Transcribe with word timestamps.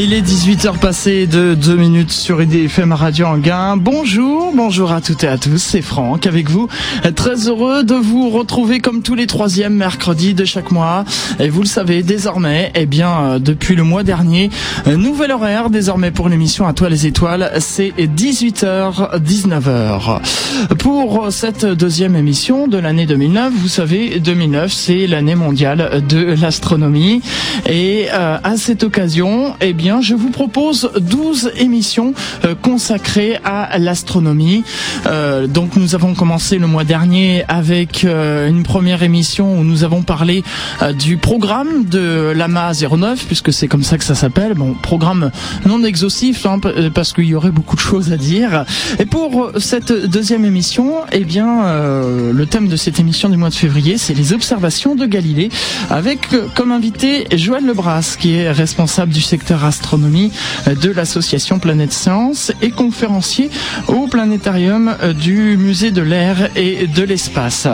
Il 0.00 0.12
est 0.12 0.22
18h 0.22 0.78
passé 0.78 1.26
de 1.26 1.54
2 1.54 1.74
minutes 1.74 2.12
sur 2.12 2.40
IDFM 2.40 2.92
Radio 2.92 3.26
Anguin. 3.26 3.76
Bonjour, 3.76 4.52
bonjour 4.54 4.92
à 4.92 5.00
toutes 5.00 5.24
et 5.24 5.26
à 5.28 5.38
tous, 5.38 5.58
c'est 5.58 5.82
Franck 5.82 6.24
avec 6.24 6.48
vous. 6.48 6.68
Très 7.16 7.48
heureux 7.48 7.82
de 7.82 7.96
vous 7.96 8.30
retrouver 8.30 8.78
comme 8.78 9.02
tous 9.02 9.16
les 9.16 9.26
troisièmes 9.26 9.74
mercredis 9.74 10.34
de 10.34 10.44
chaque 10.44 10.70
mois. 10.70 11.04
Et 11.40 11.48
vous 11.48 11.62
le 11.62 11.66
savez 11.66 12.04
désormais, 12.04 12.70
eh 12.76 12.86
bien 12.86 13.10
euh, 13.10 13.38
depuis 13.40 13.74
le 13.74 13.82
mois 13.82 14.04
dernier, 14.04 14.50
euh, 14.86 14.96
nouvel 14.96 15.32
horaire 15.32 15.68
désormais 15.68 16.12
pour 16.12 16.28
l'émission 16.28 16.68
À 16.68 16.74
toi 16.74 16.88
les 16.88 17.06
étoiles, 17.06 17.50
c'est 17.58 17.92
18h 17.98 19.20
19h. 19.20 20.20
Pour 20.78 21.32
cette 21.32 21.66
deuxième 21.66 22.14
émission 22.14 22.68
de 22.68 22.78
l'année 22.78 23.06
2009, 23.06 23.52
vous 23.52 23.68
savez 23.68 24.20
2009 24.20 24.72
c'est 24.72 25.08
l'année 25.08 25.34
mondiale 25.34 26.04
de 26.08 26.36
l'astronomie 26.40 27.20
et 27.66 28.06
euh, 28.12 28.38
à 28.42 28.56
cette 28.56 28.84
occasion, 28.84 29.54
eh 29.60 29.72
bien 29.72 29.87
je 30.00 30.14
vous 30.14 30.30
propose 30.30 30.90
12 31.00 31.52
émissions 31.56 32.12
euh, 32.44 32.54
consacrées 32.60 33.38
à 33.44 33.78
l'astronomie. 33.78 34.64
Euh, 35.06 35.46
donc 35.46 35.76
nous 35.76 35.94
avons 35.94 36.14
commencé 36.14 36.58
le 36.58 36.66
mois 36.66 36.84
dernier 36.84 37.44
avec 37.48 38.04
euh, 38.04 38.48
une 38.48 38.62
première 38.62 39.02
émission 39.02 39.58
où 39.58 39.64
nous 39.64 39.84
avons 39.84 40.02
parlé 40.02 40.44
du 40.98 41.16
programme 41.16 41.84
de 41.84 42.32
l'AMA 42.34 42.72
09, 42.72 43.24
puisque 43.26 43.52
c'est 43.52 43.68
comme 43.68 43.82
ça 43.82 43.98
que 43.98 44.04
ça 44.04 44.14
s'appelle. 44.14 44.54
Bon, 44.54 44.74
programme 44.74 45.30
non 45.66 45.82
exhaustif, 45.84 46.44
hein, 46.46 46.60
parce 46.94 47.12
qu'il 47.12 47.24
y 47.24 47.34
aurait 47.34 47.50
beaucoup 47.50 47.76
de 47.76 47.80
choses 47.80 48.12
à 48.12 48.16
dire. 48.16 48.64
Et 48.98 49.06
pour 49.06 49.52
cette 49.58 49.92
deuxième 49.92 50.44
émission, 50.44 50.96
eh 51.12 51.24
bien, 51.24 51.62
le 52.32 52.46
thème 52.46 52.68
de 52.68 52.76
cette 52.76 53.00
émission 53.00 53.28
du 53.28 53.36
mois 53.36 53.50
de 53.50 53.54
février, 53.54 53.98
c'est 53.98 54.14
les 54.14 54.32
observations 54.32 54.94
de 54.94 55.06
Galilée, 55.06 55.48
avec 55.90 56.28
comme 56.54 56.72
invité 56.72 57.26
Joël 57.36 57.64
Lebras, 57.64 58.16
qui 58.18 58.34
est 58.34 58.50
responsable 58.50 59.12
du 59.12 59.22
secteur 59.22 59.64
astronomique 59.64 59.77
astronomie 59.78 60.32
de 60.66 60.90
l'association 60.90 61.58
Planète 61.60 61.92
Science 61.92 62.52
et 62.62 62.70
conférencier 62.70 63.48
au 63.86 64.08
planétarium 64.08 64.96
du 65.14 65.56
musée 65.56 65.92
de 65.92 66.02
l'air 66.02 66.50
et 66.56 66.88
de 66.88 67.02
l'espace. 67.04 67.68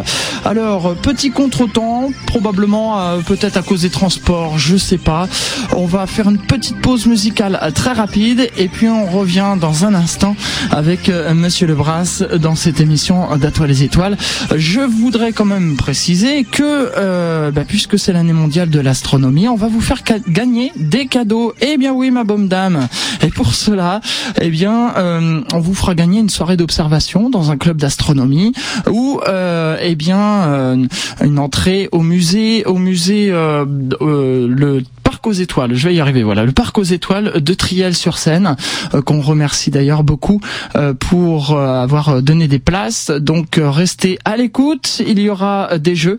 Alors, 0.44 0.94
petit 0.96 1.30
contretemps, 1.30 2.10
probablement 2.26 3.00
euh, 3.00 3.18
peut-être 3.20 3.56
à 3.56 3.62
cause 3.62 3.82
des 3.82 3.90
transports, 3.90 4.58
je 4.58 4.76
sais 4.76 4.98
pas. 4.98 5.28
On 5.74 5.86
va 5.86 6.06
faire 6.06 6.28
une 6.28 6.38
petite 6.38 6.80
pause 6.80 7.06
musicale 7.06 7.58
très 7.74 7.92
rapide 7.92 8.50
et 8.58 8.68
puis 8.68 8.88
on 8.88 9.06
revient 9.06 9.56
dans 9.58 9.86
un 9.86 9.94
instant 9.94 10.36
avec 10.70 11.08
euh, 11.08 11.32
Monsieur 11.32 11.66
Lebras 11.66 12.22
dans 12.38 12.54
cette 12.54 12.80
émission 12.80 13.36
d'Atoile 13.36 13.64
les 13.64 13.82
étoiles. 13.82 14.16
Je 14.54 14.80
voudrais 14.80 15.32
quand 15.32 15.44
même 15.44 15.76
préciser 15.76 16.44
que 16.44 16.62
euh, 16.96 17.50
bah, 17.50 17.62
puisque 17.66 17.98
c'est 17.98 18.12
l'année 18.12 18.32
mondiale 18.32 18.68
de 18.68 18.80
l'astronomie, 18.80 19.48
on 19.48 19.56
va 19.56 19.68
vous 19.68 19.80
faire 19.80 20.02
gagner 20.28 20.72
des 20.76 21.06
cadeaux. 21.06 21.54
Eh 21.60 21.76
bien 21.76 21.83
oui, 21.92 22.10
ma 22.10 22.24
bonne 22.24 22.48
dame. 22.48 22.88
Et 23.22 23.28
pour 23.28 23.54
cela, 23.54 24.00
eh 24.40 24.50
bien, 24.50 24.94
euh, 24.96 25.40
on 25.52 25.60
vous 25.60 25.74
fera 25.74 25.94
gagner 25.94 26.20
une 26.20 26.28
soirée 26.28 26.56
d'observation 26.56 27.30
dans 27.30 27.50
un 27.50 27.56
club 27.56 27.76
d'astronomie 27.76 28.52
ou, 28.90 29.20
euh, 29.28 29.76
eh 29.80 29.94
bien, 29.94 30.18
euh, 30.20 30.86
une 31.22 31.38
entrée 31.38 31.88
au 31.92 32.00
musée, 32.00 32.64
au 32.64 32.76
musée 32.76 33.30
le 33.30 34.82
aux 35.26 35.32
étoiles. 35.32 35.74
Je 35.74 35.88
vais 35.88 35.94
y 35.94 36.00
arriver. 36.00 36.22
Voilà, 36.22 36.44
le 36.44 36.52
parc 36.52 36.78
aux 36.78 36.82
étoiles 36.82 37.42
de 37.42 37.54
Triel-sur-Seine, 37.54 38.56
euh, 38.94 39.02
qu'on 39.02 39.20
remercie 39.20 39.70
d'ailleurs 39.70 40.02
beaucoup 40.02 40.40
euh, 40.76 40.94
pour 40.94 41.52
euh, 41.52 41.82
avoir 41.82 42.22
donné 42.22 42.48
des 42.48 42.58
places. 42.58 43.10
Donc 43.10 43.60
restez 43.62 44.18
à 44.24 44.36
l'écoute. 44.36 45.02
Il 45.06 45.18
y 45.20 45.30
aura 45.30 45.78
des 45.78 45.94
jeux 45.96 46.18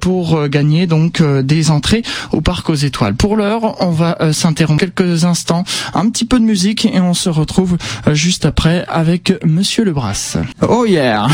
pour 0.00 0.48
gagner 0.48 0.86
donc 0.86 1.22
des 1.22 1.70
entrées 1.70 2.02
au 2.32 2.40
parc 2.40 2.70
aux 2.70 2.74
étoiles. 2.74 3.14
Pour 3.14 3.36
l'heure, 3.36 3.76
on 3.80 3.90
va 3.90 4.32
s'interrompre 4.32 4.80
quelques 4.80 5.24
instants, 5.24 5.64
un 5.94 6.08
petit 6.08 6.24
peu 6.24 6.38
de 6.38 6.44
musique 6.44 6.86
et 6.86 7.00
on 7.00 7.14
se 7.14 7.28
retrouve 7.28 7.76
juste 8.12 8.46
après 8.46 8.84
avec 8.88 9.32
Monsieur 9.44 9.84
Lebras. 9.84 10.38
Oh 10.68 10.84
yeah 10.86 11.26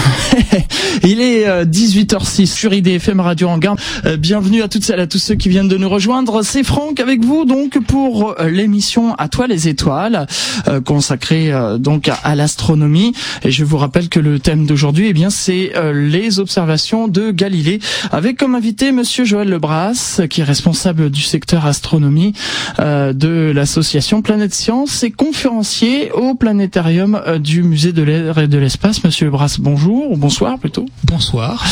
Il 1.03 1.21
est 1.21 1.47
18h06 1.65 2.47
sur 2.47 2.73
IDFM 2.73 3.21
Radio 3.21 3.49
Anguin. 3.49 3.77
Bienvenue 4.19 4.63
à 4.63 4.69
toutes 4.69 4.85
celles 4.85 5.01
et 5.01 5.03
à 5.03 5.07
tous 5.07 5.19
ceux 5.19 5.35
qui 5.35 5.49
viennent 5.49 5.69
de 5.69 5.77
nous 5.77 5.89
rejoindre. 5.89 6.43
C'est 6.43 6.65
Franck 6.65 7.01
avec 7.01 7.08
vous 7.17 7.45
donc 7.47 7.79
pour 7.87 8.35
euh, 8.39 8.49
l'émission 8.49 9.15
À 9.15 9.29
toi 9.29 9.47
les 9.47 9.69
étoiles 9.69 10.27
euh, 10.69 10.81
consacrée 10.81 11.53
euh, 11.53 11.79
donc 11.79 12.11
à, 12.23 12.35
l'astronomie. 12.35 13.15
Et 13.43 13.51
je 13.51 13.65
vous 13.65 13.79
rappelle 13.79 14.09
que 14.09 14.21
le 14.21 14.39
thème 14.39 14.67
d'aujourd'hui 14.67 15.07
eh 15.09 15.13
bien 15.13 15.31
c'est 15.31 15.73
les 15.95 16.39
observations 16.39 17.09
de 17.09 17.31
Galilée 17.31 17.79
avec 18.11 18.37
comme 18.37 18.55
invité 18.55 18.93
monsieur 18.93 19.25
Joël 19.25 19.49
Lebras 19.49 20.21
qui 20.29 20.41
est 20.43 20.45
responsable 20.45 21.11
du 21.11 21.23
secteur 21.23 21.67
astronomie 21.67 22.35
de 22.79 23.53
l'association 23.55 24.23
Planète 24.23 24.55
Science 24.55 25.03
et 25.03 25.11
conférencier 25.11 26.11
au 26.13 26.35
planétarium 26.35 27.21
du 27.41 27.63
musée 27.63 27.93
de 27.93 28.03
l'air 28.03 28.39
et 28.39 28.49
de 28.49 28.59
l'espace. 28.59 29.03
Monsieur 29.05 29.27
Lebras 29.27 29.57
bonjour 29.59 30.11
ou 30.11 30.17
bonsoir 30.17 30.59
plutôt. 30.59 30.87
Bonsoir. 31.05 31.65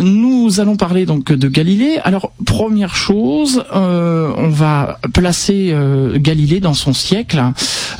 Nous 0.00 0.60
allons 0.60 0.76
parler 0.76 1.06
donc 1.06 1.32
de 1.32 1.48
Galilée. 1.48 1.98
Alors 2.04 2.32
première 2.44 2.96
chose 2.96 3.64
on 3.72 4.47
va 4.48 4.98
placer 5.12 5.70
euh, 5.72 6.18
Galilée 6.18 6.60
dans 6.60 6.74
son 6.74 6.92
siècle. 6.92 7.42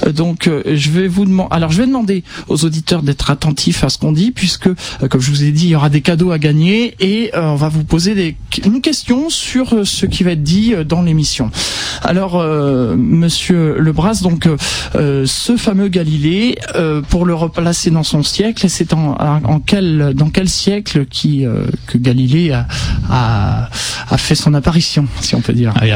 Euh, 0.07 0.13
donc 0.13 0.47
euh, 0.47 0.63
je 0.75 0.91
vais 0.91 1.09
vous 1.09 1.25
demander 1.25 1.49
alors 1.51 1.71
je 1.71 1.81
vais 1.81 1.87
demander 1.87 2.25
aux 2.49 2.65
auditeurs 2.65 3.03
d'être 3.03 3.31
attentifs 3.31 3.85
à 3.85 3.89
ce 3.89 3.99
qu'on 3.99 4.13
dit 4.13 4.31
puisque 4.31 4.69
comme 5.11 5.21
je 5.21 5.31
vous 5.31 5.45
ai 5.45 5.53
dit 5.53 5.67
il 5.67 5.71
y 5.71 5.75
aura 5.75 5.91
des 5.91 6.01
cadeaux 6.01 6.31
à 6.31 6.39
gagner 6.39 6.95
et 7.01 7.31
on 7.35 7.55
va 7.55 7.69
vous 7.69 7.85
poser 7.85 8.37
une 8.65 8.81
question 8.81 9.31
sur 9.31 9.87
ce 9.87 10.07
qui 10.07 10.23
va 10.25 10.33
être 10.33 10.43
dit 10.43 10.75
dans 10.87 11.03
l'émission. 11.03 11.51
Alors 12.03 12.43
monsieur 12.97 13.77
Lebras 13.79 14.21
donc 14.23 14.49
ce 14.95 15.57
fameux 15.57 15.89
Galilée 15.89 16.59
pour 17.09 17.25
le 17.25 17.35
replacer 17.35 17.91
dans 17.91 18.03
son 18.03 18.23
siècle 18.23 18.67
c'est 18.69 18.93
en, 18.93 19.61
quel 19.65 20.13
dans 20.15 20.31
quel 20.31 20.49
siècle 20.49 21.07
que 21.07 21.99
Galilée 21.99 22.53
a, 23.11 23.69
fait 24.17 24.35
son 24.35 24.55
apparition 24.55 25.07
si 25.21 25.35
on 25.35 25.41
peut 25.41 25.53
dire? 25.53 25.73
Ah, 25.77 25.87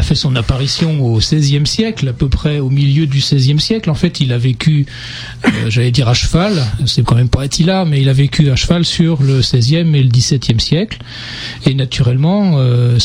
apparition 0.43 1.01
au 1.01 1.19
XVIe 1.19 1.67
siècle, 1.67 2.09
à 2.09 2.13
peu 2.13 2.29
près 2.29 2.59
au 2.59 2.69
milieu 2.69 3.07
du 3.07 3.19
XVIe 3.19 3.61
siècle. 3.61 3.91
En 3.91 3.95
fait, 3.95 4.21
il 4.21 4.33
a 4.33 4.39
vécu, 4.39 4.87
euh, 5.45 5.49
j'allais 5.69 5.93
dire 5.93 6.09
à 6.09 6.15
cheval, 6.15 6.53
c'est 6.85 7.05
quand 7.05 7.15
même 7.15 7.29
pas 7.29 7.43
Attila, 7.43 7.85
mais 7.85 8.01
il 8.03 8.09
a 8.09 8.13
vécu 8.13 8.51
à 8.51 8.57
cheval 8.57 8.85
sur 8.85 9.23
le 9.23 9.39
XVIe 9.39 9.77
et 9.97 10.03
le 10.03 10.09
XVIIe 10.09 10.61
siècle. 10.61 10.99
Et 11.65 11.75
naturellement, 11.75 12.59
euh, 12.59 12.99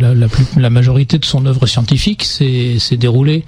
la, 0.00 0.14
la, 0.14 0.26
la, 0.56 0.70
majorité 0.70 1.18
de 1.18 1.24
son 1.24 1.46
œuvre 1.46 1.66
scientifique 1.66 2.24
s'est 2.24 2.96
déroulée 2.98 3.44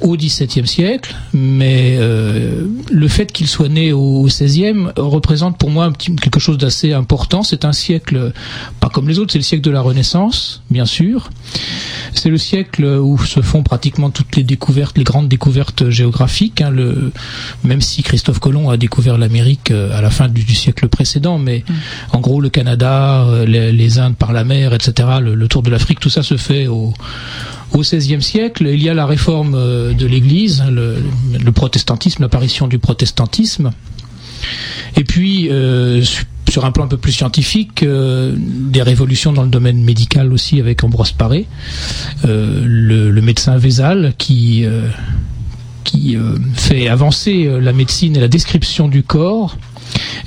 au 0.00 0.16
XVIIe 0.16 0.66
siècle, 0.66 1.14
mais 1.32 1.96
euh, 1.98 2.66
le 2.90 3.08
fait 3.08 3.32
qu'il 3.32 3.46
soit 3.46 3.68
né 3.68 3.92
au 3.92 4.24
XVIe 4.24 4.86
représente 4.96 5.58
pour 5.58 5.70
moi 5.70 5.84
un 5.84 5.92
petit, 5.92 6.14
quelque 6.16 6.40
chose 6.40 6.58
d'assez 6.58 6.92
important. 6.92 7.42
C'est 7.42 7.64
un 7.64 7.72
siècle, 7.72 8.32
pas 8.80 8.88
comme 8.88 9.08
les 9.08 9.18
autres, 9.18 9.32
c'est 9.32 9.38
le 9.38 9.44
siècle 9.44 9.62
de 9.64 9.70
la 9.70 9.80
Renaissance, 9.80 10.62
bien 10.70 10.86
sûr. 10.86 11.30
C'est 12.14 12.30
le 12.30 12.38
siècle 12.38 12.84
où 12.84 13.18
se 13.18 13.40
font 13.40 13.62
pratiquement 13.62 14.10
toutes 14.10 14.36
les 14.36 14.42
découvertes, 14.42 14.96
les 14.98 15.04
grandes 15.04 15.28
découvertes 15.28 15.90
géographiques. 15.90 16.60
Hein, 16.60 16.70
le, 16.70 17.12
même 17.64 17.80
si 17.80 18.02
Christophe 18.02 18.38
Colomb 18.38 18.70
a 18.70 18.76
découvert 18.76 19.18
l'Amérique 19.18 19.70
euh, 19.70 19.96
à 19.96 20.00
la 20.00 20.10
fin 20.10 20.28
du, 20.28 20.42
siècle 20.54 20.88
précédent, 20.88 21.38
mais 21.38 21.64
mm. 21.68 21.74
en 22.12 22.20
gros 22.20 22.40
le 22.40 22.48
Canada, 22.48 23.24
euh, 23.24 23.46
les, 23.46 23.98
Indes 23.98 24.16
par 24.16 24.32
la 24.32 24.44
mer, 24.44 24.74
etc., 24.74 25.08
le, 25.20 25.34
le 25.34 25.48
tour 25.48 25.62
de 25.62 25.70
l'Afrique, 25.70 26.00
tout 26.00 26.10
ça 26.10 26.22
se 26.22 26.36
fait 26.36 26.66
au 26.66 26.92
au 27.72 27.80
XVIe 27.80 28.22
siècle, 28.22 28.68
il 28.72 28.82
y 28.82 28.88
a 28.88 28.94
la 28.94 29.06
réforme 29.06 29.54
euh, 29.54 29.92
de 29.92 30.06
l'Église, 30.06 30.62
le, 30.70 31.52
protestantisme, 31.52 32.22
l'apparition 32.22 32.68
du 32.68 32.78
protestantisme. 32.78 33.72
Et 34.96 35.04
puis, 35.04 35.48
euh, 35.50 36.02
sur 36.48 36.64
un 36.64 36.72
plan 36.72 36.84
un 36.84 36.88
peu 36.88 36.96
plus 36.96 37.12
scientifique, 37.12 37.82
euh, 37.82 38.34
des 38.36 38.82
révolutions 38.82 39.32
dans 39.32 39.42
le 39.42 39.48
domaine 39.48 39.82
médical 39.82 40.32
aussi 40.32 40.60
avec 40.60 40.84
Ambroise 40.84 41.12
Paré, 41.12 41.46
le, 42.24 43.20
médecin 43.20 43.56
Vézal 43.56 44.14
qui 44.16 44.64
qui 45.82 46.16
fait 46.54 46.88
avancer 46.88 47.48
la 47.60 47.72
médecine 47.72 48.16
et 48.16 48.20
la 48.20 48.28
description 48.28 48.88
du 48.88 49.02
corps. 49.02 49.56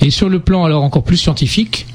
Et 0.01 0.09
sur 0.09 0.29
le 0.29 0.39
plan 0.39 0.63
alors 0.63 0.83
encore 0.83 1.03
plus 1.03 1.17
scientifique, 1.17 1.85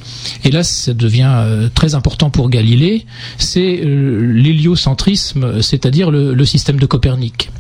et 0.45 0.51
là, 0.51 0.63
ça 0.63 0.95
devient 0.95 1.33
euh, 1.35 1.69
très 1.73 1.95
important 1.95 2.31
pour 2.31 2.51
Galilée, 2.51 3.07
c'est 3.39 3.81
euh, 3.83 4.33
l'héliocentrisme, 4.33 5.63
c'est-à-dire 5.63 6.11
le, 6.11 6.45
système 6.45 6.79
de 6.79 6.87
Copernic. 6.87 7.51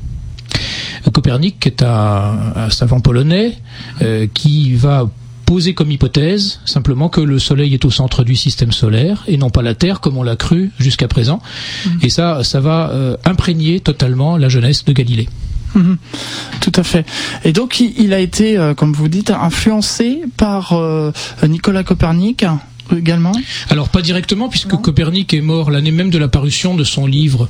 Copernic 1.12 1.66
est 1.66 1.82
un, 1.82 2.68
savant 2.70 3.00
polonais 3.00 3.56
euh, 4.02 4.26
qui 4.32 4.74
va 4.74 5.08
poser 5.46 5.74
comme 5.74 5.90
hypothèse 5.90 6.60
simplement 6.64 7.08
que 7.08 7.20
le 7.20 7.38
Soleil 7.38 7.74
est 7.74 7.84
au 7.84 7.90
centre 7.90 8.24
du 8.24 8.36
système 8.36 8.72
solaire 8.72 9.24
et 9.26 9.36
non 9.36 9.50
pas 9.50 9.62
la 9.62 9.74
Terre 9.74 10.00
comme 10.00 10.16
on 10.16 10.22
l'a 10.22 10.36
cru 10.36 10.70
jusqu'à 10.78 11.08
présent. 11.08 11.40
Mmh. 11.84 11.90
Et 12.02 12.08
ça, 12.08 12.44
ça 12.44 12.60
va 12.60 12.92
imprégner 13.24 13.80
totalement 13.80 14.36
la 14.36 14.48
jeunesse 14.48 14.84
de 14.84 14.92
Galilée. 14.92 15.28
Mhm. 15.74 15.96
Tout 16.60 16.72
à 16.76 16.82
fait. 16.82 17.06
Et 17.44 17.52
donc 17.52 17.80
il, 17.80 18.12
a 18.14 18.20
été, 18.20 18.56
euh, 18.56 18.74
comme 18.74 18.92
vous 18.92 19.08
dites, 19.08 19.30
influencé 19.30 20.22
par 20.36 20.72
euh, 20.72 21.12
Nicolas 21.46 21.82
Copernic. 21.82 22.44
également? 22.96 23.32
Alors 23.70 23.88
pas 23.88 24.02
directement 24.02 24.48
puisque 24.48 24.76
Copernic 24.76 25.32
est 25.34 25.40
mort 25.40 25.70
l'année 25.70 25.90
même 25.90 26.10
de 26.10 26.18
la 26.18 26.28
parution 26.28 26.74
de 26.74 26.84
son 26.84 27.06
livre 27.06 27.48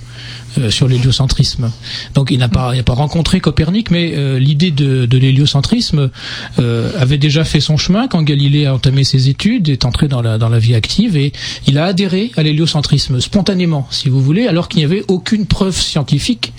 euh, 0.58 0.70
sur 0.70 0.86
l'héliocentrisme. 0.88 1.72
Donc 2.14 2.30
il 2.30 2.38
n'a 2.38 2.48
pas, 2.48 2.74
il 2.74 2.82
pas 2.84 2.92
rencontré 2.94 3.40
Copernic, 3.40 3.90
mais 3.90 4.12
euh, 4.14 4.38
l'idée 4.38 4.70
de, 4.70 5.06
de 5.06 5.18
l'héliocentrisme 5.18 6.10
euh, 6.58 6.92
avait 6.98 7.18
déjà 7.18 7.44
fait 7.44 7.60
son 7.60 7.76
chemin 7.76 8.06
quand 8.08 8.22
Galilée 8.22 8.66
a 8.66 8.74
entamé 8.74 9.04
ses 9.04 9.28
études, 9.28 9.68
est 9.68 9.84
entré 9.84 10.08
dans 10.08 10.22
la, 10.22 10.38
dans 10.38 10.48
la 10.48 10.58
vie 10.58 10.74
active 10.74 11.16
et 11.16 11.32
il 11.66 11.78
a 11.78 11.86
adhéré 11.86 12.30
à 12.36 12.42
l'héliocentrisme 12.42 13.20
spontanément, 13.20 13.88
si 13.90 14.08
vous 14.08 14.20
voulez, 14.20 14.46
alors 14.46 14.68
qu'il 14.68 14.78
n'y 14.78 14.84
avait 14.84 15.02
aucune 15.08 15.46
preuve 15.46 15.76
scientifique 15.76 16.52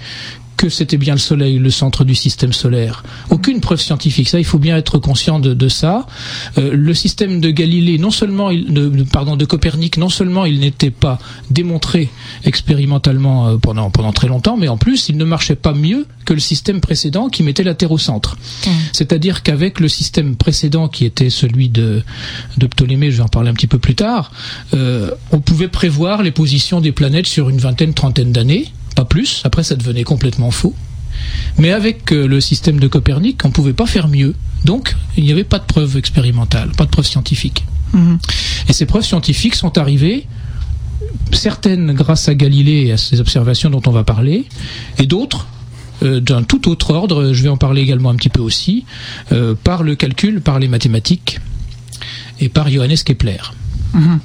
que 0.57 0.69
c'était 0.69 0.97
bien 0.97 1.13
le 1.13 1.19
Soleil, 1.19 1.59
le 1.59 1.69
centre 1.69 2.03
du 2.03 2.15
système 2.15 2.53
solaire. 2.53 3.03
Aucune 3.29 3.59
preuve 3.61 3.79
scientifique. 3.79 4.29
Ça, 4.29 4.39
il 4.39 4.45
faut 4.45 4.59
bien 4.59 4.77
être 4.77 4.99
conscient 4.99 5.39
de, 5.39 5.53
de 5.53 5.67
ça. 5.67 6.07
Euh, 6.57 6.71
le 6.73 6.93
système 6.93 7.41
de 7.41 7.49
Galilée, 7.51 7.97
non 7.97 8.11
seulement, 8.11 8.49
il, 8.49 8.73
de, 8.73 9.03
pardon, 9.03 9.35
de 9.35 9.45
Copernic, 9.45 9.97
non 9.97 10.09
seulement 10.09 10.45
il 10.45 10.59
n'était 10.59 10.91
pas 10.91 11.19
démontré 11.49 12.09
expérimentalement 12.43 13.47
euh, 13.47 13.57
pendant 13.57 13.89
pendant 13.89 14.13
très 14.13 14.27
longtemps, 14.27 14.57
mais 14.57 14.67
en 14.67 14.77
plus, 14.77 15.09
il 15.09 15.17
ne 15.17 15.25
marchait 15.25 15.55
pas 15.55 15.73
mieux 15.73 16.05
que 16.25 16.33
le 16.33 16.39
système 16.39 16.81
précédent 16.81 17.29
qui 17.29 17.43
mettait 17.43 17.63
la 17.63 17.75
Terre 17.75 17.91
au 17.91 17.97
centre. 17.97 18.35
Mmh. 18.35 18.69
C'est-à-dire 18.93 19.43
qu'avec 19.43 19.79
le 19.79 19.87
système 19.87 20.35
précédent 20.35 20.87
qui 20.87 21.05
était 21.05 21.29
celui 21.29 21.69
de, 21.69 22.03
de 22.57 22.67
Ptolémée, 22.67 23.11
je 23.11 23.17
vais 23.17 23.23
en 23.23 23.27
parler 23.27 23.49
un 23.49 23.53
petit 23.53 23.67
peu 23.67 23.79
plus 23.79 23.95
tard, 23.95 24.31
euh, 24.73 25.11
on 25.31 25.39
pouvait 25.39 25.67
prévoir 25.67 26.23
les 26.23 26.31
positions 26.31 26.81
des 26.81 26.91
planètes 26.91 27.27
sur 27.27 27.49
une 27.49 27.57
vingtaine, 27.57 27.93
trentaine 27.93 28.31
d'années 28.31 28.71
pas 28.95 29.05
plus. 29.05 29.41
Après, 29.43 29.63
ça 29.63 29.75
devenait 29.75 30.03
complètement 30.03 30.51
faux. 30.51 30.73
Mais 31.57 31.71
avec 31.71 32.11
euh, 32.11 32.27
le 32.27 32.41
système 32.41 32.79
de 32.79 32.87
Copernic, 32.87 33.43
on 33.45 33.49
ne 33.49 33.53
pouvait 33.53 33.73
pas 33.73 33.85
faire 33.85 34.07
mieux. 34.07 34.33
Donc, 34.63 34.95
il 35.17 35.23
n'y 35.23 35.31
avait 35.31 35.43
pas 35.43 35.59
de 35.59 35.65
preuves 35.65 35.97
expérimentales, 35.97 36.71
pas 36.77 36.85
de 36.85 36.89
preuves 36.89 37.05
scientifiques. 37.05 37.65
Mhm. 37.93 38.17
Et 38.67 38.73
ces 38.73 38.85
preuves 38.85 39.03
scientifiques 39.03 39.55
sont 39.55 39.77
arrivées, 39.77 40.25
certaines 41.31 41.93
grâce 41.93 42.27
à 42.27 42.35
Galilée 42.35 42.87
et 42.87 42.91
à 42.93 42.97
ses 42.97 43.19
observations 43.21 43.69
dont 43.69 43.81
on 43.85 43.91
va 43.91 44.03
parler, 44.03 44.45
et 44.97 45.05
d'autres 45.05 45.47
euh, 46.03 46.19
d'un 46.19 46.43
tout 46.43 46.69
autre 46.69 46.93
ordre, 46.93 47.31
je 47.31 47.43
vais 47.43 47.49
en 47.49 47.57
parler 47.57 47.81
également 47.81 48.09
un 48.09 48.15
petit 48.15 48.29
peu 48.29 48.41
aussi, 48.41 48.85
euh, 49.31 49.55
par 49.55 49.83
le 49.83 49.95
calcul, 49.95 50.41
par 50.41 50.59
les 50.59 50.67
mathématiques 50.67 51.39
et 52.39 52.49
par 52.49 52.69
Johannes 52.69 52.97
Kepler. 53.05 53.37
Mhm. 53.93 54.19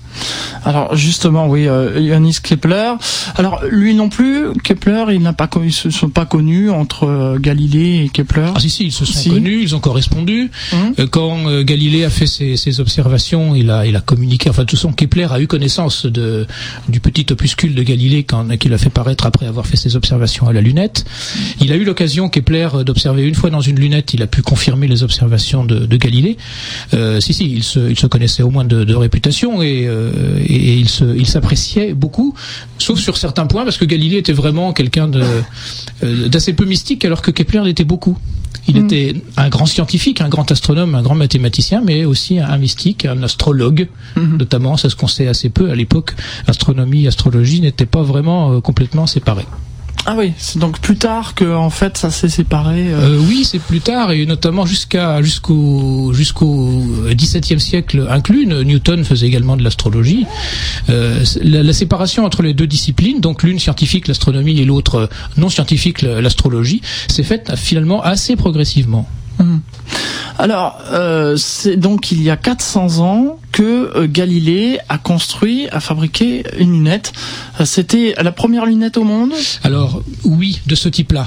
Alors 0.64 0.96
justement, 0.96 1.46
oui, 1.48 1.66
euh, 1.66 2.30
Kepler. 2.42 2.92
Alors 3.36 3.62
lui 3.70 3.94
non 3.94 4.08
plus, 4.08 4.52
Kepler, 4.62 5.04
il 5.10 5.22
n'a 5.22 5.32
pas 5.32 5.48
ils 5.64 5.72
se 5.72 5.90
sont 5.90 6.08
pas 6.08 6.26
connus 6.26 6.70
entre 6.70 7.04
euh, 7.04 7.38
Galilée 7.38 8.04
et 8.04 8.08
Kepler. 8.08 8.50
Ah 8.54 8.60
si 8.60 8.70
si, 8.70 8.84
ils 8.84 8.92
se 8.92 9.04
sont 9.04 9.30
connus, 9.30 9.62
ils 9.62 9.74
ont 9.74 9.80
correspondu. 9.80 10.50
Mhm. 10.72 10.94
Euh, 10.98 11.06
quand 11.06 11.48
euh, 11.48 11.62
Galilée 11.62 12.04
a 12.04 12.10
fait 12.10 12.26
ses, 12.26 12.56
ses, 12.56 12.80
observations, 12.80 13.54
il 13.54 13.70
a 13.70 13.86
il 13.86 13.96
a 13.96 14.00
communiqué. 14.00 14.50
Enfin, 14.50 14.62
de 14.62 14.66
toute 14.68 14.78
façon, 14.78 14.92
Kepler 14.92 15.26
a 15.30 15.40
eu 15.40 15.46
connaissance 15.46 16.06
de 16.06 16.46
du 16.88 17.00
petit 17.00 17.26
opuscule 17.30 17.74
de 17.74 17.82
Galilée 17.82 18.26
qu'il 18.58 18.72
a 18.72 18.78
fait 18.78 18.90
paraître 18.90 19.26
après 19.26 19.46
avoir 19.46 19.66
fait 19.66 19.76
ses 19.76 19.96
observations 19.96 20.46
à 20.48 20.52
la 20.52 20.60
lunette. 20.60 21.04
Il 21.60 21.72
a 21.72 21.76
eu 21.76 21.84
l'occasion 21.84 22.28
Kepler 22.28 22.68
d'observer 22.84 23.26
une 23.26 23.34
fois 23.34 23.50
dans 23.50 23.60
une 23.60 23.78
lunette. 23.78 24.14
Il 24.14 24.22
a 24.22 24.26
pu 24.26 24.42
confirmer 24.42 24.88
les 24.88 25.02
observations 25.02 25.64
de, 25.64 25.86
de 25.86 25.96
Galilée. 25.96 26.36
si 27.20 27.32
si, 27.32 27.50
il 27.50 27.62
se 27.62 27.80
il 27.90 27.98
se 27.98 28.06
connaissait 28.06 28.42
au 28.42 28.50
moins 28.50 28.64
de, 28.64 28.84
de 28.84 28.94
réputation 28.94 29.62
et 29.62 29.88
et, 30.50 30.75
il 30.75 30.88
se, 30.88 31.05
il 31.17 31.26
s'appréciait 31.26 31.94
beaucoup, 31.94 32.35
sauf 32.79 32.99
sur 32.99 33.17
certains 33.17 33.47
points, 33.47 33.64
parce 33.64 33.79
que 33.79 33.85
Galilée 33.85 34.19
était 34.19 34.32
vraiment 34.32 34.73
quelqu'un 34.73 35.08
de, 35.08 35.23
euh, 36.02 36.29
d'assez 36.29 36.52
peu 36.52 36.64
mystique, 36.64 37.05
alors 37.05 37.23
que 37.23 37.31
Kepler 37.31 37.62
l'était 37.64 37.85
beaucoup. 37.85 38.19
Il 38.69 38.81
mm. 38.81 38.85
était 38.85 39.14
un 39.37 39.49
grand 39.49 39.67
scientifique, 39.67 40.20
un 40.20 40.29
grand 40.29 40.50
astronome, 40.50 40.94
un 40.94 41.02
grand 41.02 41.14
mathématicien, 41.14 41.82
mais 41.85 42.05
aussi 42.05 42.38
un, 42.38 42.58
mystique, 42.58 43.05
un 43.05 43.23
astrologue, 43.23 43.88
mm-hmm. 44.17 44.37
notamment. 44.38 44.76
C'est 44.76 44.91
ce 44.91 44.97
qu'on 44.97 45.08
sait 45.08 45.29
assez 45.29 45.50
peu 45.50 45.70
à 45.70 45.75
l'époque. 45.75 46.14
Astronomie, 46.47 47.06
astrologie 47.06 47.61
n'étaient 47.61 47.87
pas 47.87 48.03
vraiment 48.03 48.53
euh, 48.53 48.61
complètement 48.61 49.06
séparés. 49.06 49.46
Ah 50.06 50.14
oui, 50.17 50.32
c'est 50.38 50.58
donc 50.58 50.81
plus 50.81 50.97
tard 50.97 51.35
que 51.35 51.44
en 51.55 51.69
fait 51.69 51.99
ça 51.99 52.11
s'est 52.11 52.29
séparé. 52.29 52.88
Euh... 52.88 53.19
Euh, 53.19 53.25
oui, 53.29 53.44
c'est 53.44 53.58
plus 53.58 53.81
tard 53.81 54.12
et 54.12 54.25
notamment 54.25 54.64
jusqu'à 54.64 55.23
jusqu'au 55.23 56.12
jusqu'au 56.14 56.82
XVIIe 57.11 57.61
siècle 57.61 58.06
inclus. 58.08 58.47
Newton 58.47 59.05
faisait 59.05 59.26
également 59.26 59.56
de 59.56 59.62
l'astrologie. 59.62 60.26
Euh, 60.88 61.23
la, 61.43 61.62
la, 61.62 61.73
séparation 61.73 62.25
entre 62.25 62.43
les 62.43 62.55
deux 62.55 62.67
disciplines, 62.67 63.20
donc 63.20 63.43
l'une 63.43 63.58
scientifique, 63.58 64.08
l'astronomie, 64.08 64.58
et 64.58 64.64
l'autre 64.64 65.08
non 65.37 65.49
scientifique, 65.49 66.03
l'astrologie, 66.03 66.81
s'est 67.08 67.23
faite 67.23 67.55
finalement 67.56 68.03
assez 68.03 68.37
progressivement. 68.37 69.08
Hum. 69.38 69.61
Alors, 70.38 70.78
euh, 70.92 71.37
c'est 71.37 71.76
donc 71.76 72.12
il 72.12 72.22
y 72.22 72.31
a 72.31 72.37
400 72.37 72.98
ans 73.00 73.38
que 73.52 73.92
euh, 73.94 74.06
Galilée 74.08 74.78
a 74.88 74.96
construit, 74.96 75.69
a 75.69 75.81
fabriqué 75.81 76.44
une 76.58 76.72
lunette. 76.72 77.12
Euh, 77.60 77.64
c'était 77.64 78.14
la 78.20 78.32
première 78.32 78.64
lunette 78.64 78.96
au 78.96 79.04
monde? 79.04 79.32
Alors, 79.64 80.02
oui, 80.25 80.60
de 80.66 80.75
ce 80.75 80.88
type-là. 80.88 81.26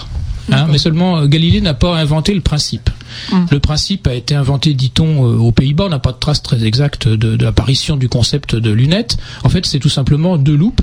Hein, 0.51 0.67
mais 0.69 0.77
seulement 0.77 1.25
Galilée 1.25 1.61
n'a 1.61 1.73
pas 1.73 1.95
inventé 1.95 2.33
le 2.33 2.41
principe. 2.41 2.89
Hum. 3.31 3.45
Le 3.49 3.59
principe 3.59 4.07
a 4.07 4.13
été 4.13 4.35
inventé, 4.35 4.73
dit-on, 4.73 5.23
aux 5.23 5.51
Pays-Bas. 5.51 5.85
On 5.85 5.89
n'a 5.89 5.99
pas 5.99 6.11
de 6.11 6.17
trace 6.17 6.41
très 6.41 6.65
exacte 6.65 7.07
de, 7.07 7.15
de 7.15 7.45
l'apparition 7.45 7.95
du 7.95 8.09
concept 8.09 8.55
de 8.55 8.71
lunette. 8.71 9.17
En 9.43 9.49
fait, 9.49 9.65
c'est 9.65 9.79
tout 9.79 9.89
simplement 9.89 10.37
deux 10.37 10.55
loupes 10.55 10.81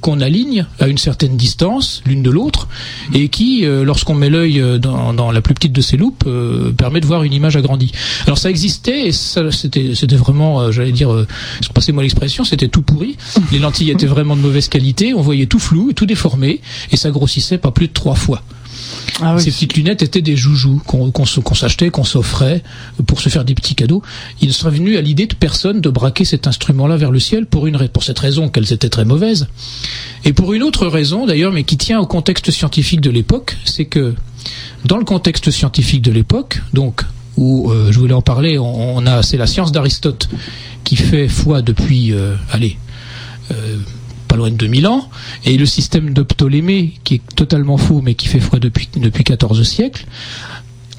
qu'on 0.00 0.20
aligne 0.20 0.66
à 0.78 0.88
une 0.88 0.98
certaine 0.98 1.36
distance 1.36 2.02
l'une 2.06 2.22
de 2.22 2.30
l'autre 2.30 2.68
et 3.14 3.28
qui, 3.28 3.64
euh, 3.64 3.84
lorsqu'on 3.84 4.14
met 4.14 4.30
l'œil 4.30 4.60
euh, 4.60 4.78
dans, 4.78 5.30
la 5.30 5.40
plus 5.40 5.54
petite 5.54 5.72
de 5.72 5.80
ces 5.80 5.96
loupes, 5.96 6.24
euh, 6.26 6.72
permet 6.72 7.00
de 7.00 7.06
voir 7.06 7.22
une 7.22 7.32
image 7.32 7.56
agrandie. 7.56 7.92
Alors 8.26 8.38
ça 8.38 8.50
existait 8.50 9.08
et 9.08 9.12
c'était 9.12 10.16
vraiment, 10.16 10.70
j'allais 10.70 10.92
dire, 10.92 11.26
passez-moi 11.74 12.02
l'expression, 12.02 12.44
c'était 12.44 12.68
tout 12.68 12.82
pourri. 12.82 13.16
Les 13.52 13.58
lentilles 13.58 13.90
étaient 13.90 14.06
vraiment 14.06 14.36
de 14.36 14.40
mauvaise 14.40 14.68
qualité, 14.68 15.14
on 15.14 15.20
voyait 15.20 15.46
tout 15.46 15.58
flou 15.58 15.92
tout 15.92 16.06
déformé 16.06 16.60
et 16.92 16.96
ça 16.96 17.10
grossissait 17.10 17.58
pas 17.58 17.70
plus 17.70 17.88
de 17.88 17.92
trois 17.92 18.14
fois. 18.14 18.42
Ah 19.20 19.36
Ces 19.38 19.50
petites 19.50 19.74
lunettes 19.74 20.02
étaient 20.02 20.22
des 20.22 20.36
joujoux 20.36 20.80
qu'on 20.86 21.54
s'achetait, 21.54 21.90
qu'on 21.90 22.04
s'offrait 22.04 22.62
pour 23.06 23.20
se 23.20 23.28
faire 23.28 23.44
des 23.44 23.54
petits 23.54 23.74
cadeaux. 23.74 24.02
Il 24.40 24.48
ne 24.48 24.52
serait 24.52 24.70
venu 24.70 24.96
à 24.96 25.00
l'idée 25.00 25.26
de 25.26 25.34
personne 25.34 25.80
de 25.80 25.90
braquer 25.90 26.24
cet 26.24 26.46
instrument-là 26.46 26.96
vers 26.96 27.10
le 27.10 27.18
ciel 27.18 27.46
pour, 27.46 27.68
cette 28.02 28.18
raison 28.18 28.48
qu'elles 28.48 28.72
étaient 28.72 28.88
très 28.88 29.04
mauvaises. 29.04 29.48
Et 30.24 30.32
pour 30.32 30.52
une 30.52 30.62
autre 30.62 30.86
raison 30.86 31.26
d'ailleurs, 31.26 31.52
mais 31.52 31.64
qui 31.64 31.76
tient 31.76 31.98
au 31.98 32.06
contexte 32.06 32.50
scientifique 32.50 33.00
de 33.00 33.10
l'époque, 33.10 33.56
c'est 33.64 33.86
que 33.86 34.14
dans 34.84 34.98
le 34.98 35.04
contexte 35.04 35.50
scientifique 35.50 36.02
de 36.02 36.12
l'époque, 36.12 36.60
donc 36.72 37.02
où 37.36 37.70
euh, 37.70 37.90
je 37.92 37.98
voulais 37.98 38.14
en 38.14 38.22
parler, 38.22 38.58
on, 38.58 39.06
a 39.06 39.22
c'est 39.22 39.36
la 39.36 39.46
science 39.46 39.72
d'Aristote 39.72 40.28
qui 40.84 40.96
fait 40.96 41.28
foi 41.28 41.62
depuis, 41.62 42.12
euh, 42.12 42.34
allez, 42.50 42.78
euh, 43.52 43.76
pas 44.28 44.36
loin 44.36 44.50
de 44.50 44.56
2000 44.56 44.86
ans, 44.86 45.08
et 45.44 45.56
le 45.56 45.66
système 45.66 46.12
de 46.12 46.22
Ptolémée, 46.22 46.94
qui 47.04 47.16
est 47.16 47.34
totalement 47.34 47.76
faux, 47.76 48.00
mais 48.02 48.14
qui 48.14 48.28
fait 48.28 48.40
foi 48.40 48.58
depuis, 48.58 48.88
depuis 48.96 49.24
14 49.24 49.62
siècles, 49.62 50.06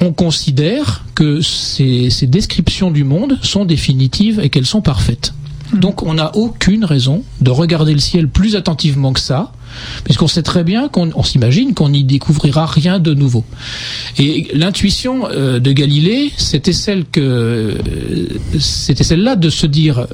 on 0.02 0.14
considère 0.14 1.06
que 1.16 1.42
ces, 1.42 2.10
ces 2.10 2.28
descriptions 2.28 2.92
du 2.92 3.04
monde 3.04 3.38
sont 3.42 3.66
définitives 3.66 4.40
et 4.42 4.50
qu'elles 4.50 4.66
sont 4.66 4.82
parfaites. 4.82 5.34
Hmm. 5.74 5.80
Donc 5.80 6.04
on 6.04 6.16
n'a 6.16 6.36
aucune 6.36 6.86
raison 6.86 7.24
de 7.42 7.52
regarder 7.52 7.94
le 7.94 8.00
ciel 8.00 8.28
plus 8.28 8.56
attentivement 8.56 9.14
que 9.14 9.20
ça, 9.20 9.52
puisqu'on 10.04 10.28
sait 10.28 10.44
très 10.44 10.64
bien 10.64 10.88
qu'on 10.88 11.24
s'imagine 11.24 11.74
qu'on 11.74 11.90
n'y 11.90 12.04
découvrira 12.04 12.66
rien 12.66 13.00
de 13.00 13.14
nouveau. 13.14 13.44
Et 14.18 14.48
l'intuition 14.54 15.28
euh, 15.30 15.60
de 15.60 15.72
Galilée, 15.72 16.32
c'était 16.38 16.74
celle 16.74 17.06
que 17.06 17.20
euh, 17.22 17.78
c'était 18.60 19.04
celle-là 19.04 19.36
de 19.36 19.50
se 19.50 19.68
dire 19.68 20.08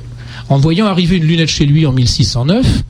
en 0.50 0.58
voyant 0.58 0.86
arriver 0.86 1.18
une 1.18 1.26
lunette 1.26 1.50
chez 1.50 1.66
lui 1.66 1.86
en 1.86 1.92
1609, 1.92 2.84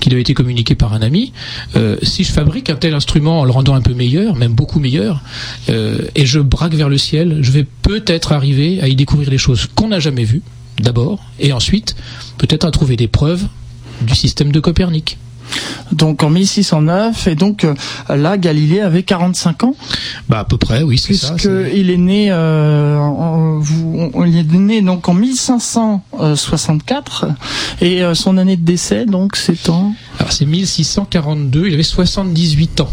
qui 0.00 0.10
lui 0.10 0.16
a 0.16 0.20
été 0.20 0.34
communiqué 0.34 0.74
par 0.74 0.94
un 0.94 1.02
ami, 1.02 1.32
euh, 1.76 1.96
si 2.02 2.24
je 2.24 2.32
fabrique 2.32 2.70
un 2.70 2.76
tel 2.76 2.94
instrument 2.94 3.40
en 3.40 3.44
le 3.44 3.50
rendant 3.50 3.74
un 3.74 3.82
peu 3.82 3.94
meilleur, 3.94 4.34
même 4.34 4.54
beaucoup 4.54 4.80
meilleur, 4.80 5.20
euh, 5.68 5.98
et 6.14 6.26
je 6.26 6.40
braque 6.40 6.74
vers 6.74 6.88
le 6.88 6.98
ciel, 6.98 7.38
je 7.42 7.50
vais 7.52 7.66
peut-être 7.82 8.32
arriver 8.32 8.80
à 8.80 8.88
y 8.88 8.96
découvrir 8.96 9.30
des 9.30 9.38
choses 9.38 9.68
qu'on 9.74 9.88
n'a 9.88 10.00
jamais 10.00 10.24
vues, 10.24 10.42
d'abord, 10.78 11.20
et 11.38 11.52
ensuite 11.52 11.96
peut-être 12.38 12.64
à 12.64 12.70
trouver 12.70 12.96
des 12.96 13.08
preuves 13.08 13.46
du 14.02 14.14
système 14.14 14.50
de 14.50 14.60
Copernic 14.60 15.18
donc 15.92 16.22
en 16.22 16.28
1609 16.30 17.26
et 17.26 17.34
donc 17.34 17.64
euh, 17.64 17.74
là 18.08 18.38
Galilée 18.38 18.80
avait 18.80 19.02
45 19.02 19.64
ans. 19.64 19.74
Bah 20.28 20.38
à 20.40 20.44
peu 20.44 20.58
près 20.58 20.82
oui 20.82 20.98
c'est 20.98 21.14
ça. 21.14 21.34
il 21.74 21.90
est 21.90 21.96
né 21.96 22.30
euh, 22.30 22.98
vous, 23.58 24.12
il 24.26 24.38
est 24.38 24.52
né 24.52 24.82
donc 24.82 25.08
en 25.08 25.14
1564 25.14 27.26
et 27.80 28.02
euh, 28.02 28.14
son 28.14 28.36
année 28.38 28.56
de 28.56 28.64
décès 28.64 29.06
donc 29.06 29.34
c'est 29.36 29.68
en 29.68 29.92
Alors 30.18 30.32
c'est 30.32 30.46
1642, 30.46 31.66
il 31.66 31.74
avait 31.74 31.82
78 31.82 32.82
ans. 32.82 32.90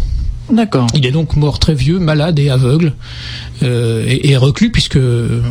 D'accord. 0.49 0.87
Il 0.93 1.05
est 1.05 1.11
donc 1.11 1.35
mort 1.35 1.59
très 1.59 1.73
vieux, 1.73 1.99
malade 1.99 2.39
et 2.39 2.49
aveugle, 2.49 2.93
euh, 3.63 4.05
et, 4.07 4.29
et, 4.29 4.37
reclus 4.37 4.71
puisque 4.71 4.99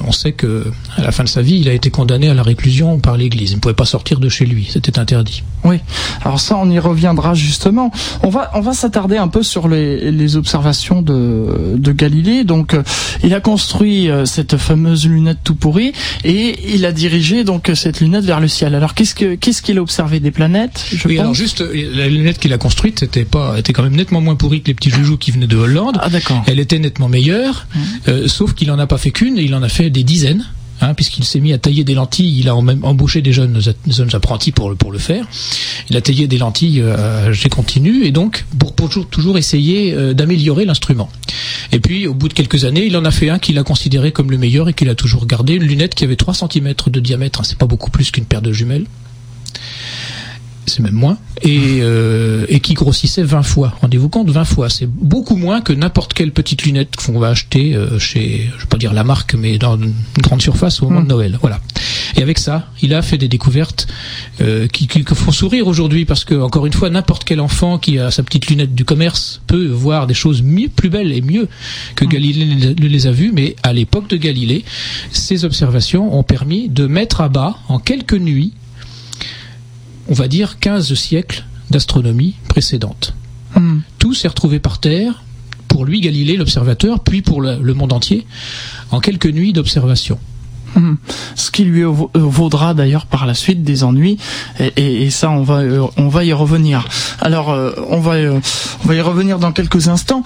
on 0.06 0.12
sait 0.12 0.32
que 0.32 0.64
à 0.96 1.02
la 1.02 1.12
fin 1.12 1.24
de 1.24 1.28
sa 1.28 1.42
vie, 1.42 1.58
il 1.58 1.68
a 1.68 1.72
été 1.72 1.90
condamné 1.90 2.28
à 2.28 2.34
la 2.34 2.42
réclusion 2.42 2.98
par 2.98 3.16
l'Église. 3.16 3.50
Il 3.52 3.56
ne 3.56 3.60
pouvait 3.60 3.74
pas 3.74 3.84
sortir 3.84 4.20
de 4.20 4.28
chez 4.28 4.46
lui, 4.46 4.68
c'était 4.70 4.98
interdit. 4.98 5.42
Oui. 5.64 5.78
Alors 6.22 6.40
ça, 6.40 6.56
on 6.56 6.70
y 6.70 6.78
reviendra 6.78 7.34
justement. 7.34 7.90
On 8.22 8.28
va 8.28 8.50
on 8.54 8.60
va 8.60 8.72
s'attarder 8.72 9.16
un 9.16 9.28
peu 9.28 9.42
sur 9.42 9.68
les, 9.68 10.10
les 10.10 10.36
observations 10.36 11.02
de, 11.02 11.74
de 11.76 11.92
Galilée. 11.92 12.44
Donc, 12.44 12.74
euh, 12.74 12.82
il 13.24 13.34
a 13.34 13.40
construit 13.40 14.10
euh, 14.10 14.24
cette 14.24 14.56
fameuse 14.56 15.06
lunette 15.06 15.38
tout 15.42 15.54
pourrie 15.54 15.92
et 16.24 16.74
il 16.74 16.84
a 16.84 16.92
dirigé 16.92 17.44
donc 17.44 17.70
cette 17.74 18.00
lunette 18.00 18.24
vers 18.24 18.40
le 18.40 18.48
ciel. 18.48 18.74
Alors, 18.74 18.94
qu'est-ce 18.94 19.14
que 19.14 19.34
qu'est-ce 19.34 19.62
qu'il 19.62 19.78
a 19.78 19.82
observé 19.82 20.20
des 20.20 20.30
planètes 20.30 20.86
je 20.92 21.08
Oui, 21.08 21.18
alors 21.18 21.34
juste 21.34 21.60
la 21.60 22.08
lunette 22.08 22.38
qu'il 22.38 22.52
a 22.52 22.58
construite, 22.58 23.00
c'était 23.00 23.24
pas 23.24 23.58
était 23.58 23.72
quand 23.72 23.82
même 23.82 23.96
nettement 23.96 24.20
moins 24.20 24.36
pourrie 24.36 24.62
que 24.62 24.68
les 24.68 24.74
petits 24.74 24.85
joujoux 24.90 25.16
qui 25.16 25.30
venaient 25.30 25.46
de 25.46 25.56
Hollande. 25.56 25.98
Ah. 26.00 26.08
Elle 26.46 26.60
était 26.60 26.78
nettement 26.78 27.08
meilleure. 27.08 27.66
Mmh. 27.74 27.80
Euh, 28.08 28.28
sauf 28.28 28.54
qu'il 28.54 28.70
en 28.70 28.78
a 28.78 28.86
pas 28.86 28.98
fait 28.98 29.10
qu'une, 29.10 29.38
il 29.38 29.54
en 29.54 29.62
a 29.62 29.68
fait 29.68 29.90
des 29.90 30.04
dizaines. 30.04 30.44
Hein, 30.82 30.92
puisqu'il 30.92 31.24
s'est 31.24 31.40
mis 31.40 31.54
à 31.54 31.58
tailler 31.58 31.84
des 31.84 31.94
lentilles, 31.94 32.38
il 32.38 32.50
a 32.50 32.60
même 32.60 32.84
embauché 32.84 33.22
des 33.22 33.32
jeunes, 33.32 33.58
jeunes 33.88 34.10
apprentis 34.14 34.52
pour, 34.52 34.76
pour 34.76 34.92
le 34.92 34.98
faire. 34.98 35.26
Il 35.88 35.96
a 35.96 36.02
taillé 36.02 36.26
des 36.26 36.36
lentilles 36.36 36.82
euh, 36.82 37.32
j'ai 37.32 37.48
continu, 37.48 38.04
et 38.04 38.10
donc 38.10 38.44
pour, 38.58 38.74
pour 38.74 38.90
toujours, 38.90 39.08
toujours 39.08 39.38
essayer 39.38 39.94
euh, 39.94 40.12
d'améliorer 40.12 40.66
l'instrument. 40.66 41.08
Et 41.72 41.80
puis 41.80 42.06
au 42.06 42.12
bout 42.12 42.28
de 42.28 42.34
quelques 42.34 42.66
années, 42.66 42.84
il 42.84 42.96
en 42.98 43.06
a 43.06 43.10
fait 43.10 43.30
un 43.30 43.38
qu'il 43.38 43.58
a 43.58 43.62
considéré 43.62 44.12
comme 44.12 44.30
le 44.30 44.36
meilleur 44.36 44.68
et 44.68 44.74
qu'il 44.74 44.90
a 44.90 44.94
toujours 44.94 45.26
gardé, 45.26 45.54
une 45.54 45.64
lunette 45.64 45.94
qui 45.94 46.04
avait 46.04 46.16
3 46.16 46.34
cm 46.34 46.74
de 46.88 47.00
diamètre, 47.00 47.40
hein, 47.40 47.44
c'est 47.44 47.58
pas 47.58 47.66
beaucoup 47.66 47.90
plus 47.90 48.10
qu'une 48.10 48.26
paire 48.26 48.42
de 48.42 48.52
jumelles 48.52 48.84
c'est 50.66 50.80
même 50.80 50.94
moins, 50.94 51.18
et, 51.42 51.78
euh, 51.80 52.46
et 52.48 52.60
qui 52.60 52.74
grossissait 52.74 53.22
20 53.22 53.42
fois. 53.42 53.74
Rendez-vous 53.80 54.08
compte, 54.08 54.30
20 54.30 54.44
fois, 54.44 54.68
c'est 54.68 54.86
beaucoup 54.86 55.36
moins 55.36 55.60
que 55.60 55.72
n'importe 55.72 56.12
quelle 56.12 56.32
petite 56.32 56.62
lunette 56.64 56.96
qu'on 56.96 57.18
va 57.18 57.28
acheter 57.28 57.74
euh, 57.74 57.98
chez, 57.98 58.50
je 58.56 58.62
vais 58.62 58.68
pas 58.68 58.76
dire 58.76 58.92
la 58.92 59.04
marque, 59.04 59.34
mais 59.34 59.58
dans 59.58 59.76
une 59.76 59.94
grande 60.20 60.42
surface 60.42 60.82
au 60.82 60.86
moment 60.86 61.00
de 61.00 61.06
mm. 61.06 61.08
Noël. 61.08 61.38
Voilà. 61.40 61.60
Et 62.16 62.22
avec 62.22 62.38
ça, 62.38 62.68
il 62.82 62.94
a 62.94 63.02
fait 63.02 63.18
des 63.18 63.28
découvertes 63.28 63.86
euh, 64.40 64.66
qui, 64.66 64.86
qui, 64.86 65.02
font 65.02 65.32
sourire 65.32 65.66
aujourd'hui, 65.66 66.04
parce 66.04 66.24
que 66.24 66.34
encore 66.34 66.66
une 66.66 66.72
fois, 66.72 66.90
n'importe 66.90 67.24
quel 67.24 67.40
enfant 67.40 67.78
qui 67.78 67.98
a 67.98 68.10
sa 68.10 68.22
petite 68.22 68.46
lunette 68.48 68.74
du 68.74 68.84
commerce 68.84 69.40
peut 69.46 69.66
voir 69.66 70.06
des 70.06 70.14
choses 70.14 70.42
mieux, 70.42 70.68
plus 70.68 70.90
belles 70.90 71.12
et 71.12 71.22
mieux 71.22 71.48
que 71.94 72.04
mm. 72.04 72.08
Galilée 72.08 72.74
ne 72.74 72.86
les 72.86 73.06
a 73.06 73.12
vues. 73.12 73.32
Mais 73.32 73.56
à 73.62 73.72
l'époque 73.72 74.08
de 74.08 74.16
Galilée, 74.16 74.64
ces 75.12 75.44
observations 75.44 76.16
ont 76.16 76.22
permis 76.22 76.68
de 76.68 76.86
mettre 76.86 77.20
à 77.20 77.28
bas 77.28 77.56
en 77.68 77.78
quelques 77.78 78.14
nuits 78.14 78.52
on 80.08 80.14
va 80.14 80.28
dire, 80.28 80.58
15 80.58 80.94
siècles 80.94 81.44
d'astronomie 81.70 82.36
précédente. 82.48 83.14
Hmm. 83.54 83.80
Tout 83.98 84.14
s'est 84.14 84.28
retrouvé 84.28 84.58
par 84.58 84.78
terre, 84.78 85.22
pour 85.68 85.84
lui 85.84 86.00
Galilée, 86.00 86.36
l'observateur, 86.36 87.00
puis 87.00 87.22
pour 87.22 87.40
le 87.42 87.74
monde 87.74 87.92
entier, 87.92 88.26
en 88.90 89.00
quelques 89.00 89.26
nuits 89.26 89.52
d'observation. 89.52 90.18
Mhm. 90.74 90.96
Ce 91.34 91.50
qui 91.50 91.64
lui 91.64 91.84
vaudra 92.14 92.74
d'ailleurs 92.74 93.06
par 93.06 93.26
la 93.26 93.34
suite 93.34 93.62
des 93.62 93.84
ennuis 93.84 94.18
et, 94.76 95.10
ça 95.10 95.30
on 95.30 95.42
va 95.42 95.60
euh, 95.60 95.86
on 95.96 96.08
va 96.08 96.24
y 96.24 96.32
revenir. 96.32 96.86
Alors 97.20 97.50
euh, 97.50 97.72
on 97.88 98.00
va 98.00 98.12
euh, 98.12 98.40
on 98.84 98.88
va 98.88 98.94
y 98.94 99.00
revenir 99.00 99.38
dans 99.38 99.52
quelques 99.52 99.88
instants. 99.88 100.22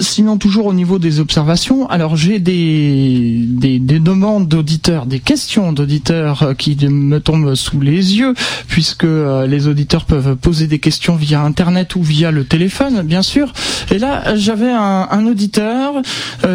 sinon 0.00 0.38
toujours 0.38 0.66
au 0.66 0.72
niveau 0.72 0.98
des 0.98 1.20
observations, 1.20 1.88
alors 1.88 2.16
j'ai 2.16 2.38
des, 2.38 3.44
des, 3.46 3.78
des 3.78 3.98
demandes 3.98 4.48
d'auditeurs, 4.48 5.06
des 5.06 5.20
questions 5.20 5.72
d'auditeurs 5.72 6.54
qui 6.56 6.76
me 6.88 7.20
tombent 7.20 7.54
sous 7.54 7.80
les 7.80 8.18
yeux 8.18 8.34
puisque 8.68 9.04
les 9.04 9.68
auditeurs 9.68 10.04
peuvent 10.04 10.36
poser 10.36 10.66
des 10.66 10.78
questions 10.78 11.16
via 11.16 11.42
internet 11.42 11.94
ou 11.96 12.02
via 12.02 12.30
le 12.30 12.44
téléphone 12.44 13.02
bien 13.02 13.22
sûr. 13.22 13.52
Et 13.90 13.98
là 13.98 14.36
j'avais 14.36 14.70
un, 14.70 15.26
auditeur 15.26 15.94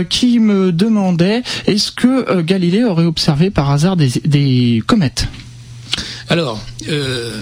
qui 0.09 0.39
me 0.39 0.71
demandait 0.71 1.43
est-ce 1.67 1.91
que 1.91 2.41
Galilée 2.41 2.83
aurait 2.83 3.02
observé 3.05 3.49
par 3.49 3.69
hasard 3.71 3.95
des, 3.97 4.83
comètes. 4.85 5.27
Alors, 6.29 6.59
euh, 6.89 7.37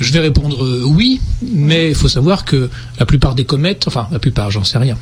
je 0.00 0.12
vais 0.12 0.20
répondre 0.20 0.64
euh, 0.64 0.82
oui, 0.84 1.20
mais 1.42 1.88
il 1.88 1.94
faut 1.94 2.08
savoir 2.08 2.44
que 2.44 2.68
la 2.98 3.06
plupart 3.06 3.34
des 3.34 3.44
comètes, 3.44 3.84
enfin 3.86 4.08
la 4.12 4.18
plupart, 4.18 4.50
j'en 4.50 4.64
sais 4.64 4.78
rien, 4.78 4.98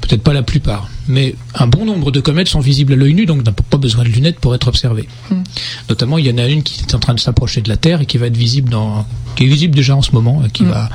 peut-être 0.00 0.22
pas 0.22 0.32
la 0.32 0.42
plupart, 0.42 0.88
mais 1.06 1.34
un 1.54 1.66
bon 1.66 1.84
nombre 1.84 2.10
de 2.10 2.20
comètes 2.20 2.48
sont 2.48 2.60
visibles 2.60 2.94
à 2.94 2.96
l'œil 2.96 3.14
nu, 3.14 3.26
donc 3.26 3.44
n'a 3.44 3.52
pas 3.52 3.76
besoin 3.76 4.04
de 4.04 4.08
lunettes 4.08 4.40
pour 4.40 4.54
être 4.54 4.68
observées. 4.68 5.08
Hmm. 5.30 5.42
Notamment, 5.88 6.18
il 6.18 6.26
y 6.26 6.30
en 6.30 6.38
a 6.38 6.46
une 6.46 6.62
qui 6.62 6.80
est 6.80 6.94
en 6.94 6.98
train 6.98 7.14
de 7.14 7.20
s'approcher 7.20 7.60
de 7.60 7.68
la 7.68 7.76
Terre 7.76 8.00
et 8.00 8.06
qui 8.06 8.18
va 8.18 8.26
être 8.26 8.36
visible 8.36 8.70
dans, 8.70 9.06
qui 9.36 9.44
est 9.44 9.48
visible 9.48 9.74
déjà 9.74 9.96
en 9.96 10.02
ce 10.02 10.12
moment, 10.12 10.42
qui 10.52 10.64
hmm. 10.64 10.70
va 10.70 10.88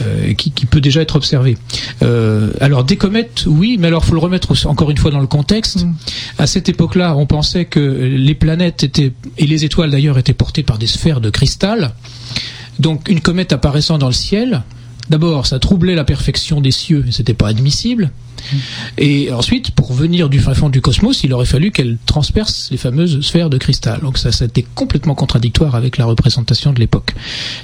euh, 0.00 0.32
qui, 0.32 0.50
peut 0.50 0.80
déjà 0.80 1.02
être 1.02 1.16
observé. 1.16 1.58
Euh, 2.02 2.50
alors 2.60 2.82
des 2.82 2.96
comètes, 2.96 3.44
oui, 3.46 3.76
mais 3.78 3.88
alors 3.88 4.06
faut 4.06 4.14
le 4.14 4.20
remettre 4.20 4.54
encore 4.66 4.90
une 4.90 4.96
fois 4.96 5.10
dans 5.10 5.20
le 5.20 5.26
contexte. 5.26 5.84
Mm. 5.84 5.94
À 6.38 6.46
cette 6.46 6.70
époque-là, 6.70 7.14
on 7.14 7.26
pensait 7.26 7.66
que 7.66 7.80
les 7.80 8.34
planètes 8.34 8.84
étaient 8.84 9.12
et 9.36 9.46
les 9.46 9.66
étoiles 9.66 9.90
d'ailleurs 9.90 10.16
étaient 10.16 10.32
portées 10.32 10.62
par 10.62 10.78
des 10.78 10.86
sphères 10.86 11.20
de 11.20 11.28
cristal. 11.28 11.92
Donc 12.78 13.08
une 13.10 13.20
comète 13.20 13.52
apparaissant 13.52 13.98
dans 13.98 14.06
le 14.06 14.14
ciel, 14.14 14.62
d'abord 15.12 15.46
ça 15.46 15.58
troublait 15.58 15.94
la 15.94 16.04
perfection 16.04 16.60
des 16.60 16.70
cieux, 16.70 17.04
c'était 17.10 17.34
pas 17.34 17.48
admissible. 17.48 18.10
Et 18.98 19.32
ensuite, 19.32 19.70
pour 19.70 19.92
venir 19.92 20.28
du 20.28 20.40
fin 20.40 20.54
fond 20.54 20.68
du 20.68 20.80
cosmos, 20.80 21.22
il 21.24 21.32
aurait 21.32 21.46
fallu 21.46 21.70
qu'elle 21.70 21.96
transperce 22.06 22.68
les 22.70 22.76
fameuses 22.76 23.20
sphères 23.20 23.50
de 23.50 23.58
cristal. 23.58 24.00
Donc 24.00 24.18
ça, 24.18 24.32
ça 24.32 24.44
été 24.44 24.66
complètement 24.74 25.14
contradictoire 25.14 25.74
avec 25.74 25.96
la 25.96 26.04
représentation 26.04 26.72
de 26.72 26.80
l'époque. 26.80 27.14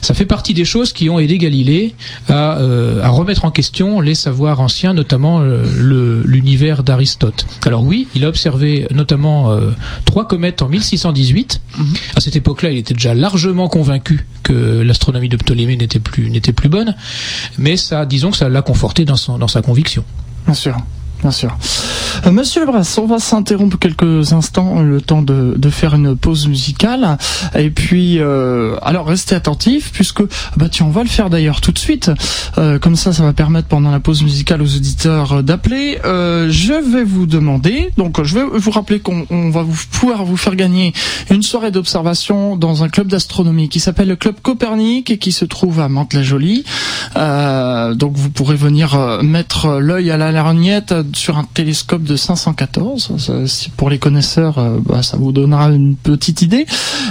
Ça 0.00 0.14
fait 0.14 0.24
partie 0.24 0.54
des 0.54 0.64
choses 0.64 0.92
qui 0.92 1.10
ont 1.10 1.18
aidé 1.18 1.38
Galilée 1.38 1.94
à, 2.28 2.58
euh, 2.58 3.02
à 3.02 3.08
remettre 3.08 3.44
en 3.44 3.50
question 3.50 4.00
les 4.00 4.14
savoirs 4.14 4.60
anciens, 4.60 4.94
notamment 4.94 5.40
euh, 5.40 6.22
l'univers 6.24 6.82
d'Aristote. 6.82 7.46
Alors 7.66 7.82
oui, 7.82 8.08
il 8.14 8.24
a 8.24 8.28
observé 8.28 8.86
notamment 8.92 9.50
euh, 9.50 9.70
trois 10.04 10.26
comètes 10.26 10.62
en 10.62 10.68
1618. 10.68 11.60
Mm-hmm. 11.76 11.84
À 12.16 12.20
cette 12.20 12.36
époque-là, 12.36 12.70
il 12.70 12.78
était 12.78 12.94
déjà 12.94 13.14
largement 13.14 13.68
convaincu 13.68 14.26
que 14.42 14.80
l'astronomie 14.80 15.28
de 15.28 15.36
Ptolémée 15.36 15.76
n'était 15.76 15.98
plus 15.98 16.30
n'était 16.30 16.52
plus 16.52 16.68
bonne, 16.68 16.94
mais 17.58 17.76
ça, 17.76 18.06
disons 18.06 18.30
que 18.30 18.36
ça 18.36 18.48
l'a 18.48 18.62
conforté 18.62 19.04
dans, 19.04 19.16
son, 19.16 19.38
dans 19.38 19.48
sa 19.48 19.62
conviction. 19.62 20.04
Bien 20.44 20.54
sûr. 20.54 20.76
Bien 21.20 21.30
sûr. 21.30 21.56
Euh, 22.26 22.32
Monsieur 22.32 22.60
Lebras, 22.60 22.98
on 23.00 23.06
va 23.06 23.18
s'interrompre 23.18 23.78
quelques 23.78 24.32
instants, 24.32 24.80
le 24.80 25.00
temps 25.00 25.22
de, 25.22 25.70
faire 25.70 25.94
une 25.94 26.16
pause 26.16 26.48
musicale. 26.48 27.18
Et 27.54 27.70
puis, 27.70 28.18
euh, 28.18 28.76
alors 28.82 29.06
restez 29.06 29.34
attentifs, 29.34 29.92
puisque, 29.92 30.22
bah 30.56 30.68
tiens, 30.70 30.86
on 30.86 30.90
va 30.90 31.02
le 31.02 31.08
faire 31.08 31.28
d'ailleurs 31.28 31.60
tout 31.60 31.72
de 31.72 31.78
suite. 31.78 32.10
Euh, 32.56 32.78
comme 32.78 32.96
ça, 32.96 33.12
ça 33.12 33.22
va 33.22 33.32
permettre 33.32 33.68
pendant 33.68 33.90
la 33.90 34.00
pause 34.00 34.22
musicale 34.22 34.62
aux 34.62 34.76
auditeurs 34.76 35.42
d'appeler. 35.42 35.98
Euh, 36.04 36.48
je 36.50 36.72
vais 36.72 37.04
vous 37.04 37.26
demander, 37.26 37.90
donc 37.96 38.22
je 38.22 38.34
vais 38.38 38.44
vous 38.44 38.70
rappeler 38.70 39.00
qu'on 39.00 39.50
va 39.50 39.62
vous, 39.62 39.76
pouvoir 39.92 40.24
vous 40.24 40.36
faire 40.36 40.56
gagner 40.56 40.92
une 41.30 41.42
soirée 41.42 41.70
d'observation 41.70 42.56
dans 42.56 42.82
un 42.82 42.88
club 42.88 43.08
d'astronomie 43.08 43.68
qui 43.68 43.78
s'appelle 43.78 44.08
le 44.08 44.16
Club 44.16 44.36
Copernic 44.42 45.10
et 45.10 45.18
qui 45.18 45.32
se 45.32 45.44
trouve 45.44 45.80
à 45.80 45.88
Mantes-la-Jolie. 45.88 46.64
Euh, 47.16 47.94
donc 47.94 48.16
vous 48.16 48.30
pourrez 48.30 48.56
venir 48.56 49.20
mettre 49.22 49.78
l'œil 49.78 50.10
à 50.10 50.16
la 50.16 50.32
lorgnette 50.32 50.94
sur 51.14 51.38
un 51.38 51.44
télescope 51.44 52.02
de 52.02 52.16
514. 52.16 53.12
pour 53.76 53.90
les 53.90 53.98
connaisseurs, 53.98 54.58
euh, 54.58 54.78
bah, 54.84 55.02
ça 55.02 55.16
vous 55.16 55.32
donnera 55.32 55.70
une 55.70 55.96
petite 55.96 56.42
idée. 56.42 56.66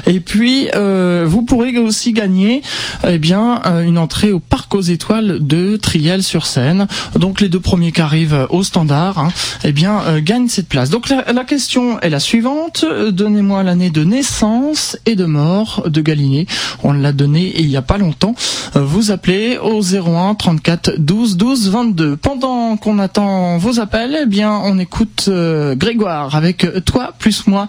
Et 0.05 0.19
puis, 0.19 0.69
euh, 0.75 1.25
vous 1.27 1.43
pourrez 1.43 1.77
aussi 1.77 2.13
gagner 2.13 2.61
eh 3.07 3.17
bien, 3.17 3.61
euh, 3.65 3.83
une 3.83 3.97
entrée 3.97 4.31
au 4.31 4.39
Parc 4.39 4.75
aux 4.75 4.81
Étoiles 4.81 5.39
de 5.41 5.77
Triel-sur-Seine. 5.77 6.87
Donc, 7.17 7.41
les 7.41 7.49
deux 7.49 7.59
premiers 7.59 7.91
qui 7.91 8.01
arrivent 8.01 8.47
au 8.49 8.63
standard 8.63 9.19
hein, 9.19 9.29
eh 9.63 9.71
bien, 9.71 10.19
gagnent 10.19 10.47
cette 10.47 10.67
place. 10.67 10.89
Donc, 10.89 11.09
la, 11.09 11.31
la 11.31 11.43
question 11.43 11.99
est 12.01 12.09
la 12.09 12.19
suivante. 12.19 12.85
Donnez-moi 13.11 13.63
l'année 13.63 13.89
de 13.89 14.03
naissance 14.03 14.97
et 15.05 15.15
de 15.15 15.25
mort 15.25 15.83
de 15.87 16.01
Galilée. 16.01 16.47
On 16.83 16.93
l'a 16.93 17.11
donné 17.11 17.53
il 17.59 17.67
n'y 17.67 17.77
a 17.77 17.81
pas 17.81 17.97
longtemps. 17.97 18.35
Vous 18.73 19.11
appelez 19.11 19.57
au 19.57 19.81
01 19.81 20.35
34 20.35 20.95
12 20.97 21.37
12 21.37 21.69
22. 21.69 22.17
Pendant 22.17 22.77
qu'on 22.77 22.99
attend 22.99 23.57
vos 23.57 23.79
appels, 23.79 23.86
eh 23.93 24.25
bien, 24.25 24.51
on 24.51 24.79
écoute 24.79 25.25
euh, 25.27 25.75
Grégoire 25.75 26.35
avec 26.35 26.63
euh, 26.63 26.79
toi 26.79 27.13
plus 27.17 27.47
moi. 27.47 27.67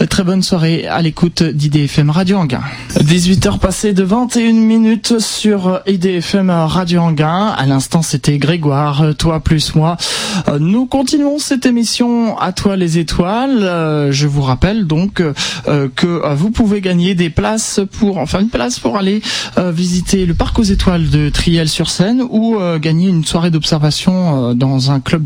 Euh, 0.00 0.06
très 0.06 0.24
bonne 0.24 0.42
soirée 0.42 0.86
à 0.86 1.02
l'écoute 1.02 1.42
d'IDFM 1.42 2.10
Radio 2.10 2.38
Anguin. 2.38 2.62
18h 2.94 3.58
passées 3.58 3.92
de 3.92 4.02
21 4.02 4.52
minutes 4.52 5.18
sur 5.18 5.80
IDFM 5.86 6.50
Radio 6.50 7.00
Anguin. 7.00 7.54
À 7.56 7.66
l'instant, 7.66 8.02
c'était 8.02 8.38
Grégoire, 8.38 9.14
toi 9.18 9.40
plus 9.40 9.74
moi. 9.74 9.96
Nous 10.58 10.86
continuons 10.86 11.38
cette 11.38 11.66
émission 11.66 12.38
à 12.38 12.52
toi 12.52 12.76
les 12.76 12.98
étoiles. 12.98 14.10
Je 14.10 14.26
vous 14.26 14.42
rappelle 14.42 14.86
donc 14.86 15.22
que 15.96 16.34
vous 16.34 16.50
pouvez 16.50 16.80
gagner 16.80 17.14
des 17.14 17.30
places 17.30 17.80
pour, 17.98 18.18
enfin 18.18 18.40
une 18.40 18.48
place 18.48 18.78
pour 18.78 18.96
aller 18.96 19.22
visiter 19.58 20.26
le 20.26 20.34
parc 20.34 20.58
aux 20.58 20.64
étoiles 20.64 21.10
de 21.10 21.28
Triel-sur-Seine 21.28 22.22
ou 22.22 22.58
gagner 22.80 23.08
une 23.08 23.24
soirée 23.24 23.50
d'observation 23.50 24.54
dans 24.54 24.90
un 24.90 25.00
club 25.00 25.22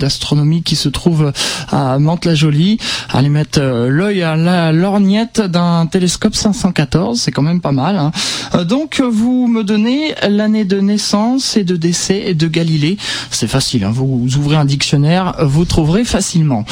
qui 0.64 0.76
se 0.76 0.88
trouve 0.88 1.32
à 1.70 1.98
Mantes-la-Jolie. 1.98 2.78
Allez 3.12 3.28
mettre 3.28 3.60
l'œil 3.60 4.22
à 4.22 4.36
la 4.36 4.72
lorgnette 4.72 5.40
d'un 5.40 5.86
télescope 5.86 6.34
514, 6.34 7.20
c'est 7.20 7.30
quand 7.30 7.42
même 7.42 7.60
pas 7.60 7.72
mal. 7.72 7.96
Hein. 7.96 8.64
Donc 8.64 9.00
vous 9.00 9.46
me 9.46 9.62
donnez 9.62 10.14
l'année 10.28 10.64
de 10.64 10.80
naissance 10.80 11.56
et 11.56 11.64
de 11.64 11.76
décès 11.76 12.34
de 12.34 12.48
Galilée. 12.48 12.96
C'est 13.30 13.46
facile, 13.46 13.84
hein. 13.84 13.92
vous 13.94 14.36
ouvrez 14.36 14.56
un 14.56 14.64
dictionnaire, 14.64 15.34
vous 15.40 15.64
trouverez 15.64 16.04
facilement. 16.04 16.64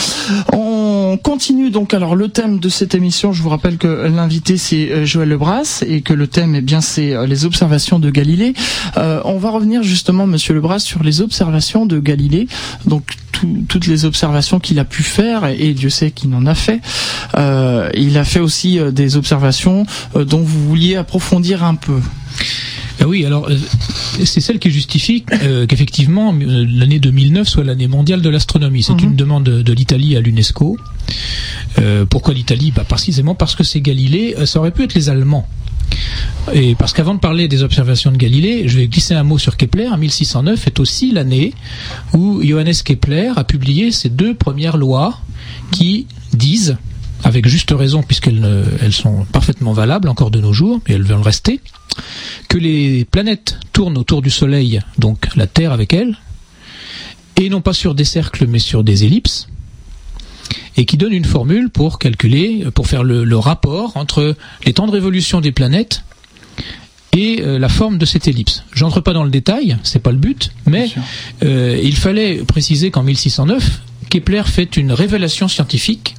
On 0.52 1.18
continue 1.22 1.70
donc 1.70 1.94
alors 1.94 2.16
le 2.16 2.28
thème 2.28 2.58
de 2.58 2.68
cette 2.68 2.94
émission. 2.94 3.32
Je 3.32 3.42
vous 3.42 3.48
rappelle 3.48 3.76
que 3.76 3.86
l'invité 3.86 4.56
c'est 4.56 4.90
euh, 4.90 5.04
Joël 5.04 5.28
Lebras 5.28 5.84
et 5.86 6.00
que 6.00 6.12
le 6.14 6.26
thème 6.26 6.54
eh 6.54 6.60
bien 6.60 6.80
c'est 6.80 7.14
euh, 7.14 7.26
les 7.26 7.44
observations 7.44 7.98
de 7.98 8.10
Galilée. 8.10 8.54
Euh, 8.96 9.20
on 9.24 9.38
va 9.38 9.50
revenir 9.50 9.82
justement, 9.82 10.26
Monsieur 10.26 10.54
Lebras, 10.54 10.80
sur 10.80 11.02
les 11.02 11.20
observations 11.20 11.86
de 11.86 11.98
Galilée. 11.98 12.48
Donc 12.86 13.04
toutes 13.68 13.86
les 13.86 14.04
observations 14.04 14.60
qu'il 14.60 14.78
a 14.78 14.84
pu 14.84 15.02
faire 15.02 15.46
et, 15.46 15.74
Dieu 15.74 15.90
sait 15.90 16.10
qu'il 16.10 16.34
en 16.34 16.46
a 16.46 16.54
fait. 16.54 16.80
il 17.94 18.18
a 18.18 18.24
fait 18.24 18.40
aussi 18.40 18.78
des 18.92 19.16
observations 19.16 19.86
dont 20.14 20.42
vous 20.42 20.68
vouliez 20.68 20.96
approfondir 20.96 21.64
un 21.64 21.74
peu. 21.74 22.00
Ah 23.02 23.08
oui, 23.08 23.24
alors 23.26 23.48
euh, 23.48 23.56
c'est 24.24 24.40
celle 24.40 24.60
qui 24.60 24.70
justifie 24.70 25.24
euh, 25.42 25.66
qu'effectivement 25.66 26.32
euh, 26.32 26.66
l'année 26.68 27.00
2009 27.00 27.48
soit 27.48 27.64
l'année 27.64 27.88
mondiale 27.88 28.22
de 28.22 28.28
l'astronomie. 28.28 28.82
C'est 28.82 28.92
mhm. 28.92 29.10
une 29.10 29.16
demande 29.16 29.44
de, 29.44 29.72
l'Italie 29.72 30.16
à 30.16 30.20
l'UNESCO. 30.20 30.76
pourquoi 32.08 32.34
l'Italie? 32.34 32.72
Bah, 32.74 32.84
Précisément 32.88 33.34
parce 33.34 33.56
que 33.56 33.64
c'est 33.64 33.80
Galilée. 33.80 34.36
Ça 34.44 34.60
aurait 34.60 34.70
pu 34.70 34.84
être 34.84 34.94
les 34.94 35.08
Allemands. 35.08 35.48
Et 36.52 36.74
parce 36.74 36.92
qu'avant 36.92 37.14
de 37.14 37.20
parler 37.20 37.48
des 37.48 37.62
observations 37.62 38.10
de 38.10 38.16
Galilée, 38.16 38.68
je 38.68 38.78
vais 38.78 38.88
glisser 38.88 39.14
un 39.14 39.22
mot 39.22 39.38
sur 39.38 39.56
Kepler. 39.56 39.88
1609 39.96 40.66
est 40.66 40.80
aussi 40.80 41.12
l'année 41.12 41.54
où 42.14 42.42
Johannes 42.42 42.74
Kepler 42.84 43.32
a 43.36 43.44
publié 43.44 43.92
ses 43.92 44.08
deux 44.08 44.34
premières 44.34 44.76
lois 44.76 45.20
qui 45.70 46.06
disent, 46.32 46.76
avec 47.24 47.46
juste 47.46 47.70
raison 47.70 48.02
puisqu'elles 48.02 48.64
elles 48.80 48.92
sont 48.92 49.24
parfaitement 49.32 49.72
valables 49.72 50.08
encore 50.08 50.30
de 50.30 50.40
nos 50.40 50.52
jours, 50.52 50.80
et 50.88 50.94
elles 50.94 51.04
veulent 51.04 51.22
rester, 51.22 51.60
que 52.48 52.58
les 52.58 53.04
planètes 53.04 53.58
tournent 53.72 53.98
autour 53.98 54.22
du 54.22 54.30
Soleil, 54.30 54.80
donc 54.98 55.28
la 55.36 55.46
Terre 55.46 55.72
avec 55.72 55.92
elles, 55.92 56.16
et 57.36 57.48
non 57.48 57.60
pas 57.60 57.72
sur 57.72 57.94
des 57.94 58.04
cercles 58.04 58.46
mais 58.46 58.58
sur 58.58 58.84
des 58.84 59.04
ellipses, 59.04 59.48
et 60.76 60.84
qui 60.84 60.96
donne 60.96 61.12
une 61.12 61.24
formule 61.24 61.70
pour 61.70 61.98
calculer, 61.98 62.64
pour 62.74 62.86
faire 62.86 63.04
le, 63.04 63.36
rapport 63.36 63.96
entre 63.96 64.36
les 64.64 64.72
temps 64.72 64.86
de 64.86 64.92
révolution 64.92 65.40
des 65.40 65.52
planètes 65.52 66.02
et 67.14 67.42
euh, 67.42 67.58
la 67.58 67.68
forme 67.68 67.98
de 67.98 68.06
cette 68.06 68.28
ellipse. 68.28 68.62
J'entre 68.72 69.00
pas 69.00 69.12
dans 69.12 69.24
le 69.24 69.30
détail, 69.30 69.76
c'est 69.82 69.98
pas 69.98 70.12
le 70.12 70.18
but, 70.18 70.52
mais 70.66 70.90
euh, 71.42 71.78
il 71.82 71.96
fallait 71.96 72.36
préciser 72.36 72.90
qu'en 72.90 73.02
1609, 73.02 73.82
Kepler 74.08 74.42
fait 74.46 74.76
une 74.76 74.92
révélation 74.92 75.48
scientifique 75.48 76.14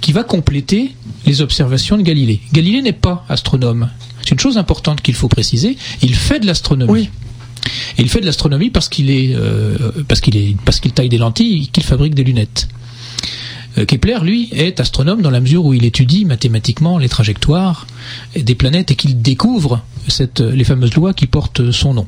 qui 0.00 0.12
va 0.12 0.22
compléter 0.22 0.94
les 1.26 1.40
observations 1.40 1.96
de 1.96 2.02
Galilée. 2.02 2.40
Galilée 2.52 2.82
n'est 2.82 2.92
pas 2.92 3.24
astronome, 3.28 3.88
c'est 4.24 4.30
une 4.30 4.40
chose 4.40 4.56
importante 4.56 5.02
qu'il 5.02 5.14
faut 5.14 5.28
préciser. 5.28 5.76
Il 6.00 6.14
fait 6.14 6.40
de 6.40 6.46
l'astronomie. 6.46 6.90
Oui. 6.90 7.10
Et 7.98 8.02
il 8.02 8.08
fait 8.08 8.20
de 8.20 8.26
l'astronomie 8.26 8.70
parce 8.70 8.88
qu'il 8.88 9.10
est, 9.10 9.34
euh, 9.34 9.76
parce 10.08 10.20
qu'il 10.20 10.36
est, 10.36 10.56
parce 10.64 10.80
qu'il 10.80 10.92
taille 10.92 11.10
des 11.10 11.18
lentilles, 11.18 11.68
qu'il 11.68 11.84
fabrique 11.84 12.14
des 12.14 12.24
lunettes. 12.24 12.68
Euh, 13.78 13.84
Kepler, 13.84 14.18
lui, 14.22 14.48
est 14.52 14.80
astronome 14.80 15.22
dans 15.22 15.30
la 15.30 15.40
mesure 15.40 15.64
où 15.64 15.74
il 15.74 15.84
étudie 15.84 16.24
mathématiquement 16.24 16.98
les 16.98 17.08
trajectoires 17.08 17.86
des 18.36 18.54
planètes 18.54 18.90
et 18.90 18.94
qu'il 18.94 19.20
découvre 19.20 19.82
cette, 20.08 20.40
les 20.40 20.64
fameuses 20.64 20.94
lois 20.94 21.12
qui 21.12 21.26
portent 21.26 21.70
son 21.70 21.94
nom. 21.94 22.06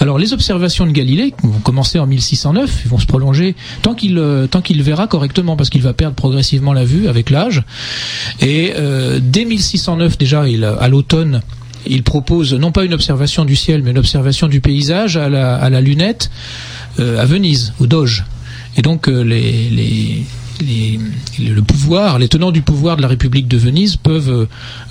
Alors 0.00 0.18
les 0.18 0.32
observations 0.32 0.86
de 0.86 0.92
Galilée 0.92 1.34
vont 1.42 1.58
commencer 1.58 1.98
en 1.98 2.06
1609, 2.06 2.82
ils 2.84 2.88
vont 2.88 2.98
se 2.98 3.06
prolonger 3.06 3.54
tant 3.82 3.94
qu'il 3.94 4.18
euh, 4.18 4.46
tant 4.46 4.62
qu'il 4.62 4.82
verra 4.82 5.06
correctement 5.06 5.56
parce 5.56 5.70
qu'il 5.70 5.82
va 5.82 5.92
perdre 5.92 6.14
progressivement 6.14 6.72
la 6.72 6.84
vue 6.84 7.08
avec 7.08 7.30
l'âge. 7.30 7.62
Et 8.40 8.72
euh, 8.76 9.20
dès 9.22 9.44
1609 9.44 10.18
déjà, 10.18 10.44
à 10.80 10.88
l'automne, 10.88 11.42
il 11.86 12.02
propose 12.02 12.54
non 12.54 12.72
pas 12.72 12.84
une 12.84 12.94
observation 12.94 13.44
du 13.44 13.56
ciel 13.56 13.82
mais 13.82 13.90
une 13.90 13.98
observation 13.98 14.48
du 14.48 14.60
paysage 14.60 15.16
à 15.16 15.28
la, 15.28 15.80
lunette 15.80 16.30
euh, 16.98 17.20
à 17.20 17.26
Venise, 17.26 17.72
au 17.78 17.86
Doge. 17.86 18.24
Et 18.76 18.82
donc 18.82 19.06
les 19.06 20.24
le 20.60 21.60
pouvoir, 21.60 22.18
les 22.18 22.28
tenants 22.28 22.50
du 22.50 22.62
pouvoir 22.62 22.96
de 22.96 23.02
la 23.02 23.08
République 23.08 23.48
de 23.48 23.56
Venise 23.56 23.96
peuvent 23.96 24.30
euh, 24.30 24.46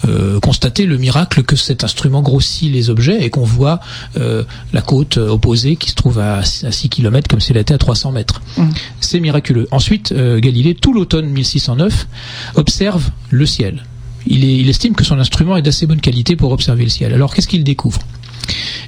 euh, 0.08 0.40
constater 0.40 0.86
le 0.86 0.98
miracle 0.98 1.44
que 1.44 1.56
cet 1.56 1.84
instrument 1.84 2.22
grossit 2.22 2.72
les 2.72 2.90
objets 2.90 3.24
et 3.24 3.30
qu'on 3.30 3.44
voit 3.44 3.80
euh, 4.18 4.44
la 4.74 4.82
côte 4.82 5.18
opposée 5.18 5.76
qui 5.76 5.90
se 5.90 5.96
trouve 5.96 6.20
à, 6.20 6.44
6 6.44 6.90
km 6.90 7.28
comme 7.28 7.40
si 7.40 7.52
elle 7.52 7.58
était 7.58 7.74
à 7.74 7.78
300 7.78 8.12
mètres. 8.12 8.42
Mmh. 8.58 8.70
C'est 9.00 9.20
miraculeux. 9.20 9.68
Ensuite, 9.72 10.14
Galilée, 10.14 10.76
tout 10.76 10.94
l'automne 10.94 11.30
1609, 11.30 12.08
observe 12.56 13.10
le 13.30 13.46
ciel. 13.46 13.84
Il, 14.28 14.44
il 14.44 14.70
estime 14.70 14.96
que 14.96 15.04
son 15.04 15.20
instrument 15.20 15.58
est 15.58 15.62
d'assez 15.62 15.86
bonne 15.86 16.02
qualité 16.02 16.36
pour 16.36 16.52
observer 16.52 16.84
le 16.84 16.90
ciel. 16.90 17.14
Alors 17.14 17.34
qu'est-ce 17.34 17.48
qu'il 17.48 17.64
découvre? 17.64 18.00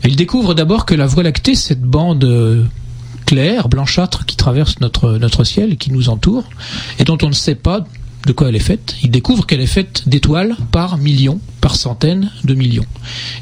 Il 0.04 0.16
découvre 0.16 0.54
d'abord 0.54 0.86
que 0.86 0.96
la 0.96 1.08
Voie 1.08 1.24
lactée, 1.24 1.56
cette 1.56 1.82
bande 1.82 2.68
claire, 3.28 3.68
blanchâtre, 3.68 4.26
qui 4.26 4.38
traverse 4.38 4.80
notre, 4.80 5.44
ciel 5.44 5.78
qui 5.78 5.92
nous 5.92 6.10
entoure, 6.10 6.46
et 6.98 7.04
dont 7.04 7.18
on 7.22 7.28
ne 7.28 7.34
sait 7.34 7.56
pas 7.56 7.86
de 8.26 8.32
quoi 8.32 8.50
elle 8.50 8.56
est 8.56 8.60
faite. 8.60 8.96
Il 9.04 9.12
découvre 9.12 9.46
qu'elle 9.46 9.62
est 9.62 9.68
faite 9.68 10.08
d'étoiles 10.08 10.56
par 10.72 10.98
millions, 10.98 11.40
par 11.62 11.76
centaines 11.76 12.32
de 12.46 12.56
millions. 12.56 12.86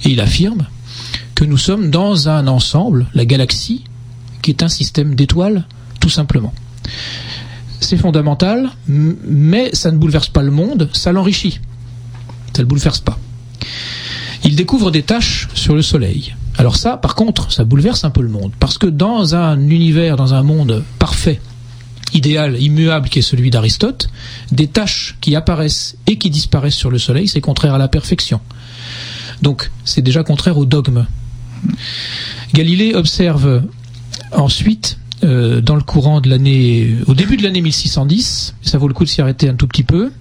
Et 0.03 0.09
il 0.09 0.19
affirme 0.19 0.65
que 1.35 1.45
nous 1.45 1.57
sommes 1.57 1.91
dans 1.91 2.27
un 2.27 2.47
ensemble, 2.47 3.05
la 3.13 3.25
galaxie, 3.25 3.83
qui 4.41 4.51
est 4.51 4.63
un 4.63 4.69
système 4.69 5.15
d'étoiles, 5.15 5.65
tout 6.01 6.09
simplement. 6.09 6.53
C'est 7.79 7.97
fondamental, 7.97 8.71
mais 8.87 9.69
ça 9.73 9.91
ne 9.91 9.97
bouleverse 9.97 10.29
pas 10.29 10.41
le 10.41 10.51
monde, 10.51 10.89
ça 10.93 11.11
l'enrichit. 11.11 11.59
Ça 12.53 12.59
ne 12.59 12.63
le 12.63 12.67
bouleverse 12.67 13.01
pas. 13.01 13.19
Il 14.43 14.55
découvre 14.55 14.89
des 14.89 15.03
taches 15.03 15.47
sur 15.53 15.75
le 15.75 15.83
Soleil. 15.83 16.33
Alors 16.57 16.77
ça, 16.77 16.97
par 16.97 17.15
contre, 17.15 17.51
ça 17.51 17.63
bouleverse 17.65 18.03
un 18.03 18.09
peu 18.09 18.21
le 18.21 18.29
monde. 18.29 18.51
Parce 18.59 18.77
que 18.77 18.87
dans 18.87 19.35
un 19.35 19.59
univers, 19.69 20.15
dans 20.15 20.33
un 20.33 20.43
monde 20.43 20.83
parfait, 20.99 21.41
idéal, 22.13 22.61
immuable 22.61 23.09
qui 23.09 23.19
est 23.19 23.23
celui 23.23 23.49
d'Aristote, 23.49 24.09
des 24.51 24.67
tâches 24.67 25.17
qui 25.21 25.35
apparaissent 25.35 25.97
et 26.07 26.17
qui 26.17 26.29
disparaissent 26.29 26.75
sur 26.75 26.89
le 26.89 26.97
Soleil, 26.97 27.27
c'est 27.27 27.41
contraire 27.41 27.73
à 27.73 27.77
la 27.77 27.87
perfection. 27.87 28.39
Donc 29.41 29.71
c'est 29.83 30.01
déjà 30.01 30.23
contraire 30.23 30.57
au 30.57 30.65
dogme. 30.65 31.05
Galilée 32.53 32.93
observe 32.93 33.63
ensuite, 34.31 34.97
euh, 35.23 35.61
dans 35.61 35.75
le 35.75 35.81
courant 35.81 36.21
de 36.21 36.29
l'année, 36.29 36.95
au 37.07 37.13
début 37.13 37.37
de 37.37 37.43
l'année 37.43 37.61
1610, 37.61 38.55
ça 38.61 38.77
vaut 38.77 38.87
le 38.87 38.93
coup 38.93 39.03
de 39.03 39.09
s'y 39.09 39.21
arrêter 39.21 39.49
un 39.49 39.55
tout 39.55 39.67
petit 39.67 39.83
peu, 39.83 40.11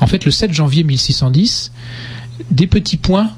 en 0.00 0.06
fait 0.06 0.24
le 0.24 0.30
7 0.30 0.52
janvier 0.52 0.84
1610, 0.84 1.72
des 2.50 2.66
petits 2.66 2.96
points 2.96 3.30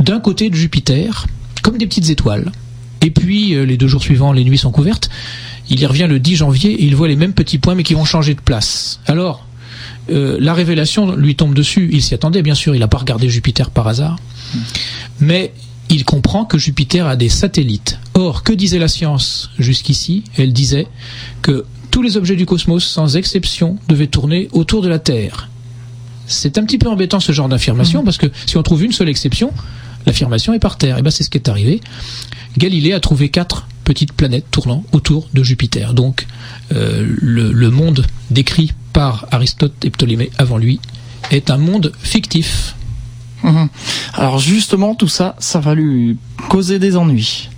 d'un 0.00 0.20
côté 0.20 0.50
de 0.50 0.54
Jupiter, 0.54 1.26
comme 1.62 1.78
des 1.78 1.86
petites 1.86 2.10
étoiles. 2.10 2.52
Et 3.00 3.10
puis, 3.10 3.54
euh, 3.54 3.64
les 3.64 3.76
deux 3.76 3.88
jours 3.88 4.02
suivants, 4.02 4.32
les 4.32 4.44
nuits 4.44 4.58
sont 4.58 4.70
couvertes. 4.70 5.08
Il 5.70 5.80
y 5.80 5.86
revient 5.86 6.06
le 6.08 6.18
10 6.18 6.36
janvier 6.36 6.72
et 6.72 6.84
il 6.84 6.96
voit 6.96 7.08
les 7.08 7.16
mêmes 7.16 7.32
petits 7.32 7.58
points, 7.58 7.74
mais 7.74 7.82
qui 7.82 7.94
vont 7.94 8.04
changer 8.04 8.34
de 8.34 8.40
place. 8.40 9.00
Alors, 9.06 9.46
euh, 10.10 10.38
la 10.40 10.54
révélation 10.54 11.14
lui 11.14 11.34
tombe 11.34 11.54
dessus. 11.54 11.90
Il 11.92 12.02
s'y 12.02 12.14
attendait, 12.14 12.42
bien 12.42 12.54
sûr. 12.54 12.74
Il 12.74 12.80
n'a 12.80 12.88
pas 12.88 12.98
regardé 12.98 13.28
Jupiter 13.28 13.70
par 13.70 13.86
hasard. 13.86 14.16
Mais 15.20 15.52
il 15.90 16.04
comprend 16.04 16.44
que 16.44 16.58
Jupiter 16.58 17.06
a 17.06 17.16
des 17.16 17.28
satellites. 17.28 17.98
Or, 18.14 18.42
que 18.42 18.52
disait 18.52 18.78
la 18.78 18.88
science 18.88 19.50
jusqu'ici? 19.58 20.24
Elle 20.36 20.52
disait 20.52 20.86
que 21.42 21.64
tous 21.90 22.02
les 22.02 22.16
objets 22.16 22.36
du 22.36 22.46
cosmos, 22.46 22.84
sans 22.84 23.16
exception, 23.16 23.78
devaient 23.88 24.06
tourner 24.06 24.48
autour 24.52 24.82
de 24.82 24.88
la 24.88 24.98
Terre. 24.98 25.48
C'est 26.26 26.58
un 26.58 26.64
petit 26.64 26.78
peu 26.78 26.88
embêtant 26.88 27.20
ce 27.20 27.32
genre 27.32 27.48
d'affirmation, 27.48 28.02
mmh. 28.02 28.04
parce 28.04 28.18
que 28.18 28.26
si 28.44 28.56
on 28.58 28.62
trouve 28.62 28.84
une 28.84 28.92
seule 28.92 29.08
exception, 29.08 29.50
l'affirmation 30.08 30.54
est 30.54 30.58
par 30.58 30.76
terre. 30.76 30.98
Et 30.98 31.02
ben 31.02 31.10
c'est 31.10 31.22
ce 31.22 31.30
qui 31.30 31.38
est 31.38 31.48
arrivé. 31.48 31.80
Galilée 32.56 32.92
a 32.92 33.00
trouvé 33.00 33.28
quatre 33.28 33.68
petites 33.84 34.12
planètes 34.12 34.46
tournant 34.50 34.84
autour 34.92 35.28
de 35.32 35.42
Jupiter. 35.42 35.94
Donc 35.94 36.26
euh, 36.72 37.06
le, 37.20 37.70
monde 37.70 38.04
décrit 38.30 38.72
par 38.92 39.26
Aristote 39.30 39.84
et 39.84 39.90
Ptolémée 39.90 40.30
avant 40.38 40.58
lui 40.58 40.80
est 41.30 41.50
un 41.50 41.58
monde 41.58 41.92
fictif. 42.02 42.74
Mhm. 43.44 43.68
Alors 44.14 44.38
justement, 44.38 44.94
tout 44.94 45.08
ça, 45.08 45.36
ça 45.38 45.60
va 45.60 45.74
lui 45.74 46.18
causer 46.48 46.78
des 46.78 46.96
ennuis. 46.96 47.48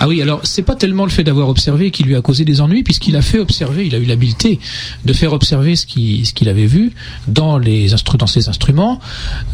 Ah 0.00 0.08
oui, 0.08 0.20
alors 0.20 0.40
c'est 0.44 0.62
pas 0.62 0.74
tellement 0.74 1.04
le 1.04 1.10
fait 1.10 1.24
d'avoir 1.24 1.48
observé 1.48 1.90
qui 1.90 2.02
lui 2.02 2.16
a 2.16 2.20
causé 2.20 2.44
des 2.44 2.60
ennuis, 2.60 2.82
puisqu'il 2.82 3.16
a 3.16 3.22
fait 3.22 3.38
observer, 3.38 3.86
il 3.86 3.94
a 3.94 3.98
eu 3.98 4.04
l'habileté 4.04 4.58
de 5.04 5.12
faire 5.12 5.32
observer 5.32 5.76
ce 5.76 5.86
qu'il 5.86 6.48
avait 6.48 6.66
vu 6.66 6.92
dans 7.28 7.58
les 7.58 7.94
dans 8.18 8.26
ses 8.26 8.48
instruments 8.48 9.00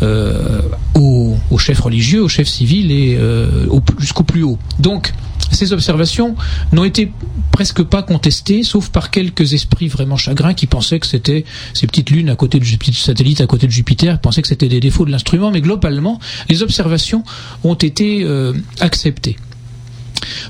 euh, 0.02 0.62
aux, 0.94 1.36
chefs 1.58 1.80
religieux, 1.80 2.22
aux 2.22 2.28
chefs 2.28 2.48
civils 2.48 2.90
et 2.90 3.16
euh, 3.18 3.68
jusqu'au 3.98 4.22
plus 4.22 4.42
haut. 4.42 4.58
Donc 4.78 5.12
ces 5.50 5.72
observations 5.72 6.36
n'ont 6.72 6.84
été 6.84 7.10
presque 7.52 7.82
pas 7.82 8.02
contesté, 8.02 8.62
sauf 8.62 8.88
par 8.88 9.10
quelques 9.10 9.52
esprits 9.52 9.88
vraiment 9.88 10.16
chagrins 10.16 10.54
qui 10.54 10.66
pensaient 10.66 11.00
que 11.00 11.06
c'était 11.06 11.44
ces 11.74 11.86
petites 11.86 12.10
lunes 12.10 12.30
à 12.30 12.36
côté 12.36 12.58
de 12.58 12.64
Jupiter, 12.64 12.94
satellites 12.94 13.40
à 13.40 13.46
côté 13.46 13.66
de 13.66 13.72
Jupiter, 13.72 14.20
pensaient 14.20 14.42
que 14.42 14.48
c'était 14.48 14.68
des 14.68 14.80
défauts 14.80 15.04
de 15.04 15.10
l'instrument, 15.10 15.50
mais 15.50 15.60
globalement, 15.60 16.18
les 16.48 16.62
observations 16.62 17.24
ont 17.64 17.74
été 17.74 18.22
euh, 18.22 18.52
acceptées. 18.80 19.36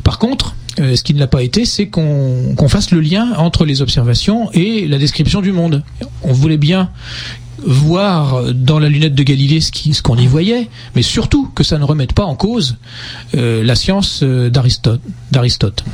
Par 0.04 0.18
contre, 0.18 0.54
euh, 0.78 0.96
ce 0.96 1.02
qui 1.02 1.14
ne 1.14 1.18
l'a 1.18 1.26
pas 1.26 1.42
été, 1.42 1.64
c'est 1.64 1.88
qu'on 1.88 2.68
fasse 2.68 2.90
le 2.90 3.00
lien 3.00 3.32
entre 3.36 3.64
les 3.64 3.82
observations 3.82 4.50
et 4.52 4.86
la 4.86 4.98
description 4.98 5.40
du 5.40 5.52
monde. 5.52 5.82
On 6.22 6.32
voulait 6.32 6.56
bien 6.56 6.90
voir 7.62 8.54
dans 8.54 8.78
la 8.78 8.88
lunette 8.88 9.14
de 9.14 9.22
Galilée 9.22 9.60
ce 9.60 10.00
qu'on 10.00 10.16
y 10.16 10.26
voyait, 10.26 10.70
mais 10.94 11.02
surtout 11.02 11.50
que 11.54 11.62
ça 11.62 11.78
ne 11.78 11.84
remette 11.84 12.14
pas 12.14 12.24
en 12.24 12.34
cause 12.34 12.76
euh, 13.36 13.62
la 13.62 13.74
science 13.74 14.20
euh, 14.22 14.48
d'Aristote. 14.48 15.84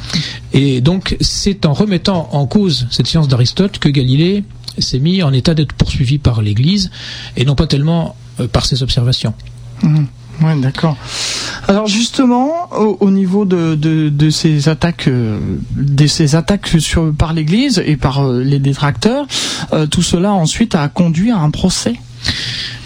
Et 0.53 0.81
donc 0.81 1.17
c'est 1.21 1.67
en 1.67 1.73
remettant 1.73 2.29
en 2.33 2.47
cause 2.47 2.87
cette 2.91 3.09
science 3.09 3.27
d'Aristote 3.27 3.79
que 3.79 3.89
Galilée 3.89 4.45
s'est 4.79 5.01
mis 5.01 5.25
en 5.25 5.33
état 5.33 5.55
d'être 5.55 5.73
poursuivi 5.73 6.19
par 6.19 6.41
l'Église 6.41 6.91
et 7.37 7.45
non 7.45 7.57
pas 7.57 7.67
tellement 7.67 8.15
par 8.53 8.67
ses 8.67 8.83
observations. 8.85 9.35
Mmh. 9.83 10.05
Oui, 10.43 10.61
d'accord. 10.61 10.97
Alors 11.69 11.87
justement, 11.89 12.69
au, 12.73 13.11
niveau 13.11 13.45
de, 13.45 13.75
de, 13.75 14.31
ces 14.31 14.69
attaques, 14.69 15.09
euh, 15.09 15.39
de 15.77 16.07
ces 16.07 16.37
attaques 16.37 16.77
par 17.19 17.33
l'Église 17.33 17.83
et 17.85 17.97
par 17.97 18.25
euh, 18.25 18.43
les 18.43 18.61
détracteurs, 18.61 19.27
euh, 19.73 19.87
tout 19.87 20.03
cela 20.03 20.33
ensuite 20.33 20.75
a 20.75 20.87
conduit 20.89 21.33
à 21.33 21.39
un 21.39 21.51
procès? 21.51 21.97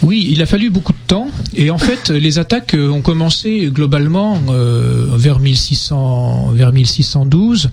Oui, 0.03 0.29
il 0.31 0.41
a 0.41 0.47
fallu 0.47 0.71
beaucoup 0.71 0.93
de 0.93 1.07
temps. 1.07 1.29
Et 1.55 1.71
en 1.71 1.77
fait, 1.77 2.09
les 2.09 2.39
attaques 2.39 2.75
ont 2.75 3.03
commencé 3.03 3.69
globalement 3.71 4.39
vers 4.49 5.41
1600, 5.41 6.53
vers 6.55 6.73
1612 6.73 7.71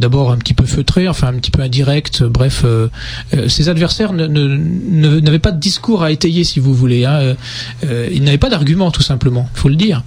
d'abord 0.00 0.32
un 0.32 0.38
petit 0.38 0.54
peu 0.54 0.64
feutré, 0.64 1.06
enfin 1.08 1.28
un 1.28 1.34
petit 1.34 1.50
peu 1.50 1.62
indirect. 1.62 2.24
Bref, 2.24 2.62
euh, 2.64 2.88
euh, 3.34 3.48
ses 3.48 3.68
adversaires 3.68 4.12
n'avaient 4.12 5.38
pas 5.38 5.52
de 5.52 5.60
discours 5.60 6.02
à 6.02 6.10
étayer, 6.10 6.42
si 6.42 6.58
vous 6.58 6.74
voulez. 6.74 7.04
Hein. 7.04 7.36
Euh, 7.84 8.08
ils 8.10 8.24
n'avaient 8.24 8.38
pas 8.38 8.48
d'argument, 8.48 8.90
tout 8.90 9.02
simplement. 9.02 9.48
Il 9.54 9.60
faut 9.60 9.68
le 9.68 9.76
dire. 9.76 10.02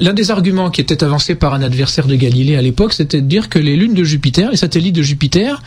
L'un 0.00 0.14
des 0.14 0.30
arguments 0.30 0.70
qui 0.70 0.80
était 0.80 1.04
avancé 1.04 1.34
par 1.34 1.54
un 1.54 1.62
adversaire 1.62 2.06
de 2.06 2.16
Galilée 2.16 2.56
à 2.56 2.62
l'époque, 2.62 2.94
c'était 2.94 3.20
de 3.20 3.26
dire 3.26 3.48
que 3.48 3.58
les 3.58 3.76
lunes 3.76 3.94
de 3.94 4.02
Jupiter, 4.02 4.50
les 4.50 4.56
satellites 4.56 4.94
de 4.94 5.02
Jupiter, 5.02 5.62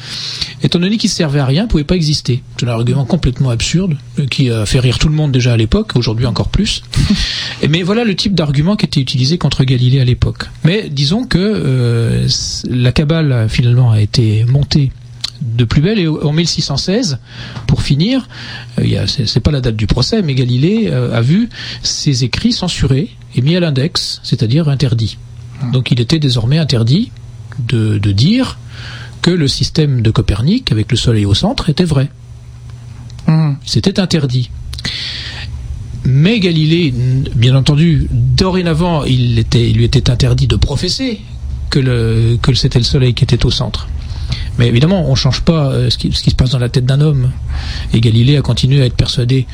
étant 0.63 0.79
donné 0.79 0.97
qu'ils 0.97 1.11
servaient 1.11 1.39
à 1.39 1.45
rien, 1.45 1.63
ne 1.63 1.67
pouvaient 1.67 1.83
pas 1.83 1.95
exister. 1.95 2.41
C'est 2.59 2.65
un 2.65 2.69
argument 2.69 3.05
complètement 3.05 3.51
absurde 3.51 3.95
qui 4.31 4.49
a 4.49 4.65
fait 4.65 4.79
rire 4.79 4.97
tout 4.97 5.07
le 5.07 5.15
monde 5.15 5.31
déjà 5.31 5.53
à 5.53 5.57
l'époque, 5.57 5.91
aujourd'hui 5.95 6.25
encore 6.25 6.49
plus. 6.49 6.81
Mais 7.69 7.83
voilà 7.83 8.03
le 8.03 8.15
type 8.15 8.33
d'argument 8.33 8.75
qui 8.75 8.85
était 8.85 8.99
utilisé 8.99 9.37
contre 9.37 9.63
Galilée 9.63 9.99
à 9.99 10.05
l'époque. 10.05 10.45
Mais 10.63 10.89
disons 10.89 11.25
que 11.25 12.25
la 12.69 12.91
cabale 12.91 13.47
finalement 13.67 13.91
a 13.91 13.99
été 13.99 14.45
monté 14.45 14.91
de 15.41 15.65
plus 15.65 15.81
belle 15.81 15.99
et 15.99 16.07
en 16.07 16.31
1616 16.31 17.19
pour 17.67 17.81
finir 17.81 18.27
euh, 18.79 19.05
c'est 19.07 19.39
pas 19.41 19.51
la 19.51 19.59
date 19.59 19.75
du 19.75 19.87
procès 19.87 20.21
mais 20.21 20.35
Galilée 20.35 20.87
euh, 20.87 21.13
a 21.13 21.21
vu 21.21 21.49
ses 21.83 22.23
écrits 22.23 22.53
censurés 22.53 23.09
et 23.35 23.41
mis 23.41 23.55
à 23.55 23.59
l'index 23.59 24.21
c'est-à-dire 24.23 24.69
interdits 24.69 25.17
ah. 25.61 25.65
donc 25.73 25.91
il 25.91 25.99
était 25.99 26.17
désormais 26.17 26.57
interdit 26.57 27.11
de, 27.59 27.97
dire 27.97 28.57
que 29.21 29.31
le 29.31 29.47
système 29.47 30.01
de 30.01 30.11
Copernic 30.11 30.71
avec 30.71 30.89
le 30.89 30.97
soleil 30.97 31.25
au 31.25 31.33
centre 31.33 31.69
était 31.69 31.83
vrai 31.83 32.09
hmm. 33.27 33.53
c'était 33.65 33.99
interdit 33.99 34.49
mais 36.09 36.39
Galilée, 36.39 36.93
bien 37.35 37.53
entendu, 37.53 38.07
dorénavant, 38.11 39.03
il, 39.03 39.37
était, 39.39 39.69
il 39.69 39.75
lui 39.75 39.83
était 39.83 40.09
interdit 40.09 40.47
de 40.47 40.55
professer 40.55 41.19
que, 41.69 41.79
le, 41.79 42.37
que 42.41 42.53
c'était 42.53 42.79
le 42.79 42.85
Soleil 42.85 43.13
qui 43.13 43.23
était 43.23 43.45
au 43.45 43.51
centre. 43.51 43.87
Mais 44.57 44.67
évidemment, 44.67 45.05
on 45.07 45.11
ne 45.11 45.15
change 45.15 45.41
pas 45.41 45.67
euh, 45.67 45.89
ce 45.89 45.97
qui, 45.97 46.11
se 46.11 46.35
passe 46.35 46.49
dans 46.49 46.59
la 46.59 46.69
tête 46.69 46.85
d'un 46.85 47.01
homme. 47.01 47.31
Et 47.93 48.01
Galilée 48.01 48.37
a 48.37 48.41
continué 48.41 48.81
à 48.81 48.85
être 48.85 48.95
persuadé 48.95 49.45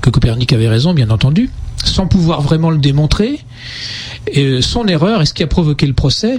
que 0.00 0.10
Copernic 0.10 0.52
avait 0.52 0.68
raison, 0.68 0.94
bien 0.94 1.10
entendu, 1.10 1.50
sans 1.84 2.06
pouvoir 2.06 2.42
vraiment 2.42 2.70
le 2.70 2.78
démontrer. 2.78 3.40
Et 4.32 4.44
euh, 4.44 4.60
son 4.60 4.86
erreur, 4.86 5.22
et 5.22 5.26
ce 5.26 5.34
qui 5.34 5.42
a 5.42 5.46
provoqué 5.46 5.86
le 5.86 5.92
procès, 5.92 6.38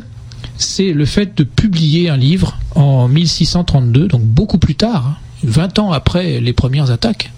c'est 0.57 0.91
le 0.91 1.05
fait 1.05 1.37
de 1.37 1.43
publier 1.43 2.09
un 2.09 2.17
livre 2.17 2.57
en 2.75 3.07
1632, 3.07 4.07
donc 4.07 4.21
beaucoup 4.21 4.57
plus 4.57 4.75
tard, 4.75 5.19
20 5.43 5.79
hein, 5.79 5.81
ans 5.81 5.91
après 5.91 6.41
les 6.41 6.53
premières 6.53 6.91
attaques, 6.91 7.31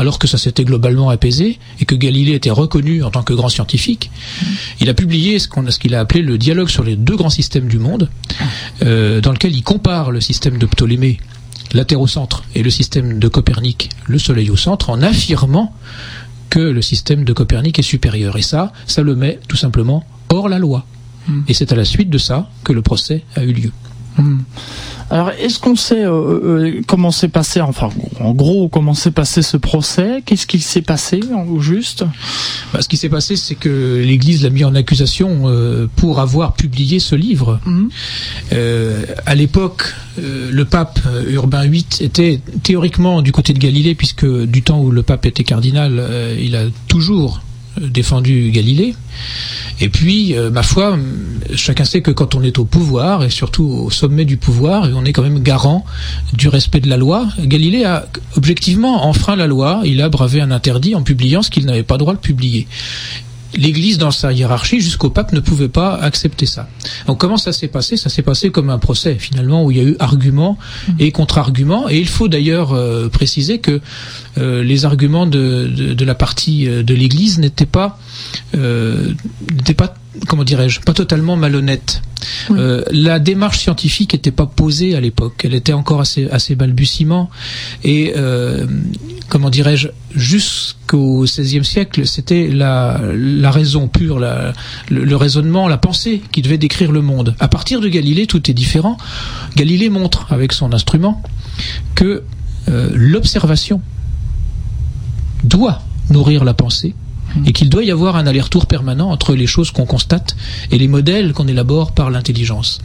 alors 0.00 0.18
que 0.18 0.26
ça 0.26 0.38
s'était 0.38 0.64
globalement 0.64 1.10
apaisé 1.10 1.58
et 1.78 1.84
que 1.84 1.94
Galilée 1.94 2.32
était 2.32 2.50
reconnu 2.50 3.02
en 3.02 3.10
tant 3.10 3.22
que 3.22 3.34
grand 3.34 3.50
scientifique, 3.50 4.10
il 4.80 4.88
a 4.88 4.94
publié 4.94 5.38
ce 5.38 5.46
qu'il 5.78 5.94
a 5.94 6.00
appelé 6.00 6.22
le 6.22 6.38
dialogue 6.38 6.70
sur 6.70 6.82
les 6.82 6.96
deux 6.96 7.16
grands 7.16 7.28
systèmes 7.28 7.68
du 7.68 7.78
monde, 7.78 8.08
euh, 8.82 9.20
dans 9.20 9.30
lequel 9.30 9.54
il 9.54 9.62
compare 9.62 10.10
le 10.10 10.22
système 10.22 10.56
de 10.56 10.64
Ptolémée, 10.64 11.18
la 11.74 11.84
Terre 11.84 12.00
au 12.00 12.06
centre, 12.06 12.44
et 12.54 12.62
le 12.62 12.70
système 12.70 13.18
de 13.18 13.28
Copernic, 13.28 13.90
le 14.06 14.18
Soleil 14.18 14.48
au 14.48 14.56
centre, 14.56 14.88
en 14.88 15.02
affirmant 15.02 15.74
que 16.48 16.60
le 16.60 16.80
système 16.80 17.24
de 17.24 17.34
Copernic 17.34 17.78
est 17.78 17.82
supérieur. 17.82 18.38
Et 18.38 18.42
ça, 18.42 18.72
ça 18.86 19.02
le 19.02 19.14
met 19.14 19.38
tout 19.48 19.58
simplement 19.58 20.06
hors 20.30 20.48
la 20.48 20.58
loi. 20.58 20.86
Hmm. 21.28 21.42
Et 21.46 21.52
c'est 21.52 21.72
à 21.72 21.76
la 21.76 21.84
suite 21.84 22.08
de 22.08 22.16
ça 22.16 22.48
que 22.64 22.72
le 22.72 22.80
procès 22.80 23.22
a 23.36 23.44
eu 23.44 23.52
lieu. 23.52 23.72
Hmm. 24.18 24.38
Alors, 25.12 25.30
est-ce 25.30 25.58
qu'on 25.58 25.74
sait 25.74 26.04
euh, 26.04 26.10
euh, 26.10 26.80
comment 26.86 27.10
s'est 27.10 27.28
passé, 27.28 27.60
enfin, 27.60 27.88
en 28.20 28.32
gros, 28.32 28.68
comment 28.68 28.94
s'est 28.94 29.10
passé 29.10 29.42
ce 29.42 29.56
procès? 29.56 30.22
Qu'est-ce 30.24 30.46
qui 30.46 30.60
s'est 30.60 30.82
passé, 30.82 31.20
au 31.48 31.58
juste? 31.58 32.04
Bah, 32.72 32.80
Ce 32.80 32.88
qui 32.88 32.96
s'est 32.96 33.08
passé, 33.08 33.34
c'est 33.34 33.56
que 33.56 34.00
l'Église 34.06 34.44
l'a 34.44 34.50
mis 34.50 34.62
en 34.62 34.76
accusation 34.76 35.42
euh, 35.48 35.88
pour 35.96 36.20
avoir 36.20 36.54
publié 36.54 37.00
ce 37.00 37.16
livre. 37.16 37.58
Mhm. 37.66 37.90
à 39.26 39.34
l'époque, 39.34 39.94
le 40.18 40.64
pape 40.64 41.00
Urbain 41.28 41.66
VIII 41.66 41.84
était 42.00 42.40
théoriquement 42.62 43.22
du 43.22 43.32
côté 43.32 43.52
de 43.52 43.58
Galilée, 43.58 43.94
puisque 43.94 44.26
du 44.26 44.62
temps 44.62 44.80
où 44.80 44.90
le 44.90 45.02
pape 45.02 45.26
était 45.26 45.44
cardinal, 45.44 46.36
il 46.38 46.54
a 46.54 46.64
toujours 46.88 47.40
défendu 47.78 48.50
Galilée. 48.50 48.94
Et 49.80 49.88
puis, 49.88 50.36
euh, 50.36 50.50
ma 50.50 50.62
foi, 50.62 50.98
chacun 51.54 51.84
sait 51.84 52.02
que 52.02 52.10
quand 52.10 52.34
on 52.34 52.42
est 52.42 52.58
au 52.58 52.64
pouvoir, 52.64 53.24
et 53.24 53.30
surtout 53.30 53.64
au 53.64 53.90
sommet 53.90 54.24
du 54.24 54.36
pouvoir, 54.36 54.88
on 54.94 55.04
est 55.04 55.12
quand 55.12 55.22
même 55.22 55.42
garant 55.42 55.84
du 56.32 56.48
respect 56.48 56.80
de 56.80 56.88
la 56.88 56.96
loi. 56.96 57.28
Galilée 57.38 57.84
a 57.84 58.06
objectivement 58.36 59.06
enfreint 59.06 59.36
la 59.36 59.46
loi, 59.46 59.82
il 59.84 60.02
a 60.02 60.08
bravé 60.08 60.40
un 60.40 60.50
interdit 60.50 60.94
en 60.94 61.02
publiant 61.02 61.42
ce 61.42 61.50
qu'il 61.50 61.64
n'avait 61.66 61.82
pas 61.82 61.96
droit 61.96 62.14
de 62.14 62.18
publier 62.18 62.66
l'Église 63.54 63.98
dans 63.98 64.10
sa 64.10 64.32
hiérarchie 64.32 64.80
jusqu'au 64.80 65.10
pape 65.10 65.32
ne 65.32 65.40
pouvait 65.40 65.68
pas 65.68 65.94
accepter 65.94 66.46
ça. 66.46 66.68
Donc 67.06 67.18
comment 67.18 67.36
ça 67.36 67.52
s'est 67.52 67.68
passé? 67.68 67.96
Ça 67.96 68.08
s'est 68.08 68.22
passé 68.22 68.50
comme 68.50 68.70
un 68.70 68.78
procès 68.78 69.16
finalement 69.18 69.64
où 69.64 69.70
il 69.70 69.76
y 69.76 69.80
a 69.80 69.84
eu 69.84 69.96
arguments 69.98 70.58
et 70.98 71.12
contre-arguments. 71.12 71.88
Et 71.88 71.98
il 71.98 72.08
faut 72.08 72.28
d'ailleurs 72.28 72.72
euh, 72.72 73.08
préciser 73.08 73.58
que 73.58 73.80
euh, 74.38 74.62
les 74.62 74.84
arguments 74.84 75.26
de, 75.26 75.70
de, 75.74 75.94
de, 75.94 76.04
la 76.04 76.14
partie 76.14 76.68
euh, 76.68 76.82
de 76.82 76.94
l'Église 76.94 77.38
n'étaient 77.38 77.66
pas 77.66 77.98
n'étaient 78.54 79.74
pas 79.74 79.94
comment 80.26 80.44
dirais-je, 80.44 80.80
pas 80.80 80.92
totalement 80.92 81.36
malhonnête. 81.36 82.02
Euh, 82.50 82.84
la 82.90 83.18
démarche 83.18 83.60
scientifique 83.60 84.12
n'était 84.12 84.30
pas 84.30 84.46
posée 84.46 84.94
à 84.94 85.00
l'époque, 85.00 85.42
elle 85.44 85.54
était 85.54 85.72
encore 85.72 86.00
assez, 86.00 86.28
assez 86.30 86.54
balbutiement. 86.54 87.30
Et 87.84 88.14
euh, 88.16 88.66
comment 89.28 89.50
dirais-je, 89.50 89.88
jusqu'au 90.14 91.24
XVIe 91.24 91.64
siècle, 91.64 92.06
c'était 92.06 92.48
la, 92.48 93.00
la 93.14 93.50
raison 93.50 93.88
pure, 93.88 94.18
la, 94.18 94.52
le, 94.90 95.16
raisonnement, 95.16 95.68
la 95.68 95.78
pensée 95.78 96.22
qui 96.32 96.42
devait 96.42 96.58
décrire 96.58 96.92
le 96.92 97.02
monde. 97.02 97.34
À 97.38 97.48
partir 97.48 97.80
de 97.80 97.88
Galilée, 97.88 98.26
tout 98.26 98.50
est 98.50 98.54
différent. 98.54 98.96
Galilée 99.56 99.90
montre 99.90 100.26
avec 100.32 100.52
son 100.52 100.72
instrument 100.72 101.22
que 101.94 102.24
euh, 102.68 102.90
l'observation 102.94 103.80
doit 105.44 105.82
nourrir 106.10 106.44
la 106.44 106.54
pensée. 106.54 106.94
Et 107.46 107.52
qu'il 107.52 107.68
doit 107.68 107.84
y 107.84 107.90
avoir 107.90 108.16
un 108.16 108.26
aller-retour 108.26 108.66
permanent 108.66 109.10
entre 109.10 109.34
les 109.34 109.46
choses 109.46 109.70
qu'on 109.70 109.86
constate 109.86 110.36
et 110.70 110.78
les 110.78 110.88
modèles 110.88 111.32
qu'on 111.32 111.48
élabore 111.48 111.92
par 111.92 112.10
l'intelligence. 112.10 112.80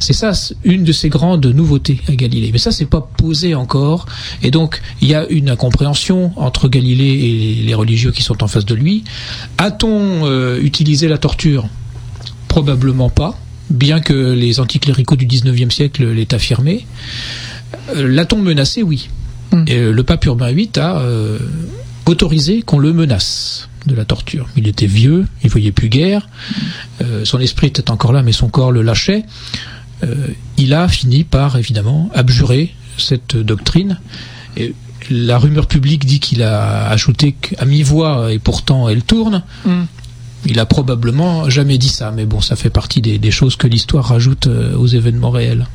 C'est 0.00 0.12
ça 0.12 0.32
une 0.64 0.84
de 0.84 0.92
ces 0.92 1.08
grandes 1.08 1.46
nouveautés 1.46 2.00
à 2.08 2.14
Galilée. 2.14 2.50
Mais 2.52 2.58
ça, 2.58 2.72
c'est 2.72 2.86
pas 2.86 3.00
posé 3.00 3.54
encore, 3.54 4.06
et 4.42 4.50
donc 4.50 4.80
il 5.00 5.08
y 5.08 5.14
a 5.14 5.26
une 5.28 5.50
incompréhension 5.50 6.32
entre 6.36 6.68
Galilée 6.68 7.04
et 7.04 7.62
les 7.62 7.74
religieux 7.74 8.12
qui 8.12 8.22
sont 8.22 8.42
en 8.42 8.48
face 8.48 8.64
de 8.64 8.74
lui. 8.74 9.04
A-t-on 9.58 10.26
euh, 10.26 10.60
utilisé 10.60 11.08
la 11.08 11.18
torture? 11.18 11.68
Probablement 12.48 13.10
pas, 13.10 13.38
bien 13.70 14.00
que 14.00 14.32
les 14.32 14.60
anticléricaux 14.60 15.16
du 15.16 15.26
19e 15.26 15.70
siècle 15.70 16.10
l'aient 16.10 16.34
affirmé. 16.34 16.86
Euh, 17.94 18.08
l'a-t-on 18.08 18.38
menacé? 18.38 18.82
Oui. 18.82 19.08
Mm. 19.52 19.64
Et 19.66 19.76
euh, 19.76 19.92
le 19.92 20.02
pape 20.02 20.24
Urbain 20.26 20.52
VIII 20.52 20.70
a 20.78 21.02
autorisé 22.08 22.62
qu'on 22.62 22.78
le 22.78 22.92
menace 22.92 23.68
de 23.86 23.94
la 23.94 24.04
torture. 24.04 24.48
Il 24.56 24.68
était 24.68 24.86
vieux, 24.86 25.26
il 25.42 25.50
voyait 25.50 25.72
plus 25.72 25.88
guère, 25.88 26.28
euh, 27.02 27.24
son 27.24 27.38
esprit 27.38 27.68
était 27.68 27.90
encore 27.90 28.12
là, 28.12 28.22
mais 28.22 28.32
son 28.32 28.48
corps 28.48 28.72
le 28.72 28.82
lâchait. 28.82 29.24
Euh, 30.04 30.28
il 30.56 30.74
a 30.74 30.88
fini 30.88 31.24
par, 31.24 31.56
évidemment, 31.56 32.10
abjurer 32.14 32.74
cette 32.96 33.36
doctrine. 33.36 33.98
Et 34.56 34.74
la 35.10 35.38
rumeur 35.38 35.66
publique 35.66 36.04
dit 36.04 36.20
qu'il 36.20 36.42
a 36.42 36.88
ajouté 36.88 37.32
qu'à 37.32 37.64
mi-voix, 37.64 38.32
et 38.32 38.38
pourtant 38.38 38.88
elle 38.88 39.02
tourne. 39.02 39.42
Mm. 39.64 39.82
Il 40.46 40.60
a 40.60 40.66
probablement 40.66 41.50
jamais 41.50 41.78
dit 41.78 41.88
ça, 41.88 42.12
mais 42.12 42.24
bon, 42.24 42.40
ça 42.40 42.54
fait 42.54 42.70
partie 42.70 43.02
des, 43.02 43.30
choses 43.30 43.56
que 43.56 43.66
l'histoire 43.66 44.04
rajoute 44.04 44.46
euh, 44.46 44.76
aux 44.76 44.86
événements 44.86 45.30
réels. 45.30 45.66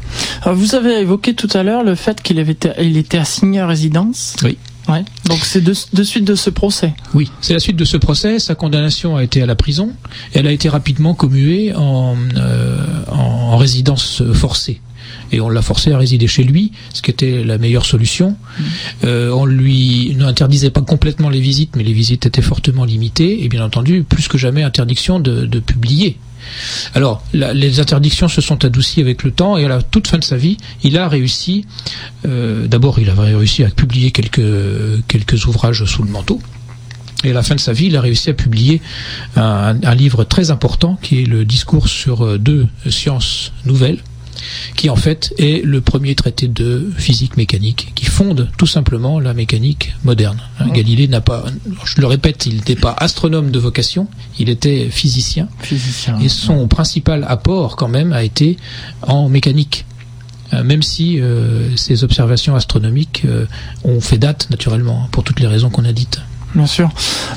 Vous 0.45 0.73
avez 0.75 1.01
évoqué 1.01 1.33
tout 1.33 1.49
à 1.53 1.63
l'heure 1.63 1.83
le 1.83 1.95
fait 1.95 2.21
qu'il 2.21 2.39
avait 2.39 2.57
il 2.79 2.95
était 2.97 3.17
assigné 3.17 3.59
à 3.59 3.67
résidence. 3.67 4.35
Oui. 4.41 4.57
Ouais. 4.89 5.03
Donc 5.25 5.39
c'est 5.39 5.61
de, 5.61 5.73
suite 5.73 6.25
de 6.25 6.35
ce 6.35 6.49
procès. 6.49 6.93
Oui, 7.13 7.31
c'est 7.41 7.53
la 7.53 7.59
suite 7.59 7.77
de 7.77 7.85
ce 7.85 7.97
procès. 7.97 8.39
Sa 8.39 8.55
condamnation 8.55 9.15
a 9.15 9.23
été 9.23 9.41
à 9.41 9.45
la 9.45 9.55
prison. 9.55 9.91
Elle 10.33 10.47
a 10.47 10.51
été 10.51 10.67
rapidement 10.69 11.13
commuée 11.13 11.73
en, 11.73 12.15
euh, 12.35 12.85
en 13.09 13.57
résidence 13.57 14.23
forcée 14.33 14.81
et 15.33 15.41
on 15.41 15.49
l'a 15.49 15.61
forcé 15.61 15.91
à 15.91 15.97
résider 15.97 16.27
chez 16.27 16.43
lui, 16.43 16.71
ce 16.93 17.01
qui 17.01 17.11
était 17.11 17.43
la 17.43 17.57
meilleure 17.57 17.85
solution. 17.85 18.29
Mm. 18.29 18.63
Euh, 19.03 19.31
on 19.31 19.45
lui 19.45 20.15
n'interdisait 20.15 20.69
pas 20.69 20.81
complètement 20.81 21.29
les 21.29 21.41
visites, 21.41 21.75
mais 21.75 21.83
les 21.83 21.93
visites 21.93 22.25
étaient 22.25 22.41
fortement 22.41 22.85
limitées, 22.85 23.43
et 23.43 23.49
bien 23.49 23.63
entendu, 23.63 24.03
plus 24.03 24.27
que 24.27 24.37
jamais, 24.37 24.63
interdiction 24.63 25.19
de, 25.19 25.45
de 25.45 25.59
publier. 25.59 26.17
Alors, 26.93 27.23
la, 27.33 27.53
les 27.53 27.79
interdictions 27.79 28.27
se 28.27 28.41
sont 28.41 28.63
adoucies 28.63 29.01
avec 29.01 29.23
le 29.23 29.31
temps, 29.31 29.57
et 29.57 29.65
à 29.65 29.69
la 29.69 29.81
toute 29.81 30.07
fin 30.07 30.19
de 30.19 30.23
sa 30.23 30.37
vie, 30.37 30.57
il 30.83 30.97
a 30.97 31.07
réussi. 31.07 31.65
Euh, 32.25 32.67
D'abord, 32.67 32.99
il 32.99 33.09
avait 33.09 33.33
réussi 33.35 33.63
à 33.63 33.69
publier 33.69 34.11
quelques 34.11 34.41
quelques 35.07 35.45
ouvrages 35.45 35.85
sous 35.85 36.03
le 36.03 36.11
manteau. 36.11 36.41
Et 37.23 37.31
à 37.31 37.33
la 37.33 37.43
fin 37.43 37.55
de 37.55 37.61
sa 37.61 37.71
vie, 37.71 37.85
il 37.85 37.95
a 37.95 38.01
réussi 38.01 38.29
à 38.29 38.33
publier 38.33 38.81
un, 39.37 39.77
un 39.81 39.95
livre 39.95 40.25
très 40.25 40.51
important 40.51 40.99
qui 41.01 41.21
est 41.21 41.25
le 41.25 41.45
discours 41.45 41.87
sur 41.87 42.37
deux 42.37 42.67
sciences 42.89 43.53
nouvelles, 43.65 43.99
qui 44.75 44.89
en 44.89 44.95
fait 44.95 45.33
est 45.37 45.63
le 45.65 45.81
premier 45.81 46.15
traité 46.15 46.47
de 46.47 46.91
physique 46.97 47.37
mécanique, 47.37 47.91
qui 47.95 48.05
fonde 48.05 48.49
tout 48.57 48.67
simplement 48.67 49.19
la 49.19 49.33
mécanique 49.33 49.93
moderne. 50.03 50.39
Hein, 50.59 50.69
Galilée 50.69 51.07
n'a 51.07 51.21
pas, 51.21 51.45
je 51.85 52.01
le 52.01 52.07
répète, 52.07 52.45
il 52.45 52.55
n'était 52.55 52.75
pas 52.75 52.95
astronome 52.97 53.51
de 53.51 53.59
vocation, 53.59 54.07
il 54.39 54.49
était 54.49 54.89
physicien. 54.89 55.47
Physicien. 55.59 56.19
Et 56.19 56.29
son 56.29 56.67
principal 56.67 57.25
apport 57.27 57.75
quand 57.75 57.87
même 57.87 58.13
a 58.13 58.23
été 58.23 58.57
en 59.01 59.29
mécanique 59.29 59.85
euh, 60.53 60.63
même 60.63 60.83
si 60.83 61.19
euh, 61.19 61.75
ces 61.75 62.03
observations 62.03 62.55
astronomiques 62.55 63.23
euh, 63.25 63.45
ont 63.83 64.01
fait 64.01 64.17
date 64.17 64.49
naturellement 64.49 65.07
pour 65.11 65.23
toutes 65.23 65.39
les 65.39 65.47
raisons 65.47 65.69
qu'on 65.69 65.85
a 65.85 65.93
dites. 65.93 66.21
Bien 66.55 66.67
sûr. 66.67 66.89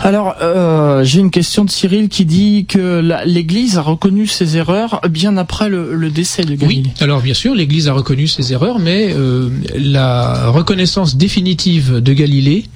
Alors, 0.02 0.37
euh, 0.42 1.02
j'ai 1.05 1.20
une 1.20 1.31
question 1.31 1.64
de 1.64 1.70
Cyril 1.70 2.09
qui 2.09 2.26
dit 2.26 2.66
que 2.66 3.00
l'Église 3.24 3.79
a 3.79 3.83
reconnu 3.83 4.26
ses 4.26 4.57
erreurs 4.59 5.00
bien 5.09 5.37
après 5.38 5.68
le, 5.70 5.94
le 5.94 6.11
décès 6.11 6.44
de 6.44 6.55
Galilée. 6.55 6.83
Oui, 6.85 6.92
alors 7.00 7.22
bien 7.22 7.33
sûr, 7.33 7.55
l'Église 7.55 7.88
a 7.88 7.94
reconnu 7.94 8.26
ses 8.29 8.52
erreurs, 8.52 8.79
mais 8.79 9.14
euh, 9.14 9.48
la 9.74 10.48
reconnaissance 10.48 11.16
définitive 11.16 12.00
de 12.00 12.12
Galilée 12.12 12.66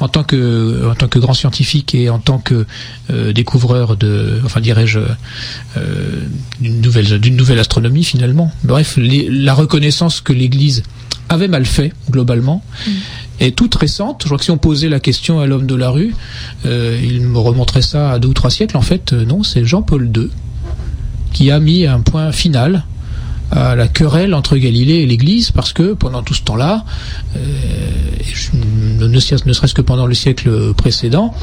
en 0.00 0.08
tant 0.08 0.24
que 0.24 0.88
en 0.90 0.94
tant 0.94 1.08
que 1.08 1.18
grand 1.18 1.34
scientifique 1.34 1.94
et 1.94 2.08
en 2.08 2.18
tant 2.18 2.38
que 2.38 2.66
euh, 3.10 3.32
découvreur 3.32 3.96
de, 3.96 4.40
enfin 4.44 4.60
dirais-je, 4.60 5.00
euh, 5.76 6.26
d'une 6.60 6.80
nouvelle 6.80 7.18
d'une 7.20 7.36
nouvelle 7.36 7.58
astronomie 7.58 8.04
finalement. 8.04 8.50
Bref, 8.64 8.96
les, 8.96 9.28
la 9.30 9.52
reconnaissance 9.52 10.20
que 10.20 10.32
l'Église 10.32 10.82
avait 11.30 11.48
mal 11.48 11.64
fait 11.64 11.92
globalement. 12.10 12.62
Mm 12.86 12.90
est 13.40 13.56
toute 13.56 13.74
récente. 13.74 14.20
Je 14.22 14.26
crois 14.26 14.38
que 14.38 14.44
si 14.44 14.50
on 14.50 14.58
posait 14.58 14.88
la 14.88 15.00
question 15.00 15.40
à 15.40 15.46
l'homme 15.46 15.66
de 15.66 15.74
la 15.74 15.90
rue, 15.90 16.14
euh, 16.66 17.00
il 17.02 17.22
me 17.22 17.38
remontrait 17.38 17.82
ça 17.82 18.10
à 18.10 18.18
deux 18.18 18.28
ou 18.28 18.34
trois 18.34 18.50
siècles. 18.50 18.76
En 18.76 18.82
fait, 18.82 19.12
euh, 19.12 19.24
non, 19.24 19.42
c'est 19.42 19.64
Jean-Paul 19.64 20.10
II 20.14 20.28
qui 21.32 21.50
a 21.50 21.58
mis 21.58 21.86
un 21.86 22.00
point 22.00 22.32
final 22.32 22.84
à 23.50 23.74
la 23.74 23.88
querelle 23.88 24.34
entre 24.34 24.56
Galilée 24.56 24.96
et 24.96 25.06
l'Église, 25.06 25.50
parce 25.50 25.72
que 25.72 25.94
pendant 25.94 26.22
tout 26.22 26.34
ce 26.34 26.42
temps-là, 26.42 26.84
euh, 27.36 27.40
ne, 28.52 29.06
ne 29.08 29.18
serait-ce 29.18 29.74
que 29.74 29.82
pendant 29.82 30.06
le 30.06 30.14
siècle 30.14 30.72
précédent, 30.74 31.34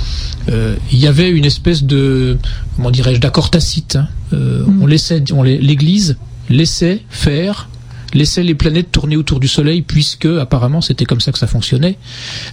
euh, 0.49 0.75
il 0.91 0.99
y 0.99 1.07
avait 1.07 1.29
une 1.29 1.43
espèce 1.43 1.83
de, 1.83 2.37
comment 2.75 2.91
dirais-je, 2.91 3.19
d'accord 3.19 3.49
tacite. 3.49 3.97
Hein. 3.97 4.07
Euh, 4.33 4.65
mm. 4.65 4.81
On 4.83 4.85
laissait, 4.85 5.23
on 5.33 5.43
l'Église 5.43 6.17
laissait 6.49 7.01
faire 7.09 7.67
laissait 8.13 8.43
les 8.43 8.55
planètes 8.55 8.91
tourner 8.91 9.17
autour 9.17 9.39
du 9.39 9.47
Soleil, 9.47 9.81
puisque 9.81 10.25
apparemment 10.25 10.81
c'était 10.81 11.05
comme 11.05 11.21
ça 11.21 11.31
que 11.31 11.37
ça 11.37 11.47
fonctionnait. 11.47 11.97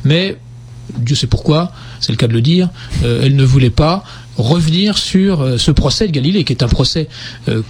Mais 0.04 0.36
Dieu 0.98 1.16
sait 1.16 1.26
pourquoi, 1.26 1.72
c'est 2.00 2.12
le 2.12 2.16
cas 2.16 2.26
de 2.26 2.32
le 2.32 2.42
dire, 2.42 2.68
euh, 3.04 3.22
elle 3.22 3.36
ne 3.36 3.44
voulait 3.44 3.70
pas 3.70 4.04
revenir 4.36 4.98
sur 4.98 5.40
euh, 5.40 5.58
ce 5.58 5.70
procès 5.70 6.06
de 6.06 6.12
Galilée, 6.12 6.44
qui 6.44 6.52
est 6.52 6.62
un 6.62 6.68
procès 6.68 7.08
euh, 7.48 7.62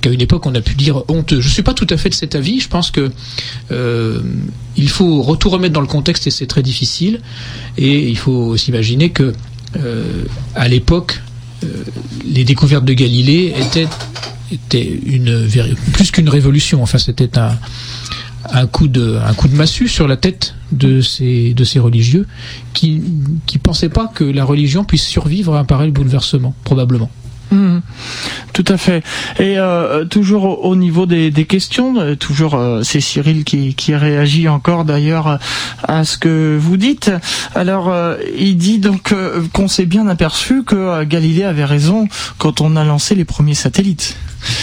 qu'à 0.00 0.10
une 0.10 0.20
époque 0.20 0.46
on 0.46 0.54
a 0.54 0.60
pu 0.60 0.74
dire 0.74 1.02
honteux. 1.08 1.40
Je 1.40 1.48
ne 1.48 1.52
suis 1.52 1.62
pas 1.62 1.74
tout 1.74 1.86
à 1.90 1.96
fait 1.96 2.08
de 2.08 2.14
cet 2.14 2.34
avis. 2.34 2.60
Je 2.60 2.68
pense 2.68 2.90
que 2.90 3.10
il 4.76 4.88
faut 4.88 5.36
tout 5.36 5.50
remettre 5.50 5.74
dans 5.74 5.80
le 5.80 5.86
contexte 5.86 6.26
et 6.26 6.30
c'est 6.30 6.46
très 6.46 6.62
difficile. 6.62 7.20
Et 7.78 8.08
il 8.08 8.18
faut 8.18 8.56
s'imaginer 8.56 9.10
que 9.10 9.32
à 10.56 10.66
l'époque, 10.66 11.20
les 12.24 12.44
découvertes 12.44 12.84
de 12.84 12.92
Galilée 12.92 13.54
étaient 13.58 13.88
était 14.52 14.98
une 15.06 15.48
plus 15.92 16.10
qu'une 16.10 16.28
révolution. 16.28 16.82
Enfin, 16.82 16.98
c'était 16.98 17.38
un, 17.38 17.56
un 18.50 18.66
coup 18.66 18.88
de 18.88 19.18
un 19.24 19.34
coup 19.34 19.48
de 19.48 19.54
massue 19.54 19.88
sur 19.88 20.08
la 20.08 20.16
tête 20.16 20.54
de 20.72 21.00
ces 21.00 21.54
de 21.54 21.64
ces 21.64 21.78
religieux 21.78 22.26
qui 22.72 23.02
qui 23.46 23.58
pensaient 23.58 23.88
pas 23.88 24.08
que 24.08 24.24
la 24.24 24.44
religion 24.44 24.84
puisse 24.84 25.04
survivre 25.04 25.54
à 25.54 25.60
un 25.60 25.64
pareil 25.64 25.90
bouleversement, 25.90 26.54
probablement. 26.64 27.10
Mmh, 27.52 27.80
tout 28.54 28.64
à 28.66 28.78
fait. 28.78 29.04
Et 29.38 29.58
euh, 29.58 30.06
toujours 30.06 30.64
au, 30.64 30.74
niveau 30.74 31.04
des, 31.04 31.30
des 31.30 31.44
questions, 31.44 32.00
euh, 32.00 32.14
toujours 32.16 32.54
euh, 32.54 32.82
c'est 32.82 33.00
Cyril 33.00 33.44
qui, 33.44 33.74
qui 33.74 33.94
réagit 33.94 34.48
encore 34.48 34.86
d'ailleurs 34.86 35.38
à 35.86 36.04
ce 36.04 36.16
que 36.16 36.56
vous 36.58 36.78
dites. 36.78 37.10
Alors 37.54 37.90
euh, 37.90 38.16
il 38.38 38.56
dit 38.56 38.78
donc 38.78 39.12
euh, 39.12 39.42
qu'on 39.52 39.68
s'est 39.68 39.86
bien 39.86 40.08
aperçu 40.08 40.64
que 40.64 41.04
Galilée 41.04 41.44
avait 41.44 41.66
raison 41.66 42.08
quand 42.38 42.62
on 42.62 42.74
a 42.74 42.84
lancé 42.84 43.14
les 43.14 43.26
premiers 43.26 43.54
satellites 43.54 44.16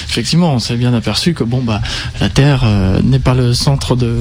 effectivement, 0.10 0.54
on 0.54 0.60
s'est 0.60 0.76
bien 0.76 0.94
aperçu 0.94 1.34
que 1.34 1.44
bon 1.44 1.62
bah 1.62 1.82
la 2.20 2.30
Terre 2.30 2.64
euh, 2.66 3.02
n'est 3.04 3.20
pas 3.20 3.34
le 3.34 3.54
centre 3.54 3.96
de, 3.96 4.18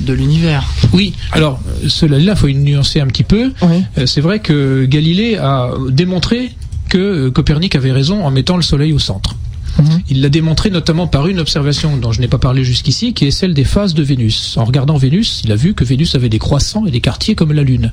de 0.00 0.12
l'univers. 0.12 0.64
Oui. 0.92 1.14
Alors 1.32 1.60
cela 1.88 2.18
là, 2.18 2.36
faut 2.36 2.48
nuancer 2.48 3.00
un 3.00 3.06
petit 3.06 3.24
peu. 3.24 3.52
Oui. 3.62 3.84
Euh, 3.98 4.06
c'est 4.06 4.20
vrai 4.20 4.40
que 4.40 4.84
Galilée 4.84 5.36
a 5.36 5.70
démontré 5.90 6.50
que 6.90 6.98
euh, 6.98 7.30
Copernic 7.30 7.74
avait 7.74 7.92
raison 7.92 8.26
en 8.26 8.30
mettant 8.30 8.56
le 8.56 8.62
Soleil 8.62 8.92
au 8.92 8.98
centre. 8.98 9.36
Mhm. 9.78 10.00
Il 10.10 10.20
l'a 10.20 10.28
démontré 10.28 10.68
notamment 10.68 11.06
par 11.06 11.28
une 11.28 11.38
observation 11.38 11.96
dont 11.96 12.12
je 12.12 12.20
n'ai 12.20 12.28
pas 12.28 12.38
parlé 12.38 12.64
jusqu'ici, 12.64 13.14
qui 13.14 13.26
est 13.26 13.30
celle 13.30 13.54
des 13.54 13.64
phases 13.64 13.94
de 13.94 14.02
Vénus. 14.02 14.56
En 14.58 14.64
regardant 14.64 14.96
Vénus, 14.96 15.42
il 15.44 15.52
a 15.52 15.56
vu 15.56 15.74
que 15.74 15.84
Vénus 15.84 16.14
avait 16.14 16.28
des 16.28 16.38
croissants 16.38 16.86
et 16.86 16.90
des 16.90 17.00
quartiers 17.00 17.34
comme 17.34 17.52
la 17.52 17.62
Lune. 17.62 17.92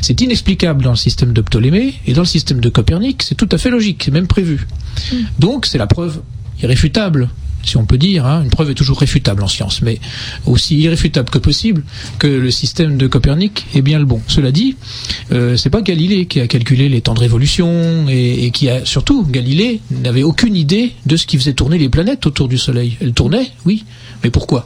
C'est 0.00 0.20
inexplicable 0.20 0.82
dans 0.82 0.90
le 0.90 0.96
système 0.96 1.32
de 1.32 1.40
Ptolémée, 1.42 1.94
et 2.06 2.14
dans 2.14 2.22
le 2.22 2.26
système 2.26 2.60
de 2.60 2.68
Copernic, 2.68 3.22
c'est 3.22 3.36
tout 3.36 3.48
à 3.52 3.58
fait 3.58 3.70
logique, 3.70 4.02
c'est 4.04 4.10
même 4.10 4.26
prévu. 4.26 4.66
Mhm. 5.12 5.18
Donc 5.38 5.66
c'est 5.66 5.78
la 5.78 5.86
preuve 5.86 6.22
irréfutable, 6.62 7.28
si 7.62 7.76
on 7.76 7.84
peut 7.84 7.98
dire, 7.98 8.26
hein, 8.26 8.42
une 8.42 8.50
preuve 8.50 8.70
est 8.70 8.74
toujours 8.74 8.98
réfutable 8.98 9.42
en 9.42 9.48
science, 9.48 9.82
mais 9.82 9.98
aussi 10.46 10.78
irréfutable 10.78 11.30
que 11.30 11.38
possible 11.38 11.82
que 12.18 12.26
le 12.26 12.50
système 12.50 12.96
de 12.96 13.06
Copernic 13.06 13.66
est 13.74 13.82
bien 13.82 13.98
le 13.98 14.04
bon. 14.04 14.20
Cela 14.28 14.52
dit, 14.52 14.76
euh, 15.32 15.56
c'est 15.56 15.70
pas 15.70 15.82
Galilée 15.82 16.26
qui 16.26 16.40
a 16.40 16.46
calculé 16.46 16.88
les 16.88 17.00
temps 17.00 17.14
de 17.14 17.20
révolution 17.20 18.06
et, 18.08 18.50
qui 18.52 18.68
a 18.68 18.84
surtout 18.84 19.24
Galilée 19.24 19.80
n'avait 19.90 20.22
aucune 20.22 20.56
idée 20.56 20.92
de 21.06 21.16
ce 21.16 21.26
qui 21.26 21.38
faisait 21.38 21.52
tourner 21.52 21.78
les 21.78 21.88
planètes 21.88 22.26
autour 22.26 22.48
du 22.48 22.58
Soleil. 22.58 22.96
Elles 23.00 23.12
tournaient, 23.12 23.50
oui, 23.64 23.84
mais 24.22 24.30
pourquoi? 24.30 24.64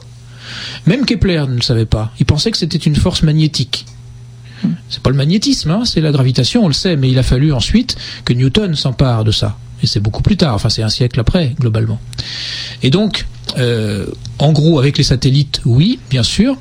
Même 0.85 1.05
Kepler 1.05 1.45
ne 1.47 1.55
le 1.55 1.61
savait 1.61 1.85
pas. 1.85 2.13
Il 2.19 2.25
pensait 2.25 2.51
que 2.51 2.57
c'était 2.57 2.77
une 2.77 2.95
force 2.95 3.23
magnétique. 3.23 3.85
C'est 4.89 5.01
pas 5.01 5.09
le 5.09 5.15
magnétisme, 5.15 5.71
hein, 5.71 5.83
c'est 5.85 6.01
la 6.01 6.11
gravitation, 6.11 6.63
on 6.63 6.67
le 6.67 6.73
sait, 6.73 6.95
mais 6.95 7.09
il 7.09 7.19
a 7.19 7.23
fallu 7.23 7.51
ensuite 7.53 7.97
que 8.23 8.33
Newton 8.33 8.75
s'empare 8.75 9.23
de 9.23 9.31
ça. 9.31 9.57
C'est 9.85 9.99
beaucoup 9.99 10.21
plus 10.21 10.37
tard, 10.37 10.55
enfin 10.55 10.69
c'est 10.69 10.83
un 10.83 10.89
siècle 10.89 11.19
après, 11.19 11.55
globalement. 11.59 11.99
Et 12.83 12.89
donc, 12.89 13.25
euh, 13.57 14.05
en 14.39 14.51
gros, 14.51 14.79
avec 14.79 14.97
les 14.97 15.03
satellites, 15.03 15.61
oui, 15.65 15.99
bien 16.09 16.23
sûr. 16.23 16.57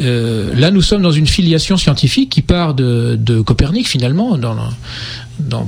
Euh, 0.00 0.54
là, 0.54 0.70
nous 0.70 0.82
sommes 0.82 1.02
dans 1.02 1.12
une 1.12 1.26
filiation 1.26 1.76
scientifique 1.76 2.30
qui 2.30 2.42
part 2.42 2.74
de, 2.74 3.40
Copernic, 3.44 3.88
finalement, 3.88 4.38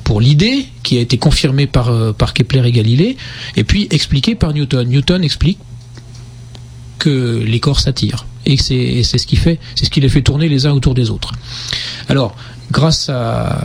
pour 0.05 0.20
l'idée 0.20 0.66
qui 0.83 0.99
a 0.99 1.01
été 1.01 1.18
confirmée 1.18 1.66
par, 1.66 1.88
euh, 1.88 2.12
par 2.12 2.33
Kepler 2.33 2.66
et 2.66 2.73
Galilée, 2.73 3.16
et 3.57 3.64
puis 3.64 3.88
expliquée 3.90 4.35
par 4.35 4.53
Newton. 4.53 4.88
Newton 4.88 5.25
explique 5.25 5.59
que 6.99 7.42
les 7.44 7.61
corps 7.61 7.81
s'attirent. 7.81 8.27
Et 8.46 8.57
c'est 8.57 9.03
ce 9.03 9.27
qui 9.27 9.37
fait, 9.37 9.59
c'est 9.75 9.85
ce 9.85 9.90
qui 9.90 10.01
les 10.01 10.09
fait 10.09 10.23
tourner 10.23 10.49
les 10.49 10.66
uns 10.66 10.73
autour 10.73 10.94
des 10.94 11.11
autres. 11.11 11.33
Alors, 12.09 12.35
grâce 12.71 13.11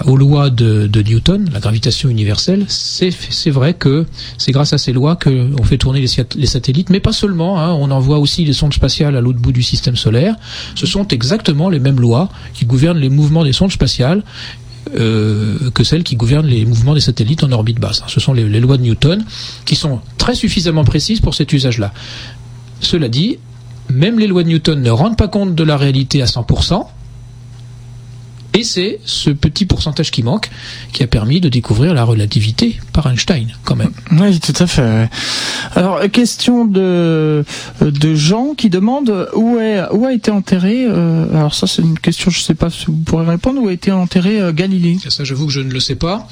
aux 0.05 0.17
lois 0.17 0.49
de, 0.49 1.01
Newton, 1.01 1.49
la 1.53 1.59
gravitation 1.59 2.09
universelle, 2.09 2.65
c'est 2.67 3.49
vrai 3.49 3.73
que 3.73 4.05
c'est 4.37 4.51
grâce 4.51 4.73
à 4.73 4.77
ces 4.77 4.93
lois 4.93 5.15
qu'on 5.15 5.63
fait 5.63 5.77
tourner 5.77 6.01
les, 6.01 6.47
satellites, 6.47 6.89
mais 6.89 6.99
pas 6.99 7.13
seulement, 7.13 7.59
hein, 7.59 7.73
on 7.73 7.91
envoie 7.91 8.19
aussi 8.19 8.45
les 8.45 8.53
sondes 8.53 8.73
spatiales 8.73 9.15
à 9.15 9.21
l'autre 9.21 9.39
bout 9.39 9.51
du 9.51 9.63
système 9.63 9.95
solaire. 9.95 10.35
Ce 10.75 10.85
sont 10.85 11.07
exactement 11.07 11.69
les 11.69 11.79
mêmes 11.79 11.99
lois 11.99 12.29
qui 12.53 12.65
gouvernent 12.65 12.97
les 12.97 13.09
mouvements 13.09 13.43
des 13.43 13.53
sondes 13.53 13.71
spatiales 13.71 14.23
euh, 14.95 15.71
que 15.71 15.83
celles 15.83 16.03
qui 16.03 16.15
gouvernent 16.15 16.45
les 16.45 16.65
mouvements 16.65 16.93
des 16.93 17.01
satellites 17.01 17.43
en 17.43 17.51
orbite 17.51 17.79
basse. 17.79 18.03
Ce 18.07 18.19
sont 18.19 18.33
les, 18.33 18.47
les 18.47 18.59
lois 18.59 18.77
de 18.77 18.83
Newton 18.83 19.25
qui 19.65 19.75
sont 19.75 19.99
très 20.17 20.35
suffisamment 20.35 20.83
précises 20.83 21.19
pour 21.19 21.33
cet 21.33 21.53
usage-là. 21.53 21.91
Cela 22.81 23.09
dit, 23.09 23.37
même 23.89 24.19
les 24.19 24.27
lois 24.27 24.43
de 24.43 24.49
Newton 24.49 24.81
ne 24.81 24.91
rendent 24.91 25.17
pas 25.17 25.27
compte 25.27 25.55
de 25.55 25.63
la 25.63 25.77
réalité 25.77 26.21
à 26.21 26.25
100%, 26.25 26.85
Et 28.55 28.63
c'est 28.63 28.99
ce 29.03 29.29
petit 29.31 29.65
pourcentage 29.65 30.11
qui 30.11 30.23
manque 30.23 30.49
qui 30.93 31.03
a 31.03 31.07
permis 31.07 31.41
de 31.41 31.49
découvrir 31.49 31.93
la 31.93 32.05
relativité 32.05 32.79
par 32.93 33.07
Einstein, 33.07 33.47
quand 33.65 33.75
même. 33.75 33.91
Oui, 34.13 34.39
tout 34.39 34.53
à 34.57 34.65
fait. 34.65 35.09
Alors, 35.75 35.99
question 36.09 36.63
de 36.63 37.43
de 37.81 38.15
gens 38.15 38.53
qui 38.55 38.69
demandent 38.69 39.27
où 39.35 39.59
est 39.59 39.83
où 39.91 40.05
a 40.05 40.13
été 40.13 40.31
enterré. 40.31 40.85
Euh, 40.87 41.27
alors 41.35 41.53
ça, 41.53 41.67
c'est 41.67 41.81
une 41.81 41.99
question, 41.99 42.31
je 42.31 42.39
ne 42.39 42.43
sais 42.43 42.55
pas 42.55 42.69
si 42.69 42.85
vous 42.85 42.95
pourrez 42.95 43.25
répondre. 43.25 43.61
Où 43.61 43.67
a 43.67 43.73
été 43.73 43.91
enterré 43.91 44.39
euh, 44.39 44.53
Galilée? 44.53 44.97
Ça, 45.09 45.25
j'avoue 45.25 45.47
que 45.47 45.51
je 45.51 45.59
ne 45.59 45.71
le 45.71 45.81
sais 45.81 45.95
pas. 45.95 46.27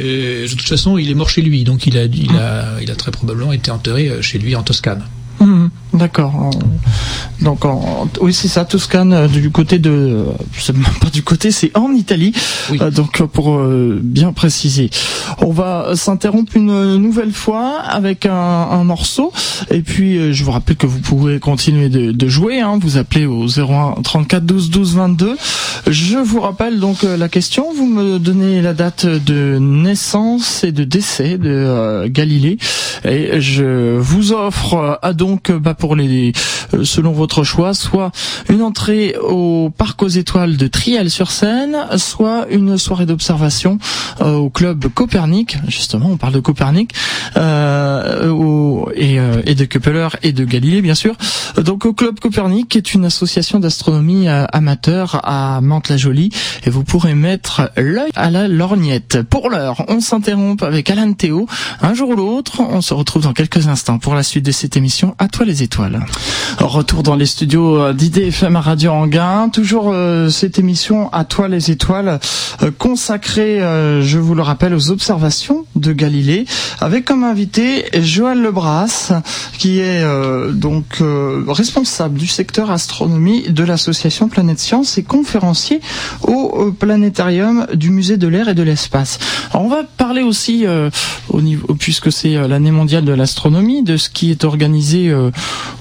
Et, 0.00 0.42
de 0.42 0.50
toute 0.50 0.68
façon, 0.68 0.98
il 0.98 1.08
est 1.10 1.14
mort 1.14 1.30
chez 1.30 1.42
lui, 1.42 1.62
donc 1.62 1.86
il 1.86 1.96
a 1.96 2.06
il 2.06 2.36
a 2.36 2.80
il 2.82 2.90
a 2.90 2.96
très 2.96 3.12
probablement 3.12 3.52
été 3.52 3.70
enterré 3.70 4.08
euh, 4.08 4.20
chez 4.20 4.38
lui 4.38 4.56
en 4.56 4.64
Toscane. 4.64 5.04
Mmh, 5.40 5.68
D'accord. 5.92 6.50
Donc, 7.40 7.64
en, 7.64 8.08
oui, 8.20 8.34
c'est 8.34 8.48
ça, 8.48 8.64
Toscane, 8.64 9.12
euh, 9.12 9.28
du 9.28 9.50
côté 9.50 9.78
de, 9.78 10.24
c'est 10.58 10.74
même 10.74 10.84
pas 11.00 11.08
du 11.08 11.22
côté, 11.22 11.50
c'est 11.50 11.76
en 11.76 11.92
Italie. 11.92 12.32
Oui. 12.70 12.78
Euh, 12.80 12.90
donc, 12.90 13.22
pour 13.22 13.54
euh, 13.54 13.98
bien 14.02 14.32
préciser, 14.32 14.90
on 15.38 15.52
va 15.52 15.92
s'interrompre 15.94 16.56
une 16.56 16.96
nouvelle 16.96 17.32
fois 17.32 17.78
avec 17.80 18.26
un, 18.26 18.32
un 18.34 18.84
morceau. 18.84 19.32
Et 19.70 19.80
puis, 19.80 20.18
euh, 20.18 20.32
je 20.32 20.44
vous 20.44 20.50
rappelle 20.50 20.76
que 20.76 20.86
vous 20.86 20.98
pouvez 20.98 21.38
continuer 21.38 21.88
de, 21.88 22.12
de 22.12 22.28
jouer. 22.28 22.60
Hein, 22.60 22.78
vous 22.80 22.96
appelez 22.96 23.26
au 23.26 23.46
01 23.46 24.02
34 24.02 24.44
12 24.44 24.70
12 24.70 24.96
22. 24.96 25.36
Je 25.86 26.18
vous 26.18 26.40
rappelle 26.40 26.80
donc 26.80 27.04
euh, 27.04 27.16
la 27.16 27.28
question. 27.28 27.72
Vous 27.72 27.86
me 27.86 28.18
donnez 28.18 28.60
la 28.60 28.74
date 28.74 29.06
de 29.06 29.58
naissance 29.58 30.64
et 30.64 30.72
de 30.72 30.84
décès 30.84 31.38
de 31.38 31.48
euh, 31.48 32.08
Galilée. 32.10 32.58
Et 33.04 33.40
je 33.40 33.96
vous 33.96 34.32
offre 34.32 34.74
euh, 34.74 34.94
à 35.02 35.12
donc 35.12 35.50
bah, 35.52 35.74
pour 35.78 35.96
les 35.96 36.32
euh, 36.74 36.84
selon 36.84 37.12
votre 37.12 37.44
choix, 37.44 37.72
soit 37.74 38.10
une 38.50 38.62
entrée 38.62 39.14
au 39.22 39.70
parc 39.76 40.02
aux 40.02 40.08
étoiles 40.08 40.56
de 40.56 40.66
Triel-sur-Seine, 40.66 41.76
soit 41.96 42.46
une 42.50 42.76
soirée 42.78 43.06
d'observation 43.06 43.78
euh, 44.20 44.34
au 44.34 44.50
club 44.50 44.86
Copernic. 44.92 45.56
Justement, 45.68 46.08
on 46.10 46.16
parle 46.16 46.34
de 46.34 46.40
Copernic 46.40 46.92
euh, 47.36 48.30
au- 48.30 48.90
et, 48.94 49.18
euh, 49.18 49.42
et 49.46 49.54
de 49.54 49.64
Kepler 49.64 50.08
et 50.22 50.32
de 50.32 50.44
Galilée, 50.44 50.82
bien 50.82 50.94
sûr. 50.94 51.14
Donc 51.56 51.86
au 51.86 51.92
club 51.92 52.18
Copernic, 52.20 52.68
qui 52.68 52.78
est 52.78 52.94
une 52.94 53.04
association 53.04 53.58
d'astronomie 53.60 54.28
euh, 54.28 54.44
amateur 54.52 55.20
à 55.24 55.60
Mantes-la-Jolie, 55.60 56.30
et 56.64 56.70
vous 56.70 56.84
pourrez 56.84 57.14
mettre 57.14 57.70
l'œil 57.76 58.10
à 58.16 58.30
la 58.30 58.48
lorgnette. 58.48 59.22
Pour 59.22 59.50
l'heure, 59.50 59.84
on 59.88 60.00
s'interrompt 60.00 60.62
avec 60.62 60.90
Alan 60.90 61.12
Théo. 61.12 61.46
Un 61.80 61.94
jour 61.94 62.10
ou 62.10 62.16
l'autre, 62.16 62.60
on 62.60 62.80
se 62.80 62.94
retrouve 62.94 63.22
dans 63.22 63.32
quelques 63.32 63.68
instants 63.68 63.98
pour 63.98 64.14
la 64.14 64.22
suite 64.22 64.44
de 64.44 64.52
cette 64.52 64.76
émission. 64.76 65.14
À 65.18 65.28
toi 65.28 65.44
les 65.46 65.62
étoiles. 65.62 65.67
Retour 66.58 67.02
dans 67.02 67.14
les 67.16 67.26
studios 67.26 67.76
euh, 67.80 67.92
d'IDFM 67.92 68.56
à 68.56 68.60
Radio 68.60 68.90
Anguin. 68.92 69.48
Toujours 69.48 69.90
euh, 69.92 70.28
cette 70.28 70.58
émission 70.58 71.12
À 71.12 71.24
toi 71.24 71.48
les 71.48 71.70
étoiles 71.70 72.18
euh, 72.62 72.70
consacrée, 72.76 73.60
euh, 73.60 74.02
je 74.02 74.18
vous 74.18 74.34
le 74.34 74.42
rappelle, 74.42 74.74
aux 74.74 74.90
observations 74.90 75.64
de 75.76 75.92
Galilée, 75.92 76.44
avec 76.80 77.04
comme 77.04 77.22
invité 77.22 77.84
Joël 78.00 78.40
Lebras, 78.42 79.12
qui 79.58 79.78
est 79.78 80.02
euh, 80.02 80.52
donc 80.52 81.02
responsable 81.46 82.18
du 82.18 82.26
secteur 82.26 82.70
astronomie 82.70 83.50
de 83.50 83.62
l'association 83.64 84.28
Planète 84.28 84.58
Science 84.58 84.98
et 84.98 85.02
conférencier 85.02 85.80
au 86.22 86.72
planétarium 86.72 87.66
du 87.74 87.90
musée 87.90 88.16
de 88.16 88.26
l'air 88.26 88.48
et 88.48 88.54
de 88.54 88.62
l'espace. 88.62 89.18
On 89.54 89.68
va 89.68 89.82
parler 89.96 90.22
aussi 90.22 90.66
au 91.28 91.40
niveau, 91.40 91.74
puisque 91.74 92.10
c'est 92.12 92.34
l'année 92.48 92.70
mondiale 92.70 93.04
de 93.04 93.12
l'astronomie, 93.12 93.82
de 93.82 93.96
ce 93.96 94.10
qui 94.10 94.30
est 94.30 94.44
organisé 94.44 95.14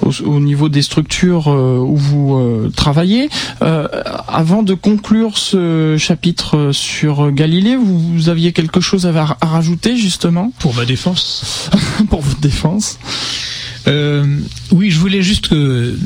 au, 0.02 0.12
au 0.26 0.40
niveau 0.40 0.70
des 0.70 0.82
structures 0.82 1.48
euh, 1.52 1.78
où 1.78 1.96
vous 1.96 2.36
euh, 2.36 2.72
travaillez. 2.76 3.30
Euh, 3.62 3.88
avant 4.28 4.64
de 4.64 4.74
conclure 4.74 5.38
ce 5.38 5.96
chapitre 5.98 6.72
sur 6.72 7.32
Galilée, 7.32 7.76
vous, 7.76 8.00
vous 8.00 8.30
aviez 8.30 8.52
quelque 8.54 8.82
chose 8.82 9.06
à, 9.06 9.38
à 9.42 9.46
rajouter 9.46 9.96
justement? 9.98 10.52
Pour 10.60 10.76
ma 10.76 10.86
défense. 10.86 11.70
pour 12.10 12.22
votre 12.22 12.40
défense 12.40 12.98
Euh, 13.88 14.26
oui, 14.72 14.92
je 14.92 15.00
voulais 15.00 15.22
juste 15.22 15.48
que, 15.48 15.98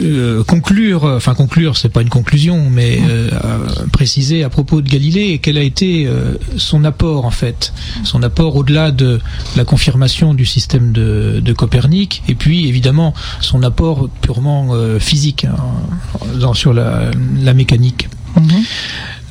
euh, 0.00 0.42
conclure, 0.44 1.04
enfin 1.04 1.34
conclure, 1.34 1.76
c'est 1.76 1.88
pas 1.88 2.02
une 2.02 2.08
conclusion, 2.08 2.68
mais 2.70 3.00
euh, 3.08 3.28
préciser 3.92 4.42
à 4.44 4.48
propos 4.50 4.80
de 4.82 4.88
Galilée 4.88 5.38
quel 5.38 5.58
a 5.58 5.62
été 5.62 6.06
euh, 6.06 6.34
son 6.56 6.84
apport 6.84 7.24
en 7.24 7.30
fait, 7.30 7.72
son 8.04 8.22
apport 8.22 8.56
au-delà 8.56 8.90
de 8.90 9.20
la 9.56 9.64
confirmation 9.64 10.34
du 10.34 10.44
système 10.46 10.92
de, 10.92 11.52
Copernic, 11.56 12.22
et 12.28 12.34
puis 12.34 12.68
évidemment 12.68 13.14
son 13.40 13.62
apport 13.62 14.08
purement 14.20 14.68
euh, 14.74 14.98
physique 14.98 15.44
hein, 15.46 15.56
dans- 16.40 16.54
sur 16.54 16.72
la, 16.74 17.10
la 17.42 17.54
mécanique. 17.54 18.08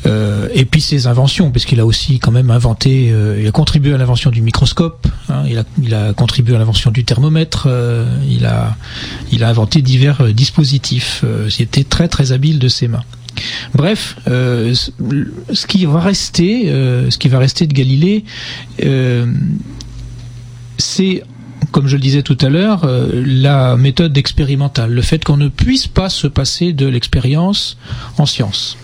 Euh, 0.05 0.47
et 0.53 0.65
puis 0.65 0.81
ses 0.81 1.07
inventions, 1.07 1.51
parce 1.51 1.65
qu'il 1.65 1.79
a 1.79 1.85
aussi 1.85 2.19
quand 2.19 2.31
même 2.31 2.51
inventé, 2.51 3.09
euh, 3.11 3.39
il 3.39 3.47
a 3.47 3.51
contribué 3.51 3.93
à 3.93 3.97
l'invention 3.97 4.29
du 4.29 4.41
microscope, 4.41 5.07
hein, 5.29 5.43
il, 5.47 5.93
a, 5.93 6.13
contribué 6.13 6.55
à 6.55 6.59
l'invention 6.59 6.91
du 6.91 7.03
thermomètre, 7.03 7.67
euh, 7.67 8.05
il, 8.29 8.45
a, 8.45 8.75
il 9.31 9.43
a 9.43 9.49
inventé 9.49 9.81
divers 9.81 10.33
dispositifs. 10.33 11.23
C'était 11.49 11.83
très 11.83 12.07
très 12.07 12.31
habile 12.31 12.59
de 12.59 12.67
ses 12.67 12.87
mains. 12.87 13.03
Bref, 13.73 14.15
ce 14.27 15.65
qui 15.67 15.85
va 15.85 15.99
rester, 15.99 16.67
ce 17.09 17.17
qui 17.17 17.27
va 17.27 17.39
rester 17.39 17.67
de 17.67 17.73
Galilée, 17.73 18.23
c'est 20.77 21.23
comme 21.71 21.87
je 21.87 21.95
le 21.95 22.01
disais 22.01 22.21
tout 22.21 22.37
à 22.39 22.47
l'heure, 22.47 22.89
la 23.13 23.75
méthode 23.75 24.17
expérimentale, 24.17 24.93
le 24.93 25.01
fait 25.01 25.23
qu'on 25.23 25.35
ne 25.35 25.49
puisse 25.49 25.87
pas 25.87 26.09
se 26.09 26.27
passer 26.27 26.71
de 26.71 26.85
l'expérience 26.87 27.77
en 28.17 28.25
science 28.25 28.77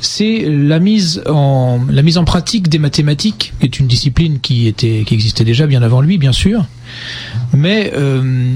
c'est 0.00 0.44
la 0.46 0.78
mise 0.78 1.22
en 1.26 1.80
la 1.90 2.02
mise 2.02 2.18
en 2.18 2.24
pratique 2.24 2.68
des 2.68 2.78
mathématiques, 2.78 3.52
qui 3.58 3.66
est 3.66 3.78
une 3.78 3.86
discipline 3.86 4.40
qui 4.40 4.66
était 4.66 5.04
qui 5.06 5.14
existait 5.14 5.44
déjà 5.44 5.66
bien 5.66 5.82
avant 5.82 6.00
lui, 6.00 6.18
bien 6.18 6.32
sûr, 6.32 6.66
mais 7.52 7.92
euh, 7.96 8.54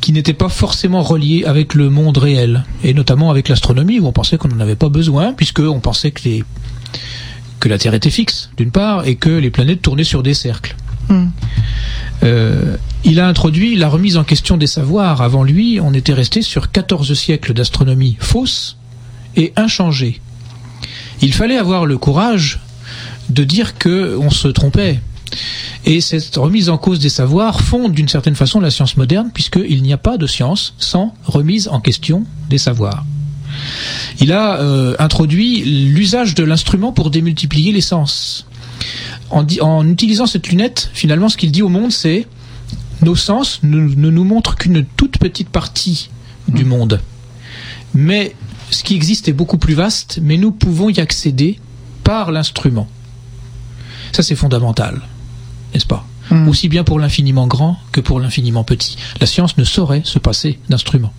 qui 0.00 0.12
n'était 0.12 0.34
pas 0.34 0.48
forcément 0.48 1.02
reliée 1.02 1.44
avec 1.44 1.74
le 1.74 1.90
monde 1.90 2.18
réel, 2.18 2.64
et 2.84 2.94
notamment 2.94 3.30
avec 3.30 3.48
l'astronomie 3.48 3.98
où 3.98 4.06
on 4.06 4.12
pensait 4.12 4.38
qu'on 4.38 4.48
n'en 4.48 4.60
avait 4.60 4.76
pas 4.76 4.88
besoin, 4.88 5.32
puisque 5.32 5.60
on 5.60 5.80
pensait 5.80 6.10
que 6.12 6.22
les 6.24 6.44
que 7.58 7.68
la 7.68 7.78
Terre 7.78 7.94
était 7.94 8.10
fixe, 8.10 8.50
d'une 8.56 8.70
part, 8.70 9.06
et 9.06 9.16
que 9.16 9.30
les 9.30 9.50
planètes 9.50 9.82
tournaient 9.82 10.04
sur 10.04 10.22
des 10.22 10.34
cercles. 10.34 10.76
Hmm. 11.08 11.28
Euh, 12.22 12.76
il 13.04 13.20
a 13.20 13.28
introduit 13.28 13.76
la 13.76 13.88
remise 13.88 14.16
en 14.16 14.24
question 14.24 14.56
des 14.56 14.66
savoirs. 14.66 15.22
Avant 15.22 15.42
lui, 15.42 15.80
on 15.80 15.94
était 15.94 16.12
resté 16.12 16.42
sur 16.42 16.70
14 16.70 17.14
siècles 17.14 17.54
d'astronomie 17.54 18.16
fausse 18.18 18.76
et 19.36 19.52
inchangée. 19.56 20.20
Il 21.22 21.32
fallait 21.32 21.56
avoir 21.56 21.86
le 21.86 21.98
courage 21.98 22.60
de 23.30 23.44
dire 23.44 23.78
que 23.78 24.16
on 24.20 24.30
se 24.30 24.48
trompait. 24.48 25.00
Et 25.84 26.00
cette 26.00 26.36
remise 26.36 26.68
en 26.68 26.78
cause 26.78 26.98
des 26.98 27.08
savoirs 27.08 27.60
fonde 27.60 27.92
d'une 27.92 28.08
certaine 28.08 28.34
façon 28.34 28.60
la 28.60 28.70
science 28.70 28.96
moderne, 28.96 29.30
puisqu'il 29.32 29.82
n'y 29.82 29.92
a 29.92 29.98
pas 29.98 30.16
de 30.16 30.26
science 30.26 30.74
sans 30.78 31.14
remise 31.24 31.68
en 31.68 31.80
question 31.80 32.24
des 32.50 32.58
savoirs. 32.58 33.04
Il 34.20 34.32
a 34.32 34.60
euh, 34.60 34.94
introduit 34.98 35.62
l'usage 35.64 36.34
de 36.34 36.44
l'instrument 36.44 36.92
pour 36.92 37.10
démultiplier 37.10 37.72
les 37.72 37.80
sens. 37.80 38.46
En 39.30 39.88
utilisant 39.88 40.26
cette 40.26 40.48
lunette, 40.48 40.90
finalement, 40.92 41.28
ce 41.28 41.36
qu'il 41.36 41.50
dit 41.50 41.62
au 41.62 41.68
monde, 41.68 41.90
c'est 41.90 42.26
nos 43.02 43.16
sens 43.16 43.60
ne, 43.62 43.78
ne 43.78 44.10
nous 44.10 44.24
montrent 44.24 44.56
qu'une 44.56 44.84
toute 44.96 45.18
petite 45.18 45.48
partie 45.48 46.10
du 46.48 46.64
monde. 46.64 47.00
Mais 47.94 48.34
ce 48.70 48.82
qui 48.82 48.94
existe 48.94 49.28
est 49.28 49.32
beaucoup 49.32 49.58
plus 49.58 49.74
vaste, 49.74 50.18
mais 50.22 50.36
nous 50.36 50.52
pouvons 50.52 50.90
y 50.90 51.00
accéder 51.00 51.58
par 52.04 52.32
l'instrument. 52.32 52.88
Ça, 54.12 54.22
c'est 54.22 54.36
fondamental, 54.36 55.00
n'est-ce 55.72 55.86
pas 55.86 56.06
Hmm. 56.30 56.48
Aussi 56.48 56.68
bien 56.68 56.84
pour 56.84 56.98
l'infiniment 56.98 57.46
grand 57.46 57.78
que 57.92 58.00
pour 58.00 58.20
l'infiniment 58.20 58.64
petit. 58.64 58.96
La 59.20 59.26
science 59.26 59.56
ne 59.58 59.64
saurait 59.64 60.02
se 60.04 60.18
passer 60.18 60.58
d'instruments. 60.68 61.12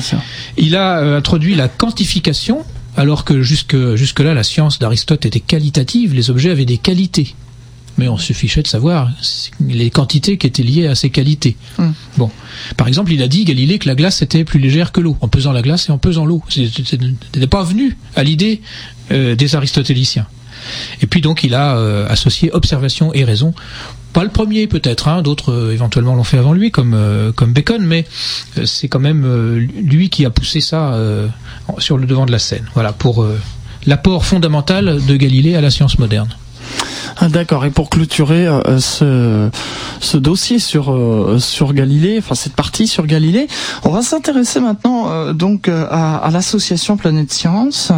Sûr. 0.00 0.18
Il 0.56 0.76
a 0.76 0.98
euh, 1.00 1.18
introduit 1.18 1.56
la 1.56 1.66
quantification, 1.66 2.64
alors 2.96 3.24
que 3.24 3.42
jusque, 3.42 3.76
jusque-là, 3.96 4.34
la 4.34 4.44
science 4.44 4.78
d'Aristote 4.78 5.26
était 5.26 5.40
qualitative, 5.40 6.14
les 6.14 6.30
objets 6.30 6.50
avaient 6.50 6.64
des 6.64 6.78
qualités. 6.78 7.34
Mais 8.02 8.08
on 8.08 8.18
se 8.18 8.32
fichait 8.32 8.62
de 8.62 8.66
savoir 8.66 9.08
les 9.60 9.90
quantités 9.90 10.38
qui 10.38 10.48
étaient 10.48 10.64
liées 10.64 10.88
à 10.88 10.96
ces 10.96 11.10
qualités. 11.10 11.56
Mm. 11.78 11.90
Bon. 12.16 12.30
Par 12.76 12.88
exemple, 12.88 13.12
il 13.12 13.22
a 13.22 13.28
dit, 13.28 13.44
Galilée, 13.44 13.78
que 13.78 13.86
la 13.86 13.94
glace 13.94 14.22
était 14.22 14.42
plus 14.42 14.58
légère 14.58 14.90
que 14.90 15.00
l'eau, 15.00 15.16
en 15.20 15.28
pesant 15.28 15.52
la 15.52 15.62
glace 15.62 15.88
et 15.88 15.92
en 15.92 15.98
pesant 15.98 16.24
l'eau. 16.24 16.42
N'était 16.56 17.46
pas 17.46 17.62
venu 17.62 17.96
à 18.16 18.24
l'idée 18.24 18.60
euh, 19.12 19.36
des 19.36 19.54
aristotéliciens. 19.54 20.26
Et 21.00 21.06
puis 21.06 21.20
donc, 21.20 21.44
il 21.44 21.54
a 21.54 21.76
euh, 21.76 22.08
associé 22.08 22.52
observation 22.52 23.14
et 23.14 23.22
raison. 23.22 23.54
Pas 24.12 24.24
le 24.24 24.30
premier 24.30 24.66
peut-être, 24.66 25.06
hein, 25.06 25.22
d'autres 25.22 25.52
euh, 25.52 25.72
éventuellement 25.72 26.16
l'ont 26.16 26.24
fait 26.24 26.38
avant 26.38 26.52
lui, 26.52 26.72
comme, 26.72 26.94
euh, 26.94 27.30
comme 27.30 27.52
Bacon, 27.52 27.84
mais 27.84 28.04
c'est 28.64 28.88
quand 28.88 29.00
même 29.00 29.24
lui 29.56 30.10
qui 30.10 30.26
a 30.26 30.30
poussé 30.30 30.60
ça 30.60 30.98
sur 31.78 31.98
le 31.98 32.06
devant 32.06 32.26
de 32.26 32.32
la 32.32 32.38
scène. 32.38 32.66
Voilà, 32.74 32.92
pour 32.92 33.26
l'apport 33.86 34.24
fondamental 34.24 35.00
de 35.06 35.16
Galilée 35.16 35.54
à 35.54 35.60
la 35.60 35.70
science 35.70 35.98
moderne. 35.98 36.28
Ah, 37.18 37.28
d'accord. 37.28 37.64
Et 37.64 37.70
pour 37.70 37.90
clôturer 37.90 38.46
euh, 38.46 38.78
ce, 40.00 40.16
dossier 40.16 40.58
sur 40.58 40.92
euh, 40.92 41.38
sur 41.38 41.72
Galilée, 41.72 42.18
enfin 42.18 42.34
cette 42.34 42.54
partie 42.54 42.86
sur 42.86 43.06
Galilée, 43.06 43.46
on 43.84 43.90
va 43.90 44.02
s'intéresser 44.02 44.60
maintenant 44.60 45.10
euh, 45.10 45.32
donc 45.32 45.68
à, 45.68 46.28
l'association 46.32 46.96
Planète 46.96 47.32
Science, 47.32 47.92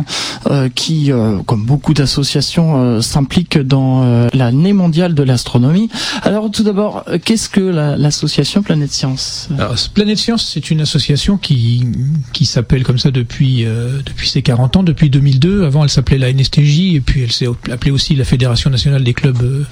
qui, 0.75 1.11
comme 1.47 1.65
beaucoup 1.65 1.95
d'associations, 1.95 3.01
s'implique 3.01 3.59
dans 3.59 4.29
l'année 4.33 4.73
mondiale 4.73 5.15
de 5.15 5.23
l'astronomie. 5.23 5.89
Alors 6.23 6.51
tout 6.51 6.63
d'abord, 6.63 7.05
qu'est-ce 7.25 7.49
que 7.49 7.61
l'association 7.61 8.63
Planète 8.63 8.93
Science? 8.93 9.49
Alors, 9.57 9.75
Planète 9.95 10.19
Science, 10.19 10.51
c'est 10.53 10.71
une 10.71 10.81
association 10.81 11.37
qui 11.37 11.87
qui 12.33 12.45
s'appelle 12.45 12.83
comme 12.83 12.99
ça 12.99 13.11
depuis 13.11 13.65
depuis 14.05 14.29
ses 14.29 14.43
40 14.43 14.77
ans, 14.77 14.83
depuis 14.83 15.11
2002. 15.11 15.65
Avant, 15.65 15.85
elle 15.85 15.91
s'appelait 15.91 16.19
la 16.19 16.33
NSTJ 16.33 16.95
et 16.95 17.01
puis 17.01 17.23
elle 17.23 17.33
s'est 17.33 17.49
appelée 17.71 17.91
aussi 17.91 18.15
la 18.15 18.25
Fédération 18.25 18.71
nationale 18.71 19.04
des 19.05 19.15
clubs 19.15 19.43
euh, 19.43 19.65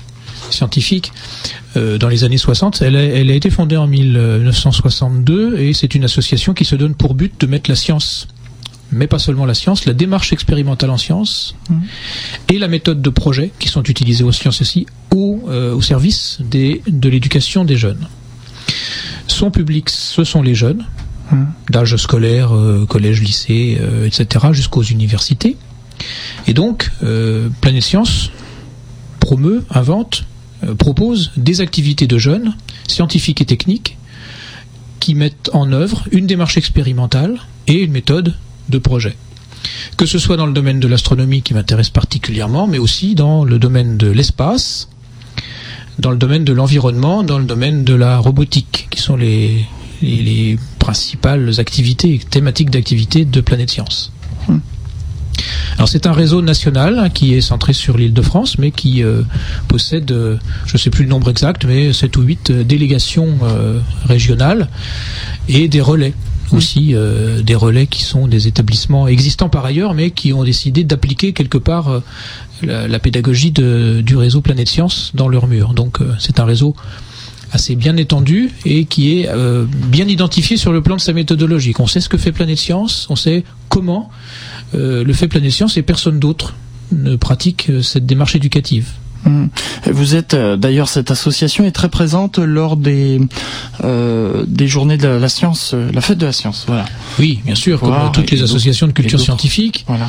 scientifiques 0.51 1.13
euh, 1.77 1.99
dans 1.99 2.09
les 2.09 2.25
années 2.25 2.39
60. 2.39 2.83
Elle 2.83 2.97
a, 2.97 3.03
elle 3.03 3.31
a 3.31 3.35
été 3.35 3.51
fondée 3.51 3.77
en 3.77 3.87
1962 3.87 5.59
et 5.59 5.73
c'est 5.73 5.95
une 5.95 6.05
association 6.05 6.55
qui 6.55 6.65
se 6.65 6.77
donne 6.77 6.95
pour 6.95 7.15
but 7.15 7.41
de 7.41 7.47
mettre 7.47 7.71
la 7.71 7.77
science 7.77 8.29
mais 8.95 9.07
pas 9.07 9.19
seulement 9.19 9.47
la 9.47 9.55
science, 9.55 9.87
la 9.87 9.95
démarche 9.95 10.35
expérimentale 10.35 10.91
en 10.91 10.99
science 10.99 11.55
mmh. 11.71 11.75
et 12.51 12.59
la 12.59 12.69
méthode 12.69 13.01
de 13.01 13.09
projet 13.09 13.51
qui 13.59 13.69
sont 13.69 13.83
utilisées 13.85 14.23
aux 14.23 14.33
sciences 14.33 14.61
aussi 14.61 14.87
au, 15.11 15.41
euh, 15.49 15.75
au 15.75 15.81
service 15.81 16.37
des, 16.43 16.83
de 16.87 17.09
l'éducation 17.09 17.65
des 17.65 17.77
jeunes. 17.77 18.07
Son 19.29 19.51
public, 19.51 19.89
ce 19.89 20.25
sont 20.25 20.43
les 20.43 20.55
jeunes, 20.55 20.85
mmh. 21.31 21.45
d'âge 21.71 21.97
scolaire, 21.97 22.53
collège, 22.87 23.23
lycée, 23.23 23.81
etc., 24.05 24.49
jusqu'aux 24.53 24.83
universités. 24.83 25.57
Et 26.47 26.53
donc, 26.53 26.91
Planète 27.63 27.85
Science 27.85 28.31
promeut, 29.33 29.65
invente, 29.71 30.27
euh, 30.63 30.75
propose 30.75 31.31
des 31.39 31.63
activités 31.63 32.07
de 32.07 32.19
jeunes, 32.19 32.55
scientifiques 32.87 33.41
et 33.41 33.47
techniques, 33.47 33.97
qui 35.01 35.15
mettent 35.15 35.49
en 35.55 35.73
œuvre 35.73 36.05
une 36.13 36.27
démarche 36.27 36.59
expérimentale 36.59 37.41
et 37.67 37.81
une 37.81 37.93
méthode 37.93 38.35
de 38.69 38.77
projet. 38.77 39.17
Que 39.97 40.05
ce 40.05 40.19
soit 40.19 40.37
dans 40.37 40.45
le 40.45 40.53
domaine 40.53 40.81
de 40.81 40.87
l'astronomie 40.87 41.41
qui 41.41 41.55
m'intéresse 41.55 41.89
particulièrement, 41.89 42.67
mais 42.67 42.77
aussi 42.77 43.15
dans 43.15 43.43
le 43.43 43.59
domaine 43.59 43.97
de 43.97 44.09
l'espace, 44.09 44.91
dans 45.99 46.11
le 46.11 46.19
domaine 46.19 46.45
de 46.45 46.53
l'environnement, 46.53 47.23
dans 47.23 47.39
le 47.39 47.47
domaine 47.47 47.85
de 47.85 47.95
la 47.95 48.19
robotique, 48.19 48.89
qui 48.91 49.01
sont 49.01 49.17
les, 49.17 49.65
principales 50.79 51.59
activités, 51.59 52.21
thématiques 52.29 52.69
d'activité 52.69 53.25
de 53.25 53.41
Planète 53.41 53.71
Science. 53.71 54.13
Alors 55.83 55.89
c'est 55.89 56.07
un 56.07 56.13
réseau 56.13 56.43
national 56.43 56.97
hein, 56.97 57.09
qui 57.11 57.35
est 57.35 57.41
centré 57.41 57.73
sur 57.73 57.99
l'île 57.99 58.13
de 58.13 58.23
France, 58.23 58.57
mais 58.57 58.71
qui 58.71 59.03
euh, 59.03 59.23
possède, 59.67 60.13
euh, 60.13 60.37
je 60.65 60.75
ne 60.75 60.79
sais 60.79 60.91
plus 60.91 61.03
le 61.03 61.11
nombre 61.11 61.29
exact, 61.29 61.65
mais 61.65 61.93
7 61.93 62.17
ou 62.19 62.23
8 62.23 62.51
euh, 62.51 62.63
délégations 62.63 63.37
régionales 64.05 64.69
et 65.49 65.67
des 65.67 65.81
relais 65.81 66.15
mmh. 66.53 66.57
aussi 66.57 66.95
des 67.43 67.55
relais 67.57 67.89
qui 67.89 68.05
sont 68.05 68.29
des 68.29 68.47
établissements 68.47 69.09
existants 69.09 69.49
par 69.49 69.65
ailleurs, 69.65 69.93
mais 69.95 70.13
qui 70.13 70.33
ont 70.33 70.45
décidé 70.45 70.85
d'appliquer 70.85 71.33
quelque 71.33 71.59
part 71.59 72.01
la, 72.63 72.99
pédagogie 73.01 73.51
du 73.51 74.15
réseau 74.15 74.41
Planète 74.41 74.69
Science 74.69 75.11
dans 75.15 75.27
leur 75.27 75.49
mur. 75.49 75.75
Donc 75.75 75.99
c'est 76.21 76.39
un 76.39 76.45
réseau 76.45 76.77
assez 77.53 77.77
bien 77.77 77.97
étendu 77.97 78.51
et 78.65 78.87
qui 78.87 79.21
est 79.21 79.29
bien 79.89 80.07
identifié 80.07 80.57
sur 80.57 80.73
le 80.73 80.81
plan 80.81 80.97
de 80.97 81.01
sa 81.01 81.13
méthodologie. 81.13 81.75
On 81.79 81.87
sait 81.87 82.01
ce 82.01 82.09
que 82.09 82.17
fait 82.17 82.33
Planète 82.33 82.59
Science, 82.59 83.07
on 83.11 83.17
sait 83.17 83.45
comment 83.69 84.11
euh, 84.75 85.05
le 85.05 85.13
fait 85.13 85.29
Planète 85.29 85.53
Science 85.53 85.77
et 85.77 85.83
personne 85.83 86.19
d'autre 86.19 86.55
ne 86.93 87.17
pratique 87.17 87.71
euh, 87.71 87.83
cette 87.83 88.07
démarche 88.07 88.37
éducative. 88.37 88.89
Hum. 89.25 89.51
Vous 89.87 90.17
êtes 90.17 90.35
euh, 90.35 90.57
d'ailleurs 90.57 90.89
cette 90.89 91.13
association 91.13 91.65
est 91.65 91.71
très 91.71 91.89
présente 91.89 92.39
lors 92.39 92.77
des 92.77 93.21
des 93.83 94.69
journées 94.69 94.99
de 94.99 95.09
la 95.09 95.29
science, 95.29 95.75
la 95.75 96.01
fête 96.01 96.19
de 96.19 96.27
la 96.27 96.33
science. 96.33 96.65
Voilà. 96.67 96.85
Oui, 97.19 97.41
bien 97.45 97.55
sûr, 97.55 97.81
comme 97.81 98.13
toutes 98.13 98.31
les 98.31 98.43
associations 98.43 98.87
de 98.87 98.93
culture 98.93 99.21
scientifique. 99.21 99.85
Voilà. 99.87 100.09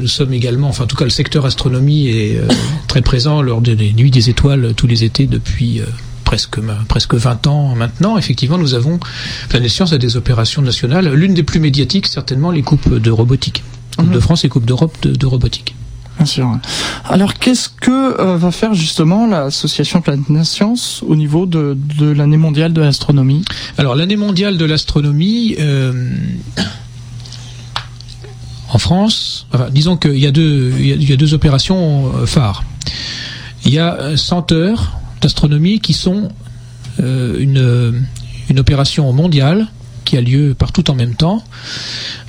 nous 0.00 0.08
sommes 0.08 0.32
également, 0.32 0.68
enfin 0.68 0.84
en 0.84 0.86
tout 0.86 0.96
cas 0.96 1.04
le 1.04 1.10
secteur 1.10 1.46
astronomie 1.46 2.08
est 2.08 2.40
très 2.86 3.02
présent 3.02 3.42
lors 3.42 3.60
des 3.60 3.92
nuits 3.92 4.10
des 4.10 4.30
étoiles 4.30 4.74
tous 4.76 4.86
les 4.86 5.04
étés 5.04 5.26
depuis 5.26 5.80
presque, 6.30 6.60
presque 6.86 7.14
20 7.14 7.48
ans 7.48 7.74
maintenant, 7.74 8.16
effectivement, 8.16 8.56
nous 8.56 8.74
avons, 8.74 9.00
Planète 9.48 9.70
Science 9.70 9.92
a 9.92 9.98
des 9.98 10.16
opérations 10.16 10.62
nationales. 10.62 11.12
L'une 11.12 11.34
des 11.34 11.42
plus 11.42 11.58
médiatiques, 11.58 12.06
certainement, 12.06 12.52
les 12.52 12.62
coupes 12.62 12.88
de 12.88 13.10
robotique. 13.10 13.64
Coupe 13.98 14.10
de 14.10 14.14
mhm. 14.14 14.20
France 14.20 14.44
et 14.44 14.48
Coupe 14.48 14.64
d'Europe 14.64 14.96
de, 15.02 15.26
robotique. 15.26 15.74
Bien 16.18 16.26
sûr. 16.26 16.56
Alors, 17.04 17.34
qu'est-ce 17.34 17.68
que 17.68 18.20
euh, 18.20 18.36
va 18.36 18.52
faire 18.52 18.74
justement 18.74 19.26
l'association 19.26 20.02
Planète 20.02 20.44
Science 20.44 21.02
au 21.04 21.16
niveau 21.16 21.46
de, 21.46 21.76
l'année 22.00 22.36
mondiale 22.36 22.72
de 22.72 22.80
l'astronomie? 22.80 23.44
Alors, 23.76 23.96
l'année 23.96 24.16
mondiale 24.16 24.56
de 24.56 24.64
l'astronomie, 24.64 25.56
euh, 25.58 26.14
en 28.72 28.78
France, 28.78 29.48
disons 29.72 29.96
qu'il 29.96 30.18
y, 30.18 30.28
a 30.28 30.30
deux, 30.30 30.72
il 30.78 31.10
y 31.10 31.12
a 31.12 31.16
deux 31.16 31.34
opérations 31.34 32.12
phares. 32.26 32.62
Il 33.64 33.72
y 33.72 33.80
a 33.80 34.16
100 34.16 34.52
heures 34.52 34.99
d'astronomie 35.20 35.80
qui 35.80 35.92
sont 35.92 36.28
euh, 37.00 37.38
une, 37.38 38.04
une 38.48 38.58
opération 38.58 39.12
mondiale 39.12 39.68
qui 40.04 40.16
a 40.16 40.20
lieu 40.20 40.54
partout 40.58 40.90
en 40.90 40.94
même 40.94 41.14
temps, 41.14 41.44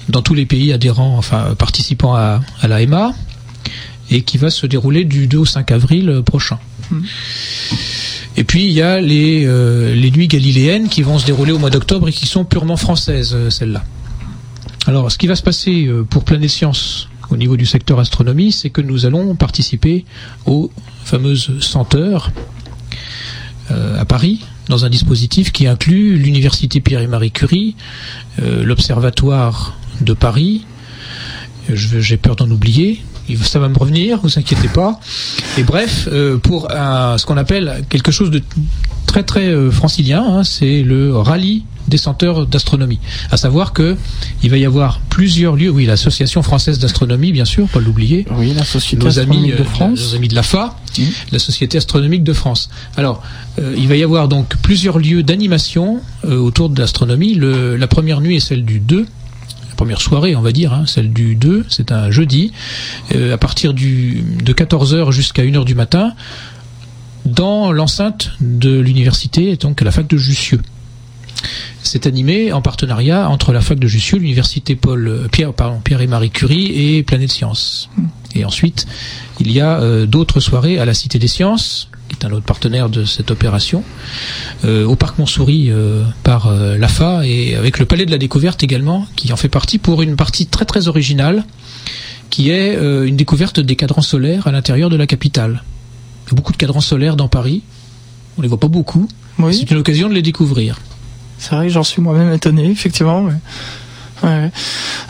dans 0.09 0.21
tous 0.21 0.33
les 0.33 0.45
pays 0.45 0.71
adhérents, 0.71 1.17
enfin 1.17 1.55
participants 1.57 2.13
à, 2.13 2.41
à 2.61 2.67
l'AMA, 2.67 3.13
et 4.09 4.21
qui 4.21 4.37
va 4.37 4.49
se 4.49 4.67
dérouler 4.67 5.05
du 5.05 5.27
2 5.27 5.37
au 5.39 5.45
5 5.45 5.71
avril 5.71 6.21
prochain. 6.25 6.59
Hmm. 6.91 7.01
Et 8.37 8.43
puis 8.43 8.65
il 8.65 8.71
y 8.71 8.81
a 8.81 9.01
les, 9.01 9.45
euh, 9.45 9.95
les 9.95 10.11
nuits 10.11 10.27
galiléennes 10.27 10.89
qui 10.89 11.01
vont 11.01 11.17
se 11.17 11.25
dérouler 11.25 11.51
au 11.51 11.59
mois 11.59 11.69
d'octobre 11.69 12.09
et 12.09 12.11
qui 12.11 12.27
sont 12.27 12.45
purement 12.45 12.77
françaises, 12.77 13.31
euh, 13.33 13.49
celles-là. 13.49 13.83
Alors 14.85 15.11
ce 15.11 15.17
qui 15.17 15.27
va 15.27 15.35
se 15.35 15.43
passer 15.43 15.89
pour 16.09 16.23
Planète 16.23 16.49
Science 16.49 17.07
au 17.31 17.37
niveau 17.37 17.55
du 17.55 17.65
secteur 17.65 17.99
astronomie, 17.99 18.51
c'est 18.51 18.69
que 18.69 18.81
nous 18.81 19.05
allons 19.05 19.35
participer 19.35 20.05
aux 20.45 20.71
fameuses 21.03 21.59
100 21.59 21.95
heures 21.95 22.31
à 23.97 24.05
Paris 24.05 24.41
dans 24.72 24.86
un 24.86 24.89
dispositif 24.89 25.51
qui 25.51 25.67
inclut 25.67 26.17
l'université 26.17 26.80
Pierre 26.80 27.01
et 27.01 27.07
Marie 27.07 27.32
Curie, 27.32 27.76
euh, 28.41 28.63
l'observatoire 28.63 29.76
de 29.99 30.13
Paris. 30.13 30.65
J'ai 31.69 32.17
peur 32.17 32.36
d'en 32.36 32.49
oublier. 32.49 33.01
Ça 33.43 33.59
va 33.59 33.69
me 33.69 33.78
revenir, 33.78 34.19
vous 34.24 34.39
inquiétez 34.39 34.69
pas. 34.69 34.99
Et 35.57 35.63
bref, 35.63 36.07
euh, 36.11 36.38
pour 36.38 36.69
ce 36.72 37.26
qu'on 37.26 37.38
appelle 37.38 37.84
quelque 37.89 38.11
chose 38.11 38.32
de 38.32 38.41
très 39.05 39.24
très 39.24 39.53
francilien, 39.72 40.24
hein, 40.26 40.43
c'est 40.43 40.82
le 40.82 41.15
rallye 41.15 41.63
des 41.91 41.97
centres 41.97 42.45
d'astronomie. 42.45 42.99
À 43.29 43.37
savoir 43.37 43.73
que 43.73 43.95
il 44.41 44.49
va 44.49 44.57
y 44.57 44.65
avoir 44.65 44.99
plusieurs 45.09 45.55
lieux. 45.55 45.69
Oui, 45.69 45.85
l'association 45.85 46.41
française 46.41 46.79
d'astronomie, 46.79 47.31
bien 47.31 47.45
sûr, 47.45 47.67
pas 47.67 47.79
l'oublier. 47.79 48.25
Oui, 48.37 48.53
la 48.55 48.63
société 48.63 49.05
astronomique 49.05 49.55
de 49.55 49.63
France, 49.63 49.99
nos 49.99 50.15
amis 50.15 50.27
de 50.29 50.35
la 50.35 50.43
FA, 50.43 50.75
mmh. 50.97 51.03
la 51.31 51.39
société 51.39 51.77
astronomique 51.77 52.23
de 52.23 52.33
France. 52.33 52.69
Alors, 52.97 53.21
euh, 53.59 53.75
il 53.77 53.87
va 53.87 53.95
y 53.95 54.03
avoir 54.03 54.27
donc 54.27 54.55
plusieurs 54.57 54.97
lieux 54.97 55.21
d'animation 55.21 56.01
euh, 56.25 56.37
autour 56.37 56.69
de 56.69 56.79
l'astronomie. 56.79 57.35
La 57.35 57.87
première 57.87 58.21
nuit 58.21 58.37
est 58.37 58.39
celle 58.39 58.65
du 58.65 58.79
2 58.79 59.05
la 59.69 59.75
première 59.75 60.01
soirée, 60.01 60.35
on 60.35 60.41
va 60.41 60.51
dire, 60.51 60.73
hein, 60.73 60.83
celle 60.85 61.11
du 61.11 61.33
2, 61.33 61.65
c'est 61.67 61.91
un 61.91 62.11
jeudi, 62.11 62.51
euh, 63.15 63.33
à 63.33 63.37
partir 63.39 63.73
du, 63.73 64.21
de 64.43 64.53
14h 64.53 65.11
jusqu'à 65.11 65.43
1h 65.43 65.65
du 65.65 65.73
matin, 65.73 66.13
dans 67.25 67.71
l'enceinte 67.71 68.31
de 68.41 68.79
l'université, 68.79 69.55
donc 69.55 69.81
à 69.81 69.85
la 69.85 69.91
fac 69.91 70.07
de 70.07 70.17
Jussieu. 70.17 70.61
C'est 71.83 72.05
animé 72.05 72.51
en 72.51 72.61
partenariat 72.61 73.29
entre 73.29 73.51
la 73.51 73.61
fac 73.61 73.79
de 73.79 73.87
Jussieu, 73.87 74.17
l'université 74.17 74.75
Paul 74.75 75.07
euh, 75.07 75.27
Pierre, 75.31 75.53
pardon, 75.53 75.79
Pierre 75.83 76.01
et 76.01 76.07
Marie 76.07 76.29
Curie 76.29 76.95
et 76.95 77.03
Planète 77.03 77.31
Science. 77.31 77.89
Hmm. 77.97 78.05
Et 78.35 78.45
ensuite, 78.45 78.87
il 79.39 79.51
y 79.51 79.59
a 79.59 79.81
euh, 79.81 80.05
d'autres 80.05 80.39
soirées 80.39 80.79
à 80.79 80.85
la 80.85 80.93
Cité 80.93 81.19
des 81.19 81.27
Sciences, 81.27 81.89
qui 82.07 82.15
est 82.19 82.25
un 82.25 82.31
autre 82.31 82.45
partenaire 82.45 82.89
de 82.89 83.03
cette 83.03 83.31
opération, 83.31 83.83
euh, 84.63 84.85
au 84.85 84.95
Parc 84.95 85.17
Montsouris 85.17 85.71
par 86.23 86.51
l'AFA 86.51 87.25
et 87.25 87.55
avec 87.55 87.79
le 87.79 87.85
Palais 87.85 88.05
de 88.05 88.11
la 88.11 88.17
Découverte 88.17 88.63
également, 88.63 89.07
qui 89.15 89.33
en 89.33 89.37
fait 89.37 89.49
partie 89.49 89.77
pour 89.77 90.01
une 90.01 90.15
partie 90.15 90.45
très 90.45 90.65
très 90.65 90.87
originale, 90.87 91.45
qui 92.29 92.49
est 92.49 92.75
une 92.75 93.17
découverte 93.17 93.59
des 93.59 93.75
cadrans 93.75 94.01
solaires 94.01 94.47
à 94.47 94.51
l'intérieur 94.51 94.89
de 94.89 94.95
la 94.95 95.07
capitale. 95.07 95.63
Il 96.25 96.29
y 96.29 96.33
a 96.33 96.35
beaucoup 96.35 96.53
de 96.53 96.57
cadrans 96.57 96.81
solaires 96.81 97.15
dans 97.15 97.27
Paris, 97.27 97.63
on 98.37 98.41
les 98.41 98.47
voit 98.47 98.59
pas 98.59 98.67
beaucoup. 98.67 99.07
C'est 99.51 99.71
une 99.71 99.77
occasion 99.77 100.07
de 100.09 100.13
les 100.13 100.21
découvrir. 100.21 100.77
C'est 101.41 101.55
vrai 101.55 101.67
que 101.67 101.73
j'en 101.73 101.83
suis 101.83 102.03
moi-même 102.03 102.31
étonné, 102.31 102.69
effectivement. 102.69 103.27
Ouais. 104.23 104.51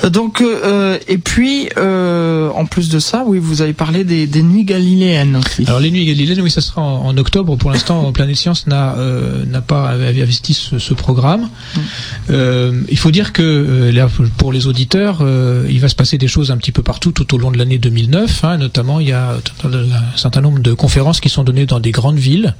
Donc 0.09 0.39
euh, 0.39 0.97
et 1.09 1.17
puis 1.17 1.67
euh, 1.77 2.49
en 2.55 2.65
plus 2.65 2.87
de 2.87 2.99
ça, 2.99 3.23
oui, 3.25 3.39
vous 3.39 3.61
avez 3.61 3.73
parlé 3.73 4.05
des, 4.05 4.25
des 4.25 4.41
nuits 4.41 4.63
galiléennes 4.63 5.35
aussi. 5.35 5.65
Alors 5.67 5.81
les 5.81 5.91
nuits 5.91 6.05
galiléennes, 6.05 6.39
oui, 6.39 6.49
ça 6.49 6.61
sera 6.61 6.81
en, 6.81 7.07
en 7.07 7.17
octobre. 7.17 7.57
Pour 7.57 7.71
l'instant, 7.71 8.09
Planète 8.13 8.37
Science 8.37 8.67
n'a 8.67 8.95
euh, 8.95 9.45
n'a 9.45 9.59
pas 9.59 9.89
investi 9.89 10.53
ce, 10.53 10.79
ce 10.79 10.93
programme. 10.93 11.41
Mm. 11.41 11.79
Euh, 12.29 12.81
il 12.89 12.97
faut 12.97 13.11
dire 13.11 13.33
que 13.33 13.91
là, 13.93 14.07
pour 14.37 14.53
les 14.53 14.67
auditeurs, 14.67 15.21
il 15.69 15.79
va 15.81 15.89
se 15.89 15.95
passer 15.95 16.17
des 16.17 16.29
choses 16.29 16.49
un 16.49 16.57
petit 16.57 16.71
peu 16.71 16.81
partout 16.81 17.11
tout 17.11 17.35
au 17.35 17.37
long 17.37 17.51
de 17.51 17.57
l'année 17.57 17.79
2009. 17.79 18.45
Hein, 18.45 18.57
notamment, 18.57 19.01
il 19.01 19.09
y 19.09 19.11
a 19.11 19.33
un 19.65 20.17
certain 20.17 20.39
nombre 20.39 20.59
de 20.59 20.71
conférences 20.71 21.19
qui 21.19 21.27
sont 21.27 21.43
données 21.43 21.65
dans 21.65 21.81
des 21.81 21.91
grandes 21.91 22.19
villes. 22.19 22.55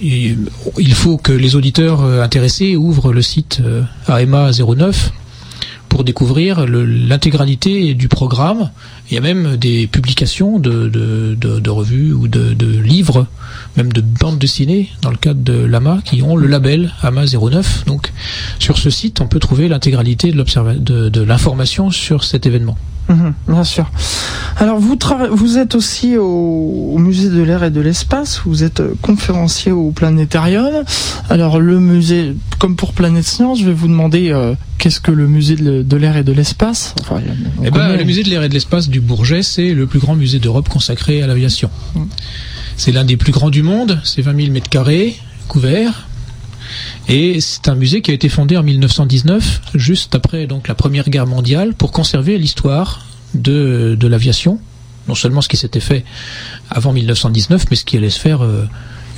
Il 0.00 0.94
faut 0.94 1.16
que 1.16 1.32
les 1.32 1.56
auditeurs 1.56 2.02
euh, 2.02 2.22
intéressés 2.22 2.76
ouvrent 2.76 3.12
le 3.12 3.22
site 3.22 3.60
euh, 3.64 3.82
AMA 4.06 4.50
09 4.52 5.12
pour 5.88 6.02
découvrir 6.02 6.66
l'intégralité 6.66 7.94
du 7.94 8.08
programme. 8.08 8.70
Il 9.08 9.14
y 9.14 9.16
a 9.16 9.20
même 9.20 9.56
des 9.56 9.86
publications 9.86 10.58
de, 10.58 11.70
revues 11.70 12.12
ou 12.12 12.26
de, 12.26 12.80
livres, 12.80 13.28
même 13.76 13.92
de 13.92 14.00
bandes 14.00 14.40
dessinées 14.40 14.90
dans 15.02 15.10
le 15.10 15.16
cadre 15.16 15.44
de 15.44 15.52
l'AMA 15.52 16.00
qui 16.04 16.20
ont 16.22 16.34
le 16.34 16.48
label 16.48 16.92
AMA 17.02 17.26
09. 17.26 17.84
Donc 17.86 18.12
sur 18.58 18.76
ce 18.76 18.90
site, 18.90 19.20
on 19.20 19.28
peut 19.28 19.38
trouver 19.38 19.68
l'intégralité 19.68 20.32
de 20.32 21.20
l'information 21.22 21.92
sur 21.92 22.24
cet 22.24 22.46
événement. 22.46 22.76
Mhm, 23.08 23.34
bien 23.48 23.64
sûr. 23.64 23.90
Alors 24.56 24.78
vous 24.78 25.58
êtes 25.58 25.74
aussi 25.74 26.16
au, 26.16 26.92
au 26.94 26.98
musée 26.98 27.28
de 27.28 27.42
l'air 27.42 27.64
et 27.64 27.70
de 27.70 27.80
l'espace. 27.80 28.42
Vous 28.46 28.62
êtes 28.62 28.80
euh, 28.80 28.94
conférencier 29.02 29.72
au 29.72 29.90
planétarium. 29.90 30.84
Alors 31.28 31.58
le 31.58 31.80
musée, 31.80 32.36
comme 32.58 32.76
pour 32.76 32.92
Planète 32.92 33.24
Science, 33.24 33.60
je 33.60 33.66
vais 33.66 33.72
vous 33.72 33.88
demander 33.88 34.30
euh, 34.30 34.54
qu'est-ce 34.78 35.00
que 35.00 35.10
le 35.10 35.26
musée 35.26 35.56
de, 35.56 35.96
l'air 35.96 36.16
et 36.16 36.22
de 36.22 36.32
l'espace? 36.32 36.94
Enfin, 37.00 37.20
Eh 37.64 37.70
ben, 37.70 37.96
le 37.96 38.04
musée 38.04 38.22
de 38.22 38.30
l'air 38.30 38.42
et 38.42 38.48
de 38.48 38.54
l'espace 38.54 38.88
du 38.88 39.00
Bourget, 39.00 39.42
c'est 39.42 39.74
le 39.74 39.86
plus 39.86 39.98
grand 39.98 40.14
musée 40.14 40.38
d'Europe 40.38 40.68
consacré 40.68 41.22
à 41.22 41.26
l'aviation. 41.26 41.70
Mm. 41.94 42.02
C'est 42.76 42.92
l'un 42.92 43.04
des 43.04 43.16
plus 43.16 43.32
grands 43.32 43.50
du 43.50 43.62
monde, 43.62 44.00
c'est 44.04 44.22
20 44.22 44.36
000 44.36 44.52
mètres 44.52 44.70
carrés 44.70 45.16
couverts. 45.48 46.08
Et 47.08 47.40
c'est 47.40 47.68
un 47.68 47.74
musée 47.74 48.00
qui 48.00 48.10
a 48.10 48.14
été 48.14 48.28
fondé 48.28 48.56
en 48.56 48.62
1919, 48.62 49.60
juste 49.74 50.14
après 50.14 50.46
donc 50.46 50.68
la 50.68 50.74
Première 50.74 51.08
Guerre 51.08 51.26
mondiale, 51.26 51.74
pour 51.74 51.92
conserver 51.92 52.38
l'histoire 52.38 53.04
de, 53.34 53.96
de 53.98 54.06
l'aviation. 54.06 54.58
Non 55.08 55.14
seulement 55.14 55.42
ce 55.42 55.48
qui 55.48 55.56
s'était 55.56 55.80
fait 55.80 56.04
avant 56.70 56.92
1919, 56.92 57.66
mais 57.70 57.76
ce 57.76 57.84
qui 57.84 57.96
allait 57.96 58.10
se 58.10 58.20
faire 58.20 58.42
euh, 58.42 58.64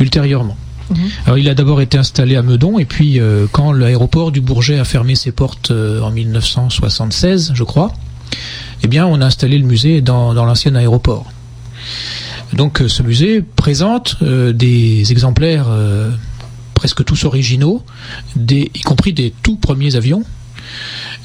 ultérieurement. 0.00 0.56
Mhm. 0.90 0.96
Alors 1.26 1.38
il 1.38 1.48
a 1.48 1.54
d'abord 1.54 1.80
été 1.80 1.96
installé 1.96 2.36
à 2.36 2.42
Meudon, 2.42 2.78
et 2.78 2.84
puis 2.84 3.20
euh, 3.20 3.46
quand 3.50 3.72
l'aéroport 3.72 4.32
du 4.32 4.40
Bourget 4.40 4.78
a 4.78 4.84
fermé 4.84 5.14
ses 5.14 5.32
portes 5.32 5.70
euh, 5.70 6.00
en 6.00 6.10
1976, 6.10 7.52
je 7.54 7.64
crois, 7.64 7.92
eh 8.82 8.88
bien 8.88 9.06
on 9.06 9.20
a 9.20 9.26
installé 9.26 9.58
le 9.58 9.64
musée 9.64 10.00
dans, 10.00 10.34
dans 10.34 10.44
l'ancien 10.44 10.74
aéroport. 10.74 11.26
Donc 12.52 12.82
ce 12.86 13.02
musée 13.02 13.42
présente 13.42 14.22
des 14.22 15.10
exemplaires 15.10 15.66
presque 16.76 17.04
tous 17.04 17.24
originaux, 17.24 17.82
des, 18.36 18.70
y 18.74 18.80
compris 18.82 19.12
des 19.12 19.34
tout 19.42 19.56
premiers 19.56 19.96
avions, 19.96 20.22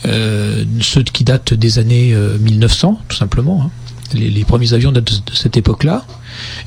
euh, 0.06 0.64
ceux 0.82 1.04
qui 1.04 1.24
datent 1.24 1.54
des 1.54 1.78
années 1.78 2.14
euh, 2.14 2.38
1900 2.40 3.00
tout 3.08 3.16
simplement. 3.16 3.62
hein. 3.64 3.72
Les, 4.14 4.30
les 4.30 4.44
premiers 4.44 4.74
avions 4.74 4.92
datent 4.92 5.24
de, 5.26 5.34
cette 5.34 5.58
époque-là. 5.58 6.06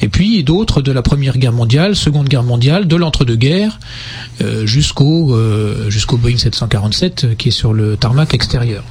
Et 0.01 0.09
puis 0.09 0.45
d'autres 0.45 0.83
de 0.83 0.93
la 0.93 1.03
Première 1.03 1.39
Guerre 1.39 1.53
mondiale, 1.53 1.97
Seconde 1.97 2.29
Guerre 2.29 2.43
mondiale, 2.43 2.87
de 2.87 2.97
l'entre-deux-guerres, 2.97 3.79
euh, 4.41 4.67
jusqu'au 4.67 5.35
euh, 5.35 5.91
jusqu'au 5.91 6.17
Boeing 6.17 6.37
747 6.37 7.25
euh, 7.25 7.35
qui 7.35 7.49
est 7.49 7.53
sur 7.53 7.73
le 7.73 7.97
tarmac 7.97 8.35
extérieur. 8.35 8.85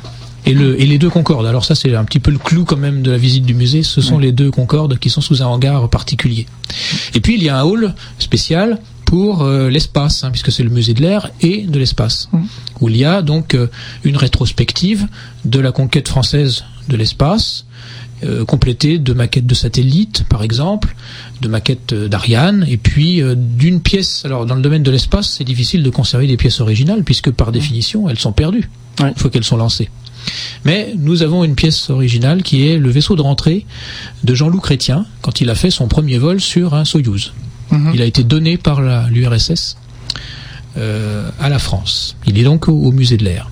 Et, 0.46 0.54
le, 0.54 0.80
et 0.82 0.86
les 0.86 0.98
deux 0.98 1.10
Concorde. 1.10 1.46
Alors 1.46 1.64
ça, 1.64 1.74
c'est 1.74 1.96
un 1.96 2.04
petit 2.04 2.20
peu 2.20 2.30
le 2.30 2.38
clou 2.38 2.66
quand 2.66 2.76
même 2.76 3.02
de 3.02 3.12
la 3.12 3.18
visite 3.18 3.46
du 3.46 3.54
musée. 3.54 3.82
Ce 3.82 4.02
sont 4.02 4.20
les 4.20 4.34
deux 4.34 4.52
Concorde 4.52 5.00
qui 5.00 5.10
sont 5.10 5.22
sous 5.22 5.42
un 5.42 5.46
hangar 5.46 5.88
particulier. 5.90 6.48
Et 7.16 7.22
puis 7.22 7.36
il 7.36 7.44
y 7.44 7.48
a 7.48 7.58
un 7.58 7.64
hall 7.64 7.96
spécial 8.20 8.80
pour 9.14 9.44
euh, 9.44 9.70
l'espace, 9.70 10.24
hein, 10.24 10.32
puisque 10.32 10.52
c'est 10.52 10.64
le 10.64 10.72
musée 10.72 10.96
de 10.96 11.02
l'air 11.04 11.30
et 11.40 11.68
de 11.68 11.78
l'espace, 11.78 12.30
Mhm. 12.34 12.48
où 12.82 12.90
il 12.90 12.98
y 12.98 13.06
a 13.06 13.22
donc 13.22 13.54
euh, 13.54 13.68
une 14.04 14.18
rétrospective 14.18 15.06
de 15.46 15.60
la 15.60 15.72
conquête 15.72 16.08
française 16.08 16.64
de 16.90 16.98
l'espace, 16.98 17.66
euh, 18.24 18.44
complétée 18.44 18.98
de 18.98 19.14
maquettes 19.14 19.46
de 19.46 19.54
satellites, 19.54 20.24
par 20.30 20.42
exemple, 20.42 20.96
de 21.44 21.48
maquettes 21.48 21.94
d'Ariane, 21.94 22.66
et 22.68 22.78
puis 22.78 23.22
d'une 23.36 23.82
pièce. 23.82 24.24
Alors 24.26 24.48
dans 24.48 24.56
le 24.56 24.64
domaine 24.64 24.82
de 24.82 24.90
l'espace, 24.90 25.30
c'est 25.38 25.44
difficile 25.44 25.84
de 25.84 25.92
conserver 25.92 26.26
des 26.26 26.36
pièces 26.38 26.60
originales, 26.60 27.04
puisque 27.04 27.30
par 27.30 27.52
définition, 27.52 28.10
elles 28.10 28.18
sont 28.18 28.32
perdues 28.34 28.68
Ouais. 29.00 29.10
une 29.10 29.16
fois 29.16 29.30
qu'elles 29.30 29.44
sont 29.44 29.58
lancées. 29.58 29.90
Mais 30.66 30.96
nous 30.98 31.22
avons 31.22 31.44
une 31.44 31.54
pièce 31.54 31.92
originale 31.92 32.42
qui 32.42 32.68
est 32.68 32.80
le 32.80 32.90
vaisseau 32.90 33.16
de 33.16 33.22
rentrée 33.22 33.68
de 34.24 34.34
Jean-Loup 34.34 34.60
Chrétien 34.62 35.06
quand 35.22 35.40
il 35.40 35.52
a 35.52 35.56
fait 35.56 35.70
son 35.70 35.88
premier 35.88 36.18
vol 36.18 36.42
sur 36.42 36.74
un 36.74 36.84
Soyouz. 36.86 37.32
Il 37.94 38.02
a 38.02 38.06
été 38.06 38.24
donné 38.24 38.58
par 38.58 38.82
l'URSS 39.10 39.78
euh, 40.78 41.30
à 41.40 41.50
la 41.50 41.60
France. 41.60 42.16
Il 42.28 42.38
est 42.38 42.44
donc 42.44 42.68
au, 42.68 42.74
au 42.74 42.92
musée 42.92 43.18
de 43.18 43.24
l'air. 43.24 43.50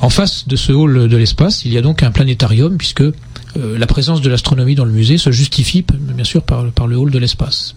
En 0.00 0.10
face 0.10 0.48
de 0.48 0.56
ce 0.56 0.72
hall 0.72 1.08
de 1.08 1.16
l'espace, 1.16 1.64
il 1.64 1.72
y 1.72 1.78
a 1.78 1.82
donc 1.82 2.02
un 2.02 2.10
planétarium 2.10 2.76
puisque 2.76 3.02
euh, 3.02 3.12
la 3.54 3.86
présence 3.86 4.20
de 4.20 4.28
l'astronomie 4.28 4.74
dans 4.74 4.84
le 4.84 4.92
musée 4.92 5.18
se 5.18 5.30
justifie 5.30 5.84
bien 5.92 6.24
sûr 6.24 6.42
par, 6.42 6.70
par 6.72 6.86
le 6.86 6.96
hall 6.96 7.10
de 7.10 7.18
l'espace. 7.18 7.76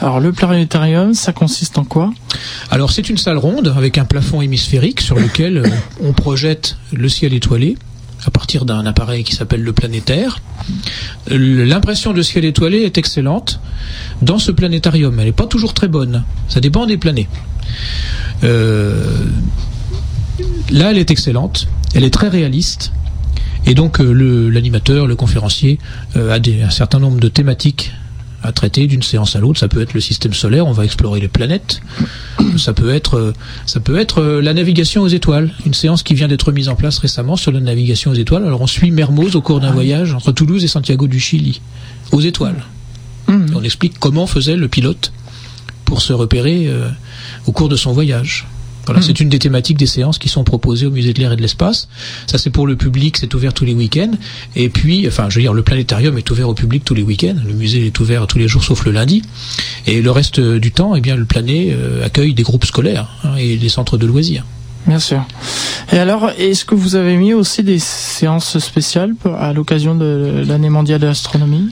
Alors 0.00 0.20
le 0.20 0.32
planétarium, 0.32 1.12
ça 1.12 1.32
consiste 1.32 1.76
en 1.76 1.84
quoi? 1.84 2.12
Alors 2.70 2.90
c'est 2.92 3.10
une 3.10 3.18
salle 3.18 3.36
ronde 3.36 3.74
avec 3.76 3.98
un 3.98 4.04
plafond 4.04 4.40
hémisphérique 4.40 5.00
sur 5.00 5.16
lequel 5.16 5.58
euh, 5.58 5.68
on 6.02 6.12
projette 6.12 6.76
le 6.92 7.08
ciel 7.08 7.34
étoilé 7.34 7.76
à 8.24 8.30
partir 8.30 8.64
d'un 8.64 8.84
appareil 8.86 9.24
qui 9.24 9.34
s'appelle 9.34 9.62
le 9.62 9.72
planétaire. 9.72 10.40
L'impression 11.28 12.12
de 12.12 12.22
ciel 12.22 12.44
étoilé 12.44 12.78
est 12.78 12.98
excellente 12.98 13.60
dans 14.22 14.38
ce 14.38 14.52
planétarium. 14.52 15.18
Elle 15.18 15.26
n'est 15.26 15.32
pas 15.32 15.46
toujours 15.46 15.74
très 15.74 15.88
bonne. 15.88 16.24
Ça 16.48 16.60
dépend 16.60 16.86
des 16.86 16.96
planets. 16.96 17.28
Euh, 18.44 19.26
là, 20.70 20.90
elle 20.90 20.98
est 20.98 21.10
excellente. 21.10 21.68
Elle 21.94 22.04
est 22.04 22.12
très 22.12 22.28
réaliste. 22.28 22.92
Et 23.66 23.74
donc 23.74 24.00
euh, 24.00 24.48
l'animateur, 24.48 25.06
le, 25.06 25.16
conférencier 25.16 25.78
euh, 26.16 26.34
a 26.34 26.38
un 26.38 26.70
certain 26.70 26.98
nombre 26.98 27.20
de 27.20 27.28
thématiques 27.28 27.92
à 28.42 28.52
traiter 28.52 28.86
d'une 28.86 29.02
séance 29.02 29.36
à 29.36 29.40
l'autre. 29.40 29.58
Ça 29.58 29.68
peut 29.68 29.80
être 29.80 29.94
le 29.94 30.00
système 30.00 30.32
solaire, 30.32 30.66
on 30.66 30.72
va 30.72 30.84
explorer 30.84 31.20
les 31.20 31.28
planètes. 31.28 31.80
Ça 32.56 32.72
peut 32.72 32.90
être, 32.94 33.16
euh, 33.16 33.32
ça 33.66 33.80
peut 33.80 33.98
être 33.98 34.20
euh, 34.20 34.40
la 34.40 34.54
navigation 34.54 35.02
aux 35.02 35.08
étoiles. 35.08 35.52
Une 35.66 35.74
séance 35.74 36.02
qui 36.02 36.14
vient 36.14 36.28
d'être 36.28 36.52
mise 36.52 36.68
en 36.68 36.74
place 36.74 36.98
récemment 36.98 37.36
sur 37.36 37.52
la 37.52 37.60
navigation 37.60 38.10
aux 38.10 38.14
étoiles. 38.14 38.44
Alors 38.44 38.60
on 38.60 38.66
suit 38.66 38.90
Mermoz 38.90 39.36
au 39.36 39.42
cours 39.42 39.60
d'un 39.60 39.72
voyage 39.72 40.14
entre 40.14 40.32
Toulouse 40.32 40.64
et 40.64 40.68
Santiago 40.68 41.06
du 41.06 41.20
Chili 41.20 41.60
aux 42.12 42.20
étoiles. 42.20 42.62
Et 43.28 43.54
on 43.54 43.62
explique 43.62 43.98
comment 44.00 44.26
faisait 44.26 44.56
le 44.56 44.66
pilote 44.66 45.12
pour 45.84 46.02
se 46.02 46.12
repérer 46.12 46.66
euh, 46.66 46.88
au 47.46 47.52
cours 47.52 47.68
de 47.68 47.76
son 47.76 47.92
voyage. 47.92 48.46
Voilà, 48.90 49.00
Mhm. 49.02 49.06
c'est 49.06 49.20
une 49.20 49.28
des 49.28 49.38
thématiques 49.38 49.78
des 49.78 49.86
séances 49.86 50.18
qui 50.18 50.28
sont 50.28 50.42
proposées 50.42 50.86
au 50.86 50.90
musée 50.90 51.12
de 51.12 51.20
l'air 51.20 51.32
et 51.32 51.36
de 51.36 51.42
l'espace. 51.42 51.86
Ça, 52.26 52.38
c'est 52.38 52.50
pour 52.50 52.66
le 52.66 52.74
public, 52.74 53.16
c'est 53.18 53.32
ouvert 53.34 53.54
tous 53.54 53.64
les 53.64 53.72
week-ends. 53.72 54.10
Et 54.56 54.68
puis, 54.68 55.06
enfin, 55.06 55.30
je 55.30 55.36
veux 55.36 55.42
dire, 55.42 55.52
le 55.54 55.62
planétarium 55.62 56.18
est 56.18 56.28
ouvert 56.28 56.48
au 56.48 56.54
public 56.54 56.84
tous 56.84 56.94
les 56.94 57.02
week-ends. 57.02 57.36
Le 57.46 57.52
musée 57.54 57.86
est 57.86 58.00
ouvert 58.00 58.26
tous 58.26 58.38
les 58.38 58.48
jours 58.48 58.64
sauf 58.64 58.84
le 58.84 58.90
lundi. 58.90 59.22
Et 59.86 60.02
le 60.02 60.10
reste 60.10 60.40
euh, 60.40 60.58
du 60.58 60.72
temps, 60.72 60.96
eh 60.96 61.00
bien, 61.00 61.14
le 61.14 61.24
plané 61.24 61.72
euh, 61.72 62.04
accueille 62.04 62.34
des 62.34 62.42
groupes 62.42 62.64
scolaires 62.64 63.08
hein, 63.22 63.36
et 63.38 63.56
des 63.56 63.68
centres 63.68 63.96
de 63.96 64.06
loisirs. 64.06 64.44
Bien 64.86 64.98
sûr. 64.98 65.22
Et 65.92 65.98
alors, 65.98 66.30
est-ce 66.38 66.64
que 66.64 66.74
vous 66.74 66.94
avez 66.96 67.16
mis 67.16 67.34
aussi 67.34 67.62
des 67.62 67.78
séances 67.78 68.58
spéciales 68.58 69.14
à 69.38 69.52
l'occasion 69.52 69.94
de 69.94 70.42
l'année 70.46 70.70
mondiale 70.70 71.00
de 71.00 71.06
l'astronomie? 71.06 71.68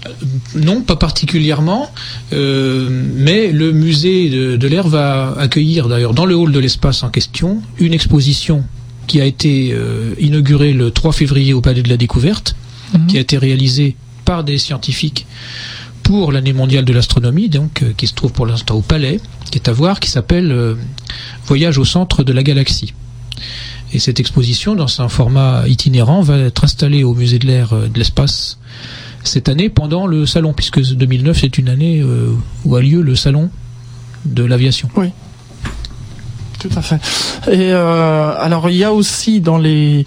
Non, 0.55 0.83
pas 0.83 0.97
particulièrement, 0.97 1.91
euh, 2.33 2.89
mais 2.91 3.49
le 3.53 3.73
musée 3.73 4.29
de, 4.29 4.57
de 4.57 4.69
l'air 4.69 4.87
va 4.89 5.35
accueillir 5.39 5.89
d'ailleurs 5.89 6.15
dans 6.15 6.27
le 6.27 6.35
hall 6.37 6.53
de 6.53 6.59
l'espace 6.59 7.03
en 7.03 7.09
question 7.11 7.63
une 7.79 7.95
exposition 7.95 8.65
qui 9.07 9.21
a 9.21 9.25
été 9.25 9.71
euh, 9.73 10.15
inaugurée 10.19 10.73
le 10.73 10.91
3 10.91 11.13
février 11.13 11.55
au 11.55 11.61
Palais 11.61 11.83
de 11.83 11.89
la 11.89 11.97
Découverte, 11.97 12.55
Mhm. 12.95 13.07
qui 13.07 13.17
a 13.19 13.21
été 13.21 13.37
réalisée 13.37 13.97
par 14.25 14.45
des 14.45 14.57
scientifiques 14.59 15.27
pour 16.09 16.33
l'année 16.33 16.55
mondiale 16.55 16.87
de 16.87 16.95
l'astronomie, 16.95 17.51
donc 17.51 17.83
euh, 17.83 17.93
qui 17.95 18.07
se 18.07 18.15
trouve 18.15 18.33
pour 18.33 18.47
l'instant 18.47 18.77
au 18.77 18.81
Palais, 18.81 19.21
qui 19.51 19.59
est 19.59 19.69
à 19.69 19.73
voir, 19.73 20.01
qui 20.01 20.09
s'appelle 20.09 20.51
euh, 20.51 20.75
Voyage 21.45 21.77
au 21.77 21.85
centre 21.85 22.25
de 22.25 22.33
la 22.33 22.43
galaxie. 22.43 22.95
Et 23.93 23.99
cette 23.99 24.19
exposition, 24.19 24.75
dans 24.75 25.03
un 25.03 25.11
format 25.11 25.69
itinérant, 25.69 26.23
va 26.23 26.39
être 26.39 26.65
installée 26.65 27.05
au 27.05 27.13
musée 27.13 27.39
de 27.39 27.47
l'air 27.47 27.75
euh, 27.75 27.89
de 27.89 27.99
l'espace 27.99 28.59
cette 29.23 29.51
année 29.51 29.69
pendant 29.69 30.07
le 30.07 30.25
salon, 30.25 30.55
puisque 30.55 30.81
2009 30.81 31.39
c'est 31.39 31.59
une 31.59 31.69
année 31.69 32.03
où 32.65 32.77
a 32.77 32.81
lieu 32.81 33.03
le 33.03 33.15
salon 33.15 33.51
de 34.25 34.45
l'aviation. 34.45 34.89
Tout 36.59 36.71
à 36.77 36.83
fait. 36.83 36.97
Et 37.53 37.73
euh, 37.73 38.33
alors 38.37 38.69
il 38.69 38.77
y 38.77 38.85
a 38.85 38.93
aussi 38.93 39.41
dans 39.41 39.59
les 39.59 40.05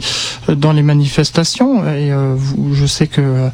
dans 0.49 0.73
les 0.73 0.81
manifestations 0.83 1.83
et 1.85 2.11
euh, 2.11 2.33
vous- 2.35 2.73
je 2.73 2.85
sais 2.85 3.07
que 3.07 3.49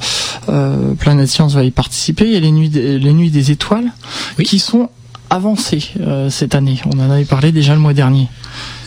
euh, 0.49 0.93
Planète 0.99 1.27
Science 1.27 1.53
va 1.53 1.63
y 1.63 1.69
participer. 1.71 2.25
Il 2.25 2.31
y 2.33 2.37
a 2.37 2.39
les 2.39 2.51
nuits 2.51 2.69
des, 2.69 2.97
les 2.97 3.13
nuits 3.13 3.29
des 3.29 3.51
étoiles 3.51 3.91
Oui. 4.39 4.45
qui 4.45 4.57
sont 4.59 4.89
avancé 5.29 5.93
cette 6.29 6.55
année. 6.55 6.79
On 6.85 6.99
en 6.99 7.09
avait 7.09 7.25
parlé 7.25 7.51
déjà 7.51 7.73
le 7.73 7.79
mois 7.79 7.93
dernier. 7.93 8.27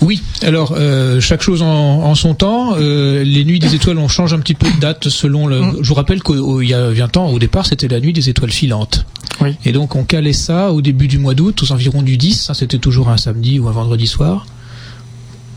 Oui, 0.00 0.22
alors 0.42 0.76
chaque 1.20 1.42
chose 1.42 1.62
en, 1.62 2.14
son 2.14 2.34
temps. 2.34 2.76
les 2.76 3.44
nuits 3.44 3.58
des 3.58 3.74
étoiles, 3.74 3.98
on 3.98 4.08
change 4.08 4.32
un 4.32 4.38
petit 4.38 4.54
peu 4.54 4.70
de 4.70 4.80
date 4.80 5.08
selon 5.08 5.46
le. 5.46 5.60
Mm. 5.60 5.76
Je 5.82 5.88
vous 5.88 5.94
rappelle 5.94 6.22
qu'il 6.22 6.64
y 6.68 6.74
a 6.74 6.90
20 6.90 7.16
ans, 7.16 7.28
au 7.28 7.38
départ, 7.38 7.66
c'était 7.66 7.88
la 7.88 8.00
nuit 8.00 8.12
des 8.12 8.28
étoiles 8.28 8.52
filantes. 8.52 9.04
Oui. 9.40 9.56
Et 9.64 9.72
donc 9.72 9.96
on 9.96 10.04
calait 10.04 10.32
ça 10.32 10.72
au 10.72 10.82
début 10.82 11.08
du 11.08 11.18
mois 11.18 11.34
d'août, 11.34 11.62
aux 11.62 11.72
environs 11.72 12.02
du 12.02 12.16
10. 12.16 12.52
C'était 12.54 12.78
toujours 12.78 13.08
un 13.08 13.16
samedi 13.16 13.58
ou 13.58 13.68
un 13.68 13.72
vendredi 13.72 14.06
soir 14.06 14.46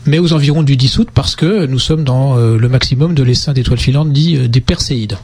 mais 0.06 0.18
aux 0.18 0.32
environs 0.32 0.62
du 0.62 0.76
10 0.76 0.98
août 0.98 1.08
parce 1.12 1.36
que 1.36 1.66
nous 1.66 1.78
sommes 1.78 2.04
dans 2.04 2.36
euh, 2.36 2.58
le 2.58 2.68
maximum 2.68 3.14
de 3.14 3.22
l'essaim 3.22 3.52
d'étoiles 3.52 3.78
filantes 3.78 4.12
dit 4.12 4.36
euh, 4.36 4.48
des 4.48 4.60
Perséides. 4.60 5.18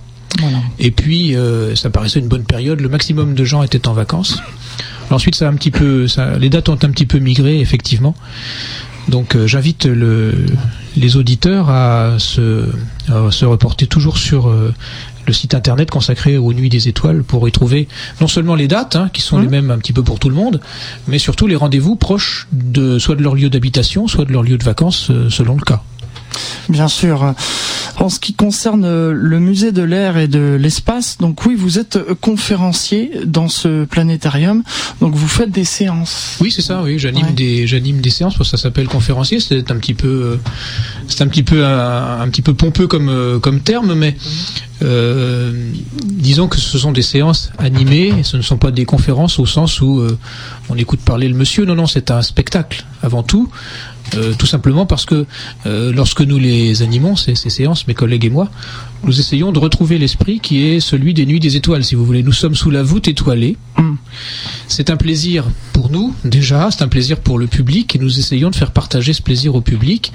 Et 0.79 0.91
puis 0.91 1.37
euh, 1.37 1.75
ça 1.75 1.91
paraissait 1.91 2.21
une 2.21 2.29
bonne 2.29 2.45
période, 2.45 2.81
le 2.81 2.89
maximum 2.89 3.35
de 3.35 3.45
gens 3.45 3.63
étaient 3.63 3.89
en 3.89 3.93
vacances. 3.93 4.39
Ensuite 5.15 5.35
ça 5.35 5.47
a 5.47 5.51
un 5.51 5.55
petit 5.55 5.71
peu, 5.71 6.09
ça, 6.09 6.39
les 6.39 6.51
dates 6.51 6.69
ont 6.69 6.79
un 6.83 6.91
petit 6.91 7.07
peu 7.07 7.19
migré 7.19 7.61
effectivement. 7.61 8.15
Donc 9.09 9.37
j'invite 9.47 9.87
le, 9.87 10.33
les 10.97 11.17
auditeurs 11.17 11.71
à 11.71 12.19
se, 12.19 12.69
à 13.09 13.31
se 13.31 13.45
reporter 13.45 13.87
toujours 13.87 14.19
sur 14.19 14.55
le 15.27 15.33
site 15.33 15.55
internet 15.55 15.91
consacré 15.91 16.37
aux 16.37 16.53
nuits 16.53 16.69
des 16.69 16.89
étoiles 16.89 17.23
pour 17.23 17.49
y 17.49 17.53
trouver 17.53 17.89
non 18.21 18.27
seulement 18.27 18.55
les 18.55 18.69
dates, 18.69 18.97
hein, 18.97 19.11
qui 19.13 19.23
sont 19.23 19.39
les 19.39 19.47
mmh. 19.47 19.51
mêmes 19.51 19.71
un 19.71 19.79
petit 19.79 19.93
peu 19.93 20.03
pour 20.03 20.19
tout 20.19 20.29
le 20.29 20.35
monde, 20.35 20.61
mais 21.07 21.19
surtout 21.19 21.47
les 21.47 21.57
rendez-vous 21.57 21.97
proches 21.97 22.49
de 22.53 22.99
soit 22.99 23.17
de 23.17 23.23
leur 23.23 23.35
lieu 23.35 23.51
d'habitation, 23.51 24.09
soit 24.09 24.25
de 24.25 24.33
leur 24.33 24.43
lieu 24.43 24.59
de 24.59 24.65
vacances, 24.65 25.09
euh, 25.11 25.31
selon 25.31 25.55
le 25.55 25.63
cas. 25.63 25.83
Bien 26.68 26.89
sûr. 26.89 27.35
En 28.01 28.09
ce 28.09 28.18
qui 28.18 28.33
concerne 28.33 28.87
euh, 28.87 29.12
le 29.12 29.41
musée 29.41 29.72
de 29.72 29.83
l'air 29.83 30.16
et 30.16 30.26
de 30.26 30.57
l'espace, 30.59 31.18
donc 31.18 31.45
oui, 31.45 31.55
vous 31.55 31.78
êtes 31.78 31.97
euh, 31.97 32.14
conférencier 32.18 33.11
dans 33.26 33.49
ce 33.49 33.85
planétarium, 33.85 34.62
donc 35.03 35.14
vous 35.14 35.28
faites 35.28 35.51
des 35.51 35.64
séances. 35.64 36.39
Oui, 36.41 36.51
c'est 36.51 36.62
ça. 36.62 36.83
Oui, 36.83 36.99
j'anime 36.99 37.35
des 37.35 37.66
j'anime 37.66 38.01
des 38.01 38.09
séances. 38.09 38.43
Ça 38.43 38.57
s'appelle 38.57 38.89
conférencier. 38.89 39.39
C'est 39.39 39.70
un 39.70 39.76
petit 39.76 39.93
peu 39.93 40.09
euh, 40.09 40.37
c'est 41.09 41.22
un 41.22 41.26
petit 41.26 41.43
peu 41.43 41.66
un, 41.66 42.26
petit 42.31 42.41
peu 42.41 42.55
pompeux 42.55 42.87
comme 42.87 43.41
comme 43.43 43.61
terme, 43.61 43.95
mais 43.95 44.16
disons 46.05 46.49
que 46.49 46.57
ce 46.57 46.78
sont 46.78 46.93
des 46.93 47.03
séances 47.03 47.51
animées. 47.59 48.22
Ce 48.22 48.39
ne 48.39 48.43
sont 48.43 48.57
pas 48.57 48.70
des 48.70 48.87
conférences 48.87 49.39
au 49.39 49.45
sens 49.45 49.83
où 49.83 50.03
on 50.70 50.76
écoute 50.76 51.01
parler 51.01 51.28
le 51.28 51.35
monsieur. 51.35 51.66
Non, 51.66 51.74
non, 51.74 51.87
c'est 51.87 52.11
un 52.11 52.22
spectacle 52.22 52.85
avant 53.03 53.22
tout. 53.22 53.51
Euh, 54.17 54.35
tout 54.37 54.47
simplement 54.47 54.87
parce 54.87 55.05
que 55.05 55.27
euh, 55.67 55.93
lorsque 55.93 56.21
nous 56.21 56.39
les 56.39 56.83
animons, 56.83 57.17
ces, 57.17 57.35
séances, 57.35 57.87
mes 57.87 57.95
collègues 57.95 58.25
et 58.25 58.31
moi, 58.31 58.51
nous 59.05 59.19
essayons 59.19 59.53
de 59.53 59.59
retrouver 59.59 59.99
l'esprit 59.99 60.41
qui 60.41 60.67
est 60.67 60.81
celui 60.81 61.15
des 61.15 61.27
nuits 61.27 61.41
des 61.41 61.57
étoiles, 61.57 61.85
si 61.85 61.95
vous 61.95 62.05
voulez. 62.05 62.23
Nous 62.23 62.33
sommes 62.33 62.55
sous 62.55 62.71
la 62.71 62.83
voûte 62.83 63.09
étoilée. 63.09 63.57
Mm. 63.79 63.95
C'est 64.69 64.91
un 64.91 64.97
plaisir 64.97 65.45
pour 65.73 65.91
nous, 65.91 66.15
déjà, 66.25 66.71
c'est 66.71 66.83
un 66.83 66.89
plaisir 66.89 67.19
pour 67.19 67.39
le 67.39 67.47
public, 67.47 67.97
et 67.97 67.99
nous 67.99 68.19
essayons 68.19 68.51
de 68.51 68.57
faire 68.57 68.73
partager 68.73 69.13
ce 69.13 69.23
plaisir 69.23 69.55
au 69.55 69.61
public 69.61 70.13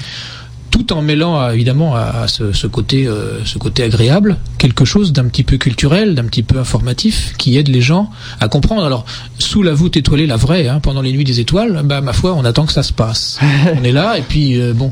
tout 0.76 0.92
en 0.92 1.02
mêlant 1.02 1.50
évidemment 1.52 1.96
à, 1.96 2.28
ce, 2.28 2.68
côté, 2.68 3.08
euh, 3.08 3.46
ce 3.46 3.58
côté 3.58 3.84
agréable, 3.84 4.36
quelque 4.58 4.84
chose 4.84 5.14
d'un 5.14 5.26
petit 5.26 5.44
peu 5.44 5.56
culturel, 5.58 6.16
d'un 6.16 6.26
petit 6.26 6.44
peu 6.44 6.60
informatif, 6.60 7.34
qui 7.38 7.58
aide 7.58 7.70
les 7.70 7.80
gens 7.80 8.10
à 8.42 8.50
comprendre. 8.50 8.84
Alors, 8.84 9.06
sous 9.40 9.64
la 9.64 9.74
voûte 9.74 9.96
étoilée, 9.96 10.28
la 10.28 10.36
vraie, 10.36 10.68
hein, 10.68 10.82
pendant 10.82 11.02
les 11.02 11.14
nuits 11.14 11.24
des 11.24 11.40
étoiles, 11.40 11.82
bah 11.86 12.02
ma 12.02 12.12
foi, 12.12 12.34
on 12.34 12.44
attend 12.44 12.66
que 12.66 12.74
ça 12.74 12.84
se 12.84 12.92
passe. 12.92 13.40
on 13.80 13.86
est 13.86 13.94
là, 13.94 14.18
et 14.18 14.22
puis 14.22 14.60
euh, 14.60 14.74
bon, 14.74 14.92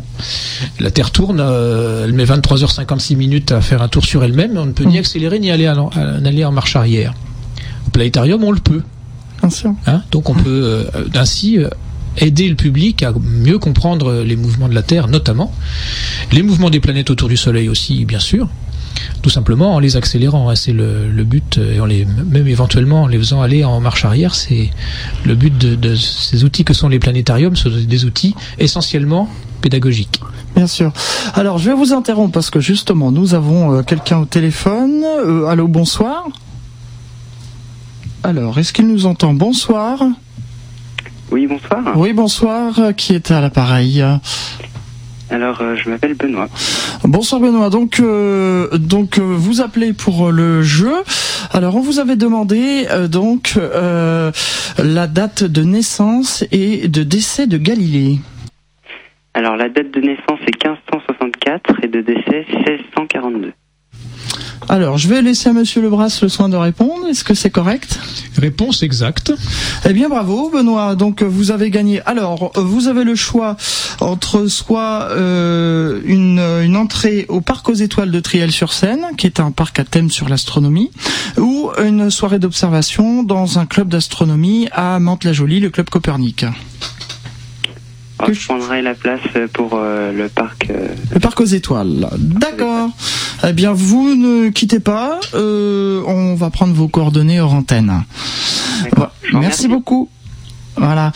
la 0.79 0.89
Terre 0.89 1.11
tourne, 1.11 1.41
euh, 1.41 2.05
elle 2.05 2.13
met 2.13 2.23
23h56 2.23 3.17
minutes 3.17 3.51
à 3.51 3.59
faire 3.59 3.81
un 3.81 3.89
tour 3.89 4.05
sur 4.05 4.23
elle-même, 4.23 4.57
on 4.57 4.65
ne 4.65 4.71
peut 4.71 4.85
ni 4.85 4.95
mm. 4.95 4.99
accélérer 4.99 5.39
ni 5.39 5.51
aller, 5.51 5.67
aller 5.67 6.45
en 6.45 6.51
marche 6.53 6.77
arrière. 6.77 7.13
Au 7.87 7.89
planétarium, 7.89 8.41
on 8.41 8.51
le 8.51 8.61
peut. 8.61 8.83
Hein, 9.85 10.01
donc 10.11 10.29
on 10.29 10.33
peut 10.33 10.87
ainsi 11.13 11.59
aider 12.17 12.47
le 12.49 12.55
public 12.55 13.03
à 13.03 13.13
mieux 13.21 13.59
comprendre 13.59 14.23
les 14.23 14.35
mouvements 14.35 14.67
de 14.67 14.75
la 14.75 14.83
Terre, 14.83 15.07
notamment 15.07 15.53
les 16.31 16.43
mouvements 16.43 16.69
des 16.69 16.79
planètes 16.79 17.09
autour 17.09 17.29
du 17.29 17.37
Soleil 17.37 17.69
aussi, 17.69 18.05
bien 18.05 18.19
sûr. 18.19 18.47
Tout 19.21 19.29
simplement 19.29 19.75
en 19.75 19.79
les 19.79 19.95
accélérant, 19.95 20.53
c'est 20.55 20.73
le, 20.73 21.23
but, 21.23 21.57
et 21.57 21.79
en 21.79 21.85
les, 21.85 22.05
même 22.05 22.47
éventuellement 22.47 23.03
en 23.03 23.07
les 23.07 23.17
faisant 23.17 23.41
aller 23.41 23.63
en 23.63 23.79
marche 23.79 24.05
arrière, 24.05 24.35
c'est 24.35 24.69
le 25.25 25.35
but 25.35 25.57
de, 25.57 25.95
ces 25.95 26.43
outils 26.43 26.63
que 26.63 26.73
sont 26.73 26.89
les 26.89 26.99
planétariums, 26.99 27.55
ce 27.55 27.69
sont 27.69 27.77
des 27.77 28.05
outils 28.05 28.35
essentiellement 28.59 29.29
pédagogiques. 29.61 30.21
Bien 30.55 30.67
sûr. 30.67 30.91
Alors 31.33 31.57
je 31.57 31.69
vais 31.69 31.75
vous 31.75 31.93
interrompre 31.93 32.33
parce 32.33 32.49
que 32.49 32.59
justement 32.59 33.11
nous 33.11 33.33
avons 33.33 33.73
euh, 33.73 33.81
quelqu'un 33.81 34.19
au 34.19 34.25
téléphone. 34.25 35.03
Euh, 35.03 35.47
allô, 35.47 35.67
bonsoir. 35.67 36.27
Alors, 38.25 38.57
est-ce 38.57 38.71
qu'il 38.71 38.87
nous 38.87 39.05
entend? 39.05 39.33
Bonsoir. 39.33 40.01
Oui, 41.33 41.47
bonsoir. 41.47 41.81
Oui, 41.95 42.13
bonsoir. 42.13 42.93
Qui 42.95 43.15
est 43.15 43.31
à 43.31 43.41
l'appareil 43.41 44.05
alors, 45.29 45.61
euh, 45.61 45.75
je 45.75 45.89
m'appelle 45.89 46.13
Benoît. 46.13 46.47
Bonsoir 47.05 47.41
Benoît. 47.41 47.71
Donc, 47.71 47.99
euh, 47.99 48.77
donc 48.77 49.17
euh, 49.17 49.21
vous 49.21 49.61
appelez 49.61 49.93
pour 49.93 50.31
le 50.31 50.61
jeu. 50.61 50.93
Alors, 51.51 51.75
on 51.75 51.79
vous 51.79 51.97
avait 51.97 52.17
demandé 52.17 52.85
donc 53.09 53.57
la 53.57 55.07
date 55.07 55.43
de 55.43 55.63
naissance 55.63 56.45
et 56.51 56.87
de 56.87 57.01
décès 57.01 57.47
de 57.47 57.57
Galilée. 57.57 58.19
Alors, 59.33 59.55
la 59.55 59.69
date 59.69 59.89
de 59.89 60.01
naissance 60.01 60.39
est 60.41 60.63
1564 60.63 61.83
et 61.83 61.87
de 61.87 62.01
décès 62.01 62.45
1642. 62.67 63.53
Alors, 64.69 64.97
je 64.97 65.07
vais 65.07 65.21
laisser 65.21 65.49
à 65.49 65.53
Monsieur 65.53 65.81
Lebras 65.81 66.19
le 66.21 66.29
soin 66.29 66.49
de 66.49 66.55
répondre. 66.55 67.07
Est-ce 67.07 67.23
que 67.23 67.33
c'est 67.33 67.49
correct? 67.49 67.99
Réponse 68.37 68.81
exacte. 68.83 69.33
Eh 69.85 69.93
bien, 69.93 70.09
bravo, 70.09 70.49
Benoît. 70.49 70.95
Donc, 70.95 71.21
vous 71.21 71.51
avez 71.51 71.69
gagné. 71.69 72.01
Alors, 72.05 72.51
vous 72.55 72.87
avez 72.87 73.03
le 73.03 73.15
choix 73.15 73.57
entre 73.99 74.47
soit 74.47 75.09
euh, 75.11 76.01
une, 76.05 76.39
une, 76.39 76.77
entrée 76.77 77.25
au 77.29 77.41
Parc 77.41 77.69
aux 77.69 77.73
Étoiles 77.73 78.11
de 78.11 78.19
Triel-sur-Seine, 78.19 79.05
qui 79.17 79.27
est 79.27 79.39
un 79.39 79.51
parc 79.51 79.79
à 79.79 79.83
thème 79.83 80.09
sur 80.09 80.29
l'astronomie, 80.29 80.91
ou 81.37 81.69
une 81.83 82.09
soirée 82.09 82.39
d'observation 82.39 83.23
dans 83.23 83.59
un 83.59 83.65
club 83.65 83.89
d'astronomie 83.89 84.67
à 84.71 84.99
Mantes-la-Jolie, 84.99 85.59
le 85.59 85.69
club 85.69 85.89
Copernic. 85.89 86.45
Je 88.31 88.45
prendrai 88.45 88.81
la 88.81 88.93
place 88.93 89.21
pour 89.53 89.71
euh, 89.73 90.11
le 90.13 90.29
parc. 90.29 90.67
Euh, 90.69 90.87
le 91.11 91.19
parc 91.19 91.39
aux 91.41 91.45
étoiles. 91.45 92.07
D'accord. 92.17 92.89
Eh 93.47 93.53
bien, 93.53 93.73
vous 93.73 94.15
ne 94.15 94.49
quittez 94.49 94.79
pas. 94.79 95.19
Euh, 95.33 96.01
on 96.07 96.35
va 96.35 96.49
prendre 96.49 96.73
vos 96.73 96.87
coordonnées 96.87 97.39
hors 97.39 97.53
antenne. 97.53 98.03
Merci 99.33 99.67
beaucoup. 99.67 100.09
Voilà. 100.75 101.11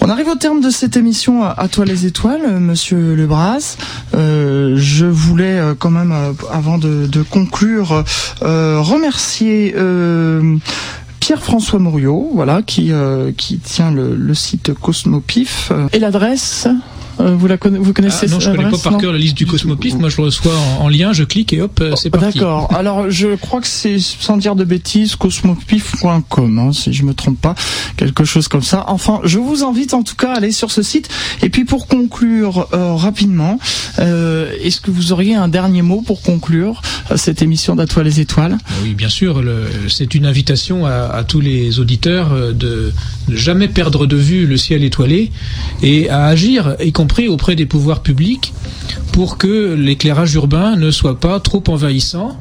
On 0.00 0.08
arrive 0.10 0.26
au 0.28 0.34
terme 0.34 0.60
de 0.60 0.70
cette 0.70 0.96
émission 0.96 1.44
à 1.44 1.68
toi 1.68 1.84
les 1.84 2.06
étoiles, 2.06 2.58
Monsieur 2.58 3.14
Lebras. 3.14 3.76
Euh, 4.14 4.74
je 4.76 5.06
voulais 5.06 5.60
quand 5.78 5.90
même, 5.90 6.12
avant 6.50 6.78
de, 6.78 7.06
de 7.06 7.22
conclure, 7.22 8.04
remercier 8.40 9.74
Pierre-François 11.28 11.78
Mouriot, 11.78 12.30
voilà, 12.32 12.62
qui, 12.62 12.90
euh, 12.90 13.32
qui 13.36 13.58
tient 13.58 13.90
le, 13.90 14.16
le 14.16 14.32
site 14.32 14.72
Cosmopif. 14.72 15.70
Et 15.92 15.98
l'adresse 15.98 16.66
euh, 17.20 17.34
vous 17.34 17.46
la 17.48 17.56
vous 17.56 17.92
connaissez 17.92 18.26
ah, 18.28 18.30
Non, 18.30 18.40
je 18.40 18.50
connais 18.50 18.70
pas 18.70 18.78
par 18.78 18.98
cœur 18.98 19.12
la 19.12 19.18
liste 19.18 19.36
du 19.36 19.46
Cosmopif. 19.46 19.94
Moi, 19.94 20.08
je 20.08 20.16
le 20.18 20.24
reçois 20.24 20.52
en, 20.78 20.88
lien, 20.88 21.12
je 21.12 21.24
clique 21.24 21.52
et 21.52 21.60
hop, 21.60 21.78
euh, 21.80 21.96
c'est 21.96 22.10
parti. 22.10 22.38
D'accord. 22.38 22.72
Alors, 22.74 23.10
je 23.10 23.34
crois 23.34 23.60
que 23.60 23.66
c'est 23.66 23.98
sans 23.98 24.36
dire 24.36 24.54
de 24.54 24.64
bêtises, 24.64 25.16
cosmopif.com, 25.16 26.58
hein, 26.58 26.72
si 26.72 26.92
je 26.92 27.02
me 27.04 27.14
trompe 27.14 27.40
pas, 27.40 27.54
quelque 27.96 28.24
chose 28.24 28.48
comme 28.48 28.62
ça. 28.62 28.84
Enfin, 28.88 29.20
je 29.24 29.38
vous 29.38 29.64
invite 29.64 29.94
en 29.94 30.02
tout 30.02 30.14
cas 30.14 30.32
à 30.32 30.36
aller 30.36 30.52
sur 30.52 30.70
ce 30.70 30.82
site. 30.82 31.08
Et 31.42 31.48
puis, 31.48 31.64
pour 31.64 31.88
conclure 31.88 32.68
euh, 32.72 32.94
rapidement, 32.94 33.58
est-ce 33.98 34.80
que 34.80 34.90
vous 34.90 35.12
auriez 35.12 35.34
un 35.34 35.48
dernier 35.48 35.82
mot 35.82 36.02
pour 36.02 36.22
conclure 36.22 36.82
cette 37.16 37.42
émission 37.42 37.74
d'Atoile 37.74 38.06
les 38.06 38.20
étoiles? 38.20 38.56
Oui, 38.82 38.94
bien 38.94 39.08
sûr. 39.08 39.42
C'est 39.88 40.14
une 40.14 40.26
invitation 40.26 40.86
à, 40.86 40.92
à, 41.12 41.24
tous 41.24 41.40
les 41.40 41.80
auditeurs 41.80 42.54
de 42.54 42.92
ne 43.28 43.36
jamais 43.36 43.68
perdre 43.68 44.06
de 44.06 44.16
vue 44.16 44.46
le 44.46 44.56
ciel 44.56 44.84
étoilé 44.84 45.30
et 45.82 46.08
à 46.08 46.26
agir, 46.26 46.76
y 46.80 46.92
compris 46.92 47.28
auprès 47.28 47.56
des 47.56 47.66
pouvoirs 47.66 48.02
publics 48.02 48.52
pour 49.12 49.38
que 49.38 49.74
l'éclairage 49.74 50.34
urbain 50.34 50.76
ne 50.76 50.90
soit 50.90 51.18
pas 51.18 51.40
trop 51.40 51.62
envahissant. 51.68 52.38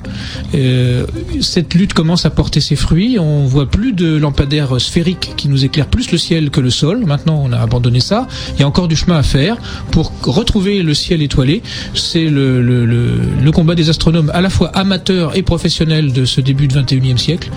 Euh, 0.55 1.05
cette 1.41 1.73
lutte 1.73 1.93
commence 1.93 2.25
à 2.25 2.29
porter 2.29 2.61
ses 2.61 2.75
fruits. 2.75 3.17
On 3.19 3.45
voit 3.45 3.69
plus 3.69 3.93
de 3.93 4.15
lampadaires 4.17 4.79
sphériques 4.79 5.33
qui 5.37 5.49
nous 5.49 5.65
éclairent 5.65 5.87
plus 5.87 6.11
le 6.11 6.17
ciel 6.17 6.49
que 6.49 6.61
le 6.61 6.69
sol. 6.69 7.05
Maintenant, 7.05 7.41
on 7.43 7.51
a 7.51 7.57
abandonné 7.57 7.99
ça. 7.99 8.27
Il 8.55 8.61
y 8.61 8.63
a 8.63 8.67
encore 8.67 8.87
du 8.87 8.95
chemin 8.95 9.17
à 9.17 9.23
faire 9.23 9.57
pour 9.91 10.11
retrouver 10.23 10.83
le 10.83 10.93
ciel 10.93 11.21
étoilé. 11.21 11.63
C'est 11.93 12.27
le, 12.27 12.61
le, 12.61 12.85
le, 12.85 13.51
combat 13.51 13.75
des 13.75 13.89
astronomes 13.89 14.29
à 14.33 14.41
la 14.41 14.49
fois 14.49 14.69
amateurs 14.69 15.35
et 15.35 15.41
professionnels 15.41 16.13
de 16.13 16.25
ce 16.25 16.41
début 16.41 16.67
de 16.67 16.79
21e 16.79 17.17
siècle. 17.17 17.49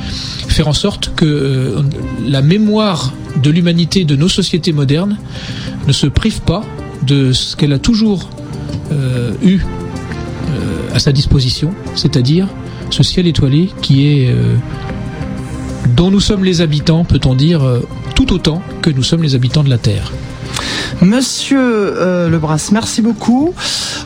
Faire 0.48 0.68
en 0.68 0.72
sorte 0.72 1.12
que 1.14 1.24
euh, 1.24 1.82
la 2.26 2.42
mémoire 2.42 3.12
de 3.42 3.50
l'humanité 3.50 4.04
de 4.04 4.16
nos 4.16 4.28
sociétés 4.28 4.72
modernes 4.72 5.18
ne 5.86 5.92
se 5.92 6.06
prive 6.06 6.40
pas 6.40 6.64
de 7.06 7.32
ce 7.32 7.56
qu'elle 7.56 7.72
a 7.72 7.78
toujours 7.78 8.28
eu 9.42 9.60
euh, 10.50 10.94
à 10.94 10.98
sa 10.98 11.12
disposition, 11.12 11.72
c'est-à-dire 11.94 12.48
ce 12.90 13.02
ciel 13.02 13.26
étoilé 13.26 13.70
qui 13.82 14.08
est 14.08 14.30
euh, 14.30 14.56
dont 15.96 16.10
nous 16.10 16.20
sommes 16.20 16.44
les 16.44 16.60
habitants, 16.60 17.04
peut-on 17.04 17.34
dire, 17.34 17.62
euh, 17.62 17.80
tout 18.16 18.32
autant 18.32 18.62
que 18.82 18.90
nous 18.90 19.02
sommes 19.02 19.22
les 19.22 19.34
habitants 19.34 19.62
de 19.62 19.70
la 19.70 19.78
Terre. 19.78 20.12
Monsieur 21.02 21.60
euh, 21.60 22.28
Lebras, 22.28 22.70
merci 22.72 23.00
beaucoup. 23.00 23.54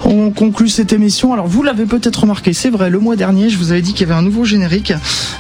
On 0.05 0.31
conclut 0.31 0.69
cette 0.69 0.93
émission. 0.93 1.33
Alors 1.33 1.47
vous 1.47 1.63
l'avez 1.63 1.87
peut-être 1.87 2.21
remarqué, 2.21 2.53
c'est 2.53 2.71
vrai, 2.71 2.91
le 2.91 2.99
mois 2.99 3.17
dernier, 3.17 3.49
je 3.49 3.59
vous 3.59 3.73
avais 3.73 3.83
dit 3.83 3.93
qu'il 3.93 4.07
y 4.07 4.11
avait 4.11 4.19
un 4.19 4.23
nouveau 4.23 4.45
générique, 4.45 4.93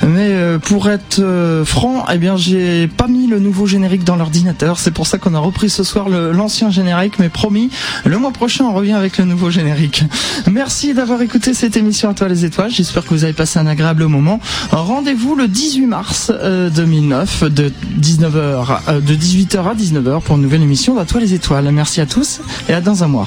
mais 0.03 0.30
euh, 0.30 0.59
pour 0.59 0.88
être 0.88 1.20
euh, 1.20 1.64
franc, 1.64 2.05
eh 2.12 2.18
bien 2.18 2.36
j'ai 2.36 2.88
pas 2.88 3.07
mis 3.07 3.26
le 3.26 3.38
nouveau 3.38 3.66
générique 3.66 4.05
dans 4.05 4.16
l'ordinateur. 4.16 4.78
C'est 4.78 4.90
pour 4.90 5.07
ça 5.07 5.18
qu'on 5.18 5.34
a 5.34 5.38
repris 5.38 5.70
ce 5.70 5.84
soir 5.84 6.09
l'ancien 6.09 6.70
générique, 6.70 7.18
mais 7.18 7.28
promis, 7.28 7.70
le 8.05 8.18
mois 8.18 8.32
prochain 8.32 8.64
on 8.64 8.74
revient 8.74 8.92
avec 8.92 9.18
le 9.18 9.24
nouveau 9.24 9.51
générique. 9.51 10.05
Merci 10.51 10.95
d'avoir 10.95 11.20
écouté 11.22 11.55
cette 11.55 11.76
émission 11.76 12.09
à 12.09 12.14
toi 12.14 12.28
les 12.28 12.45
étoiles. 12.45 12.70
J'espère 12.70 13.05
que 13.05 13.11
vous 13.11 13.24
avez 13.24 13.32
passé 13.32 13.59
un 13.59 13.66
agréable 13.66 14.07
moment. 14.07 14.40
Rendez-vous 14.70 15.34
le 15.34 15.47
18 15.47 15.86
mars 15.86 16.32
2009 16.32 17.45
de 17.45 17.72
19h, 18.01 19.03
de 19.03 19.14
18h 19.14 19.59
à 19.59 19.74
19h 19.74 20.22
pour 20.22 20.36
une 20.36 20.42
nouvelle 20.42 20.62
émission 20.62 20.95
d'À 20.95 21.05
toi 21.05 21.20
les 21.20 21.34
Merci 21.72 22.01
à 22.01 22.07
tous 22.07 22.41
et 22.68 22.74
à 22.74 22.80
dans 22.80 23.05
un 23.05 23.09
mois. 23.09 23.22